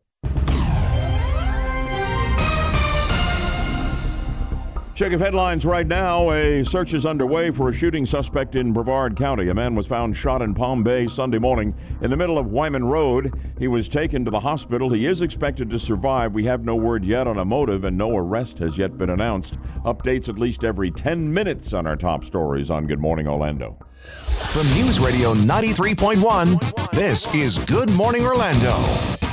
[4.98, 6.32] Check of headlines right now.
[6.32, 9.48] A search is underway for a shooting suspect in Brevard County.
[9.50, 12.84] A man was found shot in Palm Bay Sunday morning in the middle of Wyman
[12.84, 13.40] Road.
[13.60, 14.90] He was taken to the hospital.
[14.90, 16.34] He is expected to survive.
[16.34, 19.60] We have no word yet on a motive, and no arrest has yet been announced.
[19.86, 23.78] Updates at least every 10 minutes on our top stories on Good Morning Orlando.
[23.86, 29.27] From News Radio 93.1, this is Good Morning Orlando.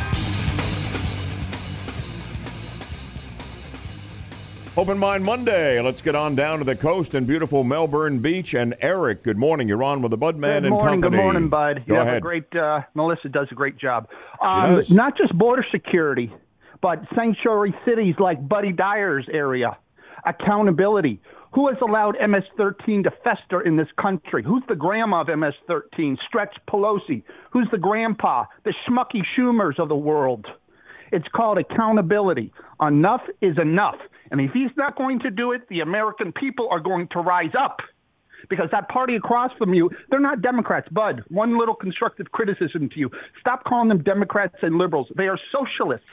[4.76, 5.80] Open Mind Monday.
[5.80, 8.54] Let's get on down to the coast and beautiful Melbourne Beach.
[8.54, 9.68] And Eric, good morning.
[9.68, 11.16] You're on with the Budman Good and morning, Company.
[11.16, 11.84] good morning, Bud.
[11.86, 12.16] Go you have ahead.
[12.18, 14.08] a great uh, Melissa does a great job.
[14.42, 14.82] Um.
[14.90, 16.32] Not just border security,
[16.82, 19.78] but sanctuary cities like Buddy Dyer's area.
[20.26, 21.20] Accountability.
[21.52, 24.42] Who has allowed MS-13 to fester in this country?
[24.42, 26.16] Who's the grandma of MS-13?
[26.26, 27.22] Stretch Pelosi.
[27.52, 28.46] Who's the grandpa?
[28.64, 30.46] The schmucky Schumers of the world.
[31.12, 32.52] It's called accountability.
[32.80, 33.94] Enough is enough.
[34.34, 37.52] And if he's not going to do it, the American people are going to rise
[37.56, 37.78] up.
[38.50, 40.88] Because that party across from you, they're not Democrats.
[40.90, 43.10] Bud, one little constructive criticism to you.
[43.38, 45.06] Stop calling them Democrats and liberals.
[45.16, 46.08] They are socialists.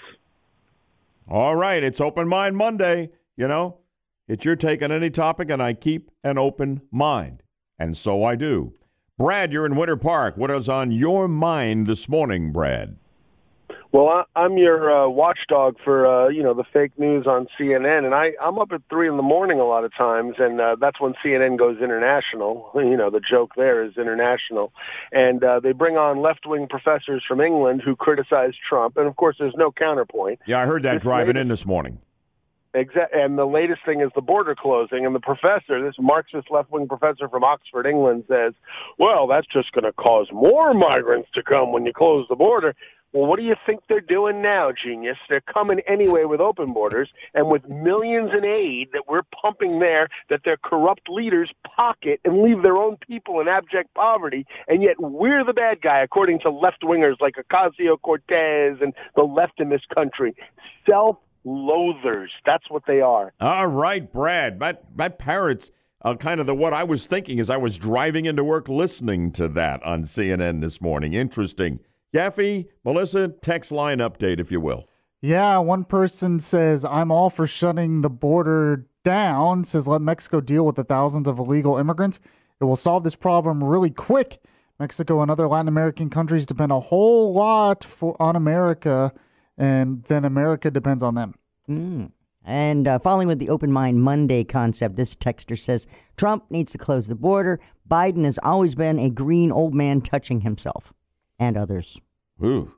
[1.28, 3.10] All right, it's Open Mind Monday.
[3.38, 3.80] You know,
[4.28, 7.42] it's your take on any topic, and I keep an open mind.
[7.80, 8.76] And so I do.
[9.18, 10.38] Brad, you're in Winter Park.
[10.38, 12.98] What is on your mind this morning, Brad?
[13.92, 18.06] Well, I, I'm your uh, watchdog for uh, you know the fake news on CNN,
[18.06, 20.78] and I I'm up at three in the morning a lot of times, and uh,
[20.80, 22.72] that's when CNN goes international.
[22.92, 24.74] You know the joke there is international,
[25.12, 29.16] and uh, they bring on left wing professors from England who criticize Trump, and of
[29.16, 30.40] course there's no counterpoint.
[30.46, 32.00] Yeah, I heard that This driving latest- in this morning.
[32.74, 33.14] Exact.
[33.14, 35.06] And the latest thing is the border closing.
[35.06, 38.54] And the professor, this Marxist left wing professor from Oxford, England, says,
[38.98, 42.74] well, that's just going to cause more migrants to come when you close the border.
[43.14, 45.18] Well, what do you think they're doing now, genius?
[45.28, 50.08] They're coming anyway with open borders and with millions in aid that we're pumping there
[50.30, 54.46] that their corrupt leaders pocket and leave their own people in abject poverty.
[54.70, 59.24] And yet we're the bad guy, according to left wingers like Ocasio Cortez and the
[59.24, 60.34] left in this country.
[60.90, 62.30] Self loathers.
[62.46, 63.34] That's what they are.
[63.42, 64.60] All right, Brad.
[64.60, 65.72] That that parrots
[66.02, 69.32] uh, kind of the what I was thinking as I was driving into work listening
[69.34, 71.14] to that on CNN this morning.
[71.14, 71.80] Interesting.
[72.14, 74.88] Yaffee, Melissa, text line update, if you will.
[75.22, 80.66] Yeah, one person says, I'm all for shutting the border down, says, let Mexico deal
[80.66, 82.20] with the thousands of illegal immigrants.
[82.60, 84.42] It will solve this problem really quick.
[84.80, 89.14] Mexico and other Latin American countries depend a whole lot for, on America,
[89.58, 91.36] and then America depends on them.
[91.70, 92.12] Mm.
[92.44, 95.86] And uh, following with the Open Mind Monday concept, this texter says
[96.18, 97.60] Trump needs to close the border.
[97.88, 100.92] Biden has always been a green old man touching himself
[101.42, 102.00] and others.
[102.42, 102.72] Ooh.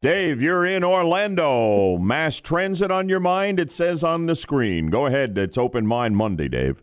[0.00, 1.98] Dave, you're in Orlando.
[2.00, 4.86] Mass transit on your mind, it says on the screen.
[4.90, 5.36] Go ahead.
[5.36, 6.82] It's Open Mind Monday, Dave.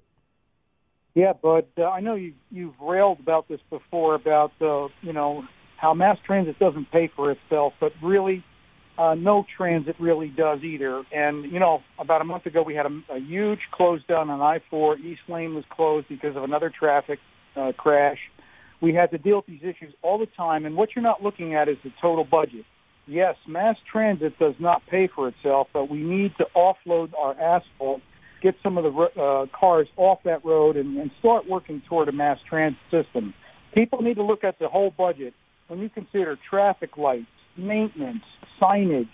[1.16, 5.44] Yeah, but uh, I know you you've railed about this before about uh, you know
[5.78, 8.44] how mass transit doesn't pay for itself, but really
[8.98, 11.04] uh, no transit really does either.
[11.12, 14.42] And you know, about a month ago we had a, a huge close down on
[14.42, 15.00] I-4.
[15.00, 17.20] East Lane was closed because of another traffic
[17.56, 18.20] uh, crash.
[18.82, 21.54] We had to deal with these issues all the time, and what you're not looking
[21.56, 22.66] at is the total budget.
[23.08, 28.02] Yes, mass transit does not pay for itself, but we need to offload our asphalt,
[28.42, 32.12] get some of the uh, cars off that road, and, and start working toward a
[32.12, 33.34] mass transit system.
[33.74, 35.34] People need to look at the whole budget
[35.68, 37.26] when you consider traffic lights,
[37.58, 38.24] maintenance,
[38.62, 39.08] signage,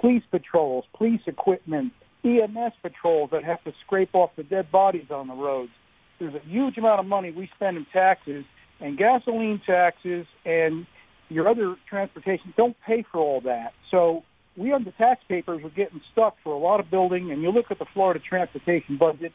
[0.00, 1.92] police patrols, police equipment,
[2.24, 5.70] EMS patrols that have to scrape off the dead bodies on the roads.
[6.18, 8.44] There's a huge amount of money we spend in taxes
[8.82, 10.86] and gasoline taxes and
[11.28, 13.72] your other transportation don't pay for all that.
[13.90, 14.24] So
[14.56, 17.50] we on the tax papers are getting stuck for a lot of building and you
[17.50, 19.32] look at the Florida transportation budget,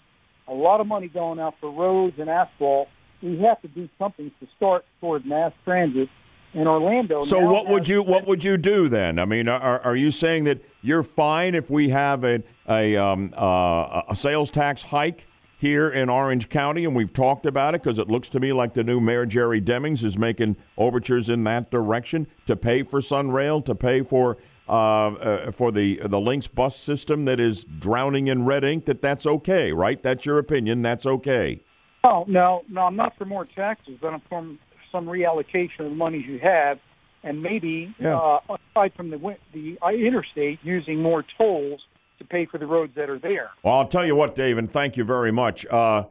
[0.47, 2.89] a lot of money going out for roads and asphalt.
[3.23, 6.09] We have to do something to start toward mass transit
[6.53, 7.23] in Orlando.
[7.23, 9.17] So what would you what would you do then?
[9.17, 13.33] I mean, are, are you saying that you're fine if we have a a, um,
[13.35, 15.25] uh, a sales tax hike
[15.57, 18.73] here in Orange County, and we've talked about it because it looks to me like
[18.73, 23.65] the new mayor Jerry Demings is making overtures in that direction to pay for Sunrail,
[23.65, 24.37] to pay for
[24.69, 24.71] uh,
[25.13, 28.85] uh, for the the Lynx bus system that is drowning in red ink.
[28.85, 30.01] That that's okay, right?
[30.01, 30.81] That's your opinion.
[30.83, 31.61] That's okay.
[32.03, 34.45] Oh no, no, I'm not for more taxes, but I'm for
[34.91, 36.79] some reallocation of the monies you have,
[37.23, 38.17] and maybe Yeah.
[38.17, 38.39] uh,
[38.75, 41.81] aside from the the interstate, using more tolls
[42.19, 43.51] to pay for the roads that are there.
[43.63, 45.65] Well, I'll tell you what, Dave, and thank you very much.
[45.67, 46.05] Uh,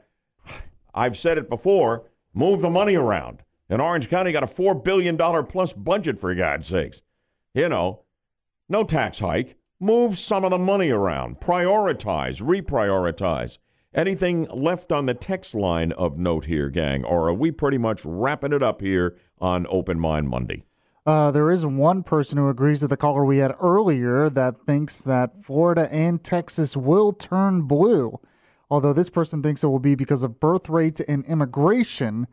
[0.95, 2.05] I've said it before
[2.35, 3.43] move the money around.
[3.69, 7.03] And Orange County got a $4 billion plus budget, for God's sakes.
[7.55, 8.03] You know,
[8.69, 9.57] no tax hike.
[9.81, 11.41] Move some of the money around.
[11.41, 13.59] Prioritize, reprioritize.
[13.95, 17.05] Anything left on the text line of note here, gang?
[17.05, 20.65] Or are we pretty much wrapping it up here on Open Mind Monday?
[21.07, 25.03] Uh, there is one person who agrees with the caller we had earlier that thinks
[25.03, 28.19] that Florida and Texas will turn blue.
[28.69, 32.27] Although this person thinks it will be because of birth rate and immigration,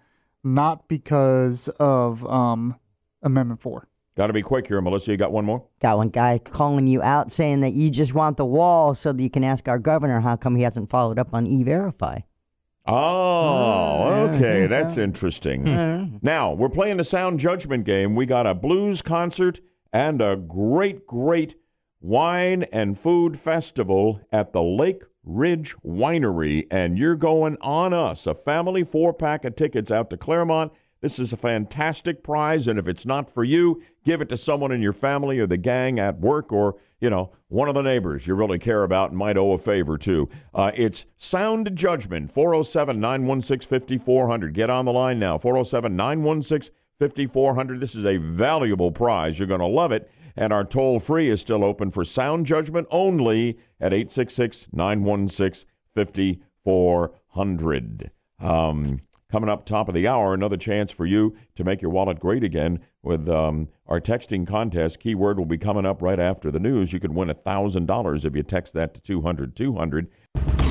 [0.43, 2.79] not because of um,
[3.21, 3.87] Amendment 4.
[4.15, 5.11] Got to be quick here, Melissa.
[5.11, 5.63] You got one more?
[5.79, 9.21] Got one guy calling you out saying that you just want the wall so that
[9.21, 12.19] you can ask our governor how come he hasn't followed up on e verify.
[12.85, 14.67] Oh, ah, okay.
[14.67, 15.67] think That's interesting.
[15.67, 16.05] Yeah.
[16.21, 18.15] Now, we're playing the sound judgment game.
[18.15, 19.61] We got a blues concert
[19.93, 21.55] and a great, great
[22.01, 26.67] wine and food festival at the Lake Ridge Winery.
[26.69, 30.73] And you're going on us, a family four pack of tickets out to Clermont.
[31.03, 32.69] This is a fantastic prize.
[32.69, 35.57] And if it's not for you, give it to someone in your family or the
[35.57, 39.19] gang at work or, you know, one of the neighbors you really care about and
[39.19, 40.29] might owe a favor to.
[40.53, 44.53] Uh, it's Sound Judgment, 407 916 5400.
[44.53, 47.81] Get on the line now, 407 916 5400.
[47.81, 49.37] This is a valuable prize.
[49.37, 50.09] You're going to love it.
[50.37, 58.11] And our toll free is still open for sound judgment only at 866 916 5400.
[59.33, 62.43] Coming up top of the hour, another chance for you to make your wallet great
[62.43, 64.99] again with um, our texting contest.
[64.99, 66.93] Keyword will be coming up right after the news.
[66.93, 70.62] You could win $1,000 if you text that to 200 200.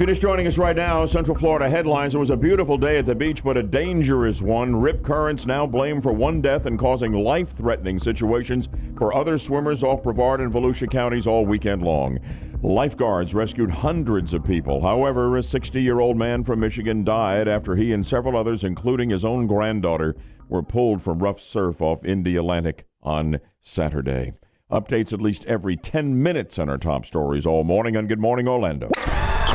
[0.00, 2.14] If you're just joining us right now, Central Florida headlines.
[2.14, 4.74] It was a beautiful day at the beach, but a dangerous one.
[4.74, 9.82] Rip currents now blamed for one death and causing life threatening situations for other swimmers
[9.82, 12.18] off Brevard and Volusia counties all weekend long.
[12.62, 14.80] Lifeguards rescued hundreds of people.
[14.80, 19.10] However, a 60 year old man from Michigan died after he and several others, including
[19.10, 20.16] his own granddaughter,
[20.48, 24.32] were pulled from rough surf off Indialantic on Saturday.
[24.72, 28.48] Updates at least every 10 minutes on our top stories all morning on Good Morning
[28.48, 28.88] Orlando.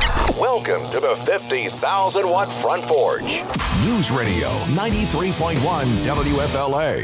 [0.05, 3.41] Welcome to the 50,000 watt front porch.
[3.83, 5.55] News Radio 93.1
[6.03, 7.03] WFLA.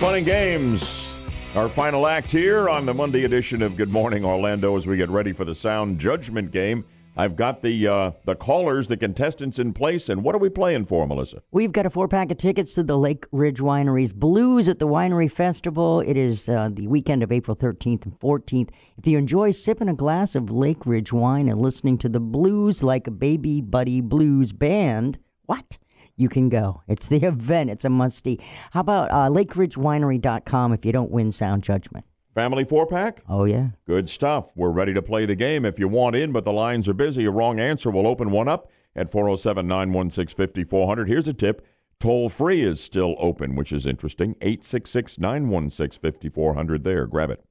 [0.00, 1.30] Fun and games.
[1.54, 5.08] Our final act here on the Monday edition of Good Morning Orlando as we get
[5.08, 6.84] ready for the sound judgment game.
[7.20, 10.86] I've got the uh, the callers, the contestants in place, and what are we playing
[10.86, 11.42] for, Melissa?
[11.50, 14.88] We've got a four pack of tickets to the Lake Ridge Winery's Blues at the
[14.88, 16.00] Winery Festival.
[16.00, 18.70] It is uh, the weekend of April 13th and 14th.
[18.96, 22.82] If you enjoy sipping a glass of Lake Ridge wine and listening to the blues
[22.82, 25.76] like a Baby Buddy Blues Band, what?
[26.16, 26.82] You can go.
[26.88, 27.68] It's the event.
[27.68, 28.40] It's a musty.
[28.70, 32.06] How about uh, LakeRidgeWinery.com if you don't win sound judgment?
[32.34, 33.22] Family four pack?
[33.28, 33.70] Oh, yeah.
[33.86, 34.52] Good stuff.
[34.54, 35.64] We're ready to play the game.
[35.64, 38.48] If you want in, but the lines are busy, a wrong answer will open one
[38.48, 41.08] up at 407 916 5400.
[41.08, 41.66] Here's a tip
[41.98, 44.36] toll free is still open, which is interesting.
[44.40, 47.06] 866 916 5400 there.
[47.06, 47.44] Grab it.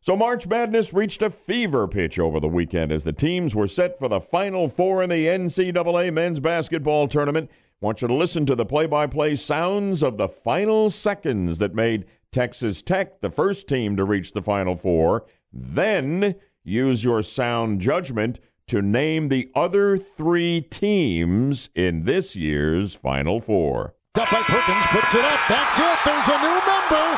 [0.00, 3.98] So March Madness reached a fever pitch over the weekend as the teams were set
[3.98, 7.50] for the Final Four in the NCAA men's basketball tournament.
[7.80, 12.04] Want you to listen to the play-by-play sounds of the final seconds that made
[12.36, 15.24] Texas Tech the first team to reach the Final Four.
[15.54, 16.34] Then
[16.64, 23.94] use your sound judgment to name the other three teams in this year's Final Four.
[24.20, 25.40] Up by Perkins, puts it up.
[25.48, 25.96] That's it.
[26.04, 27.08] There's a new member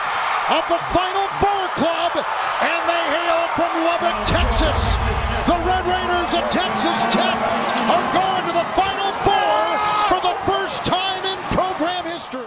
[0.55, 2.15] of the Final Four Club,
[2.63, 4.79] and they hail from Lubbock, Texas.
[5.51, 7.35] The Red Raiders of Texas Tech
[7.91, 9.59] are going to the Final Four
[10.15, 12.47] for the first time in program history.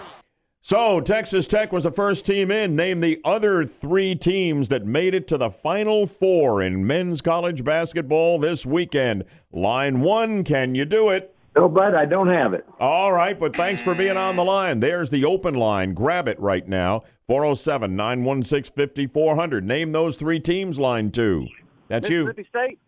[0.72, 2.78] So, Texas Tech was the first team in.
[2.78, 7.66] Name the other three teams that made it to the Final Four in men's college
[7.66, 9.26] basketball this weekend.
[9.52, 11.36] Line one, can you do it?
[11.58, 12.66] No, bud, I don't have it.
[12.80, 14.80] All right, but thanks for being on the line.
[14.80, 15.94] There's the open line.
[15.94, 19.68] Grab it right now 407 916 5400.
[19.68, 21.50] Name those three teams, line two.
[21.90, 22.24] That's you.
[22.24, 22.80] Mississippi State.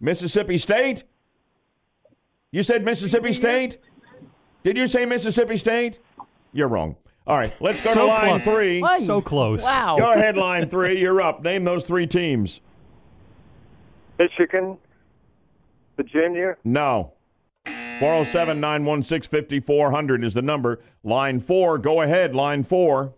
[0.00, 1.04] Mississippi State?
[2.52, 3.76] You said Mississippi State?
[4.62, 5.98] Did you say Mississippi State?
[6.54, 6.96] You're wrong.
[7.26, 8.44] All right, let's go So to line close.
[8.44, 8.84] three.
[9.06, 9.62] So close.
[9.62, 9.96] Wow.
[9.98, 10.98] Go ahead, line three.
[11.00, 11.42] You're up.
[11.42, 12.60] Name those three teams.
[14.18, 14.78] Michigan,
[15.96, 16.56] Virginia.
[16.64, 17.12] No.
[17.64, 20.80] 407 916 5400 is the number.
[21.02, 21.78] Line four.
[21.78, 23.14] Go ahead, line four.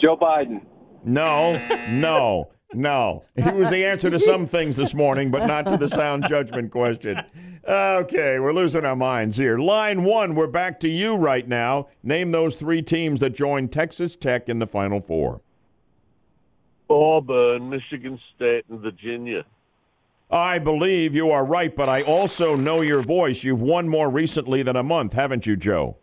[0.00, 0.62] Joe Biden.
[1.04, 1.60] No,
[1.90, 3.24] no, no.
[3.36, 6.70] He was the answer to some things this morning, but not to the sound judgment
[6.70, 7.20] question.
[7.66, 9.58] Okay, we're losing our minds here.
[9.58, 11.88] Line one, we're back to you right now.
[12.02, 15.40] Name those three teams that joined Texas Tech in the Final Four.
[16.90, 19.44] Auburn, Michigan State, and Virginia.
[20.30, 23.44] I believe you are right, but I also know your voice.
[23.44, 25.96] You've won more recently than a month, haven't you, Joe?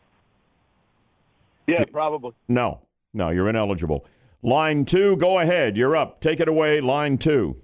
[1.67, 2.31] Yeah, probably.
[2.47, 2.81] No,
[3.13, 4.05] no, you're ineligible.
[4.43, 5.77] Line two, go ahead.
[5.77, 6.19] You're up.
[6.19, 7.57] Take it away, line two.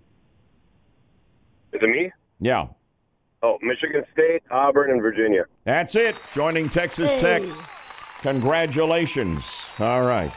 [1.73, 2.11] Is it me?
[2.39, 2.67] Yeah.
[3.43, 5.45] Oh, Michigan State, Auburn, and Virginia.
[5.63, 6.19] That's it.
[6.33, 7.43] Joining Texas Tech.
[8.21, 9.69] Congratulations.
[9.79, 10.31] All right.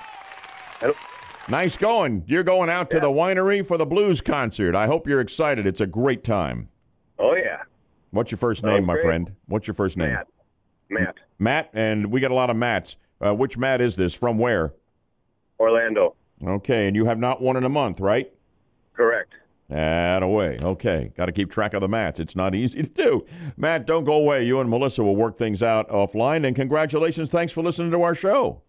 [1.48, 2.22] Nice going.
[2.26, 4.74] You're going out to the winery for the blues concert.
[4.74, 5.66] I hope you're excited.
[5.66, 6.68] It's a great time.
[7.18, 7.58] Oh yeah.
[8.12, 9.34] What's your first name, my friend?
[9.46, 10.12] What's your first name?
[10.12, 10.26] Matt.
[10.88, 11.14] Matt.
[11.38, 12.96] Matt, and we got a lot of Matts.
[13.20, 14.14] Uh, which Matt is this?
[14.14, 14.74] From where?
[15.58, 16.14] Orlando.
[16.44, 18.32] Okay, and you have not won in a month, right?
[18.94, 19.34] Correct.
[19.68, 20.58] That away.
[20.62, 22.18] Okay, got to keep track of the mats.
[22.18, 23.26] It's not easy to do.
[23.56, 24.44] Matt, don't go away.
[24.44, 26.46] You and Melissa will work things out offline.
[26.46, 27.30] And congratulations.
[27.30, 28.62] Thanks for listening to our show.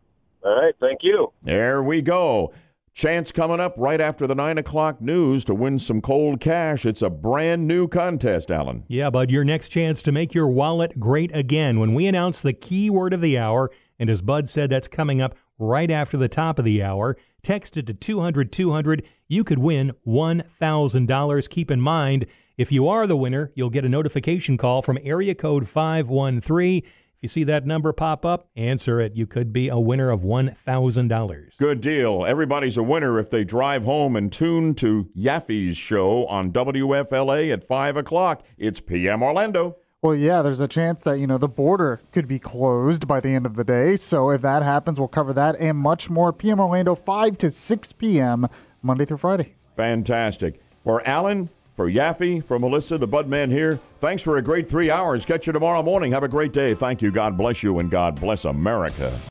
[0.44, 0.76] All right.
[0.80, 1.32] Thank you.
[1.44, 2.54] There we go.
[2.94, 6.86] Chance coming up right after the 9 o'clock news to win some cold cash.
[6.86, 8.84] It's a brand new contest, Alan.
[8.90, 12.52] Yeah, bud, your next chance to make your wallet great again when we announce the
[12.54, 13.72] key word of the hour.
[13.98, 17.16] And as Bud said, that's coming up right after the top of the hour.
[17.44, 19.04] Text it to 200 200.
[19.28, 21.50] You could win $1,000.
[21.50, 22.26] Keep in mind,
[22.58, 26.84] if you are the winner, you'll get a notification call from area code 513.
[27.22, 29.16] If you see that number pop up, answer it.
[29.16, 31.58] You could be a winner of $1,000.
[31.58, 32.26] Good deal.
[32.26, 37.68] Everybody's a winner if they drive home and tune to Yaffee's show on WFLA at
[37.68, 38.44] 5 o'clock.
[38.58, 39.78] It's PM Orlando.
[40.04, 43.30] Well, yeah, there's a chance that, you know, the border could be closed by the
[43.30, 43.96] end of the day.
[43.98, 46.34] So if that happens, we'll cover that and much more.
[46.34, 48.48] PM Orlando, 5 to 6 p.m.,
[48.82, 49.54] Monday through Friday.
[49.78, 50.60] Fantastic.
[50.84, 54.90] For Alan, for Yaffee, for Melissa, the Bud Man here, thanks for a great three
[54.90, 55.24] hours.
[55.24, 56.12] Catch you tomorrow morning.
[56.14, 56.74] Have a great day.
[56.74, 57.12] Thank you.
[57.12, 59.16] God bless you, and God bless America.